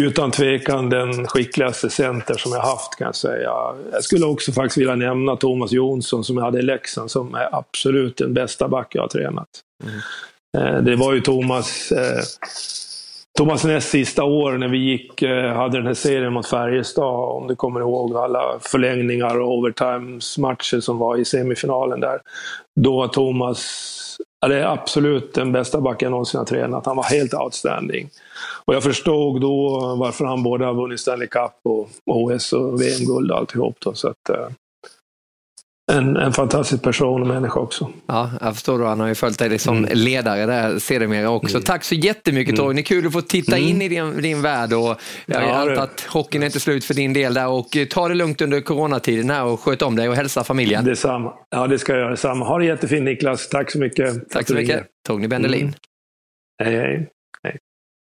[0.00, 3.50] utan tvekan den skickligaste center som jag haft kan jag säga.
[3.92, 7.48] Jag skulle också faktiskt vilja nämna Thomas Jonsson som jag hade i Leksand som är
[7.52, 9.48] absolut den bästa back jag har tränat.
[9.84, 10.76] Mm.
[10.76, 12.22] Eh, det var ju Thomas eh,
[13.38, 17.48] Thomas Näs sista år när vi gick, eh, hade den här serien mot Färjestad, om
[17.48, 22.20] du kommer ihåg alla förlängningar och overtimes-matcher som var i semifinalen där.
[22.80, 23.90] Då var Thomas
[24.48, 26.86] det är absolut den bästa backen jag någonsin har tränat.
[26.86, 28.10] Han var helt outstanding.
[28.64, 33.30] Och jag förstod då varför han både har vunnit Stanley Cup och OS och VM-guld
[33.30, 33.76] och alltihop.
[33.80, 33.94] Då.
[33.94, 34.48] Så att, eh,
[35.94, 37.90] en, en fantastisk person och människa också.
[38.06, 38.84] Ja, jag förstår då.
[38.84, 39.90] Han har ju följt dig som mm.
[39.92, 41.56] ledare där sedermera också.
[41.56, 41.64] Mm.
[41.64, 42.64] Tack så jättemycket mm.
[42.64, 42.82] Torgny.
[42.82, 43.68] Kul att få titta mm.
[43.68, 44.72] in i din, din värld.
[44.72, 47.48] Och jag ja, antar att hockeyn är inte slut för din del där.
[47.48, 50.84] Och eh, ta det lugnt under coronatiden här och sköt om dig och hälsa familjen.
[50.84, 51.32] Detsamma.
[51.50, 52.10] Ja, det ska jag göra.
[52.10, 52.44] Detsamma.
[52.44, 53.48] Ha det jättefint Niklas.
[53.48, 54.30] Tack så mycket.
[54.30, 54.86] Tack så mycket.
[55.06, 55.60] Torgny Bendelin.
[55.60, 55.74] Mm.
[56.62, 57.08] Hej, hej.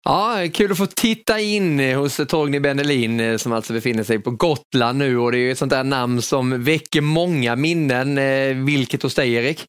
[0.06, 4.04] Ja, kul att få titta in eh, hos eh, Torgny Bendelin eh, som alltså befinner
[4.04, 7.56] sig på Gotland nu och det är ju ett sånt där namn som väcker många
[7.56, 8.16] minnen.
[8.66, 9.66] Vilket hos dig Erik?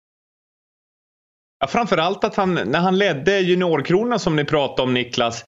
[1.60, 5.44] Ja, framförallt att han, när han ledde juniorkronan som ni pratade om Niklas,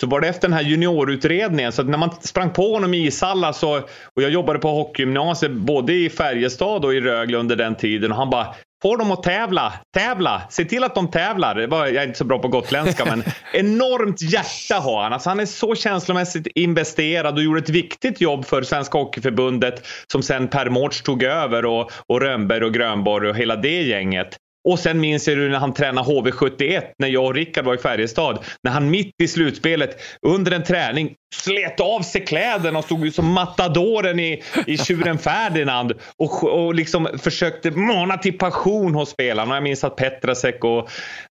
[0.00, 1.72] så var det efter den här juniorutredningen.
[1.72, 3.78] Så när man sprang på honom i ishalla så,
[4.14, 8.18] och jag jobbade på hockeygymnasiet både i Färjestad och i Rögle under den tiden och
[8.18, 8.54] han bara
[8.84, 11.56] Få dem att tävla, tävla, se till att de tävlar.
[11.56, 15.12] jag är inte så bra på gotländska men enormt hjärta har han.
[15.12, 20.22] Alltså han är så känslomässigt investerad och gjorde ett viktigt jobb för Svenska Hockeyförbundet som
[20.22, 24.36] sen Per Mårts tog över och, och Rönnberg och Grönborg och hela det gänget.
[24.68, 28.44] Och sen minns jag när han tränade HV71 när jag och Rickard var i Färjestad.
[28.62, 33.32] När han mitt i slutspelet under en träning slet av sig kläderna och stod som
[33.32, 39.54] matadoren i, i Tjuren Ferdinand och, och liksom försökte mana till passion hos spelarna.
[39.54, 40.90] Jag minns att Petrasek och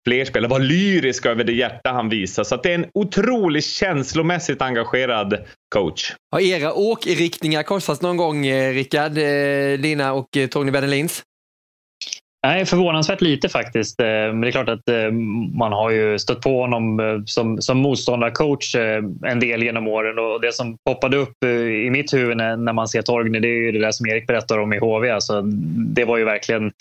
[0.06, 2.44] fler spelare var lyriska över det hjärta han visar.
[2.44, 5.38] Så det är en otroligt känslomässigt engagerad
[5.74, 6.12] coach.
[6.32, 9.18] Har era åkriktningar korsats någon gång, eh, Rickard?
[9.18, 11.22] Eh, dina och eh, Tony Bendelins?
[12.46, 14.00] Nej, förvånansvärt lite faktiskt.
[14.00, 15.10] Eh, men det är klart att eh,
[15.54, 18.74] man har ju stött på honom eh, som, som motståndarcoach
[19.26, 20.18] en del genom åren.
[20.18, 23.72] Och det som poppade upp i mitt huvud när, man ser Torgny, det är ju
[23.72, 25.10] det där som Erik berättar om i HV.
[25.10, 25.42] Alltså,
[25.94, 26.72] det var ju verkligen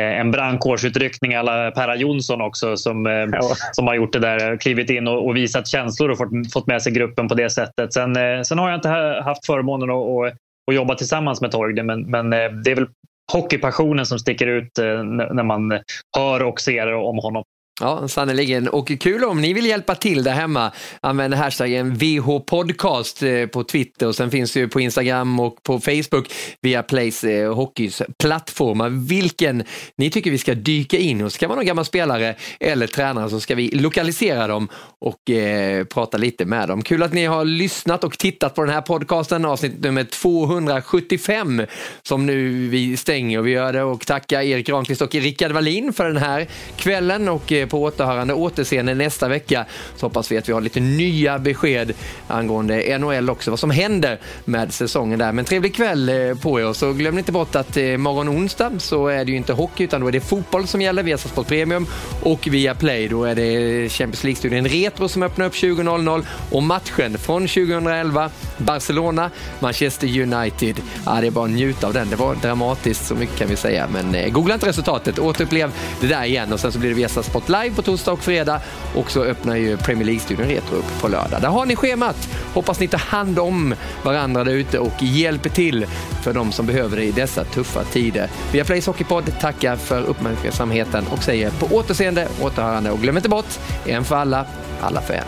[0.00, 3.42] en brandkårsutryckning alla Perra Jonsson också som, ja.
[3.72, 6.82] som har gjort det där, klivit in och, och visat känslor och fått, fått med
[6.82, 7.92] sig gruppen på det sättet.
[7.92, 8.14] Sen,
[8.44, 8.88] sen har jag inte
[9.24, 10.34] haft förmånen att,
[10.70, 12.86] att jobba tillsammans med Torgny men, men det är väl
[13.32, 15.80] hockeypassionen som sticker ut eh, när man
[16.16, 17.44] hör och ser om honom.
[17.80, 18.68] Ja, sannerligen.
[18.68, 20.72] Och kul om ni vill hjälpa till där hemma.
[21.00, 25.80] Använd hashtaggen VHpodcast eh, på Twitter och sen finns det ju på Instagram och på
[25.80, 28.88] Facebook via Plays eh, Hockeys plattformar.
[28.88, 29.64] Vilken
[29.96, 31.36] ni tycker vi ska dyka in hos.
[31.36, 34.68] Kan vara någon gammal spelare eller tränare så ska vi lokalisera dem
[35.00, 36.82] och eh, prata lite med dem.
[36.82, 41.62] Kul att ni har lyssnat och tittat på den här podcasten, avsnitt nummer 275
[42.02, 43.42] som nu vi stänger.
[43.42, 46.46] Vi gör det och tackar Erik Granqvist och Rickard Wallin för den här
[46.76, 49.66] kvällen och eh, på återhörande återseende nästa vecka
[49.96, 51.92] så hoppas vi att vi har lite nya besked
[52.28, 55.32] angående NHL också, vad som händer med säsongen där.
[55.32, 59.06] Men trevlig kväll eh, på er så glöm inte bort att eh, morgon onsdag så
[59.06, 61.86] är det ju inte hockey utan då är det fotboll som gäller via Sport Premium
[62.22, 63.08] och via Play.
[63.08, 69.30] Då är det Champions League-studien Retro som öppnar upp 20.00 och matchen från 2011 Barcelona,
[69.60, 70.80] Manchester United.
[71.06, 72.10] Ja, det är bara att njuta av den.
[72.10, 73.88] Det var dramatiskt, så mycket kan vi säga.
[73.92, 77.24] Men eh, googla inte resultatet, återupplev det där igen och sen så blir det Viasat
[77.24, 78.60] Sport Live på torsdag och fredag
[78.94, 81.40] och så öppnar ju Premier League-studion Retro upp på lördag.
[81.40, 82.28] Där har ni schemat.
[82.54, 85.86] Hoppas ni tar hand om varandra där ute och hjälper till
[86.22, 88.28] för de som behöver det i dessa tuffa tider.
[88.52, 93.58] Via Plays Hockeypodd tackar för uppmärksamheten och säger på återseende, återhörande och glöm inte bort,
[93.86, 94.46] en för alla,
[94.80, 95.24] alla för en.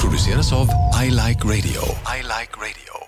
[0.00, 0.68] Produceras av
[1.04, 1.82] I Like Radio.
[2.18, 3.07] I like radio.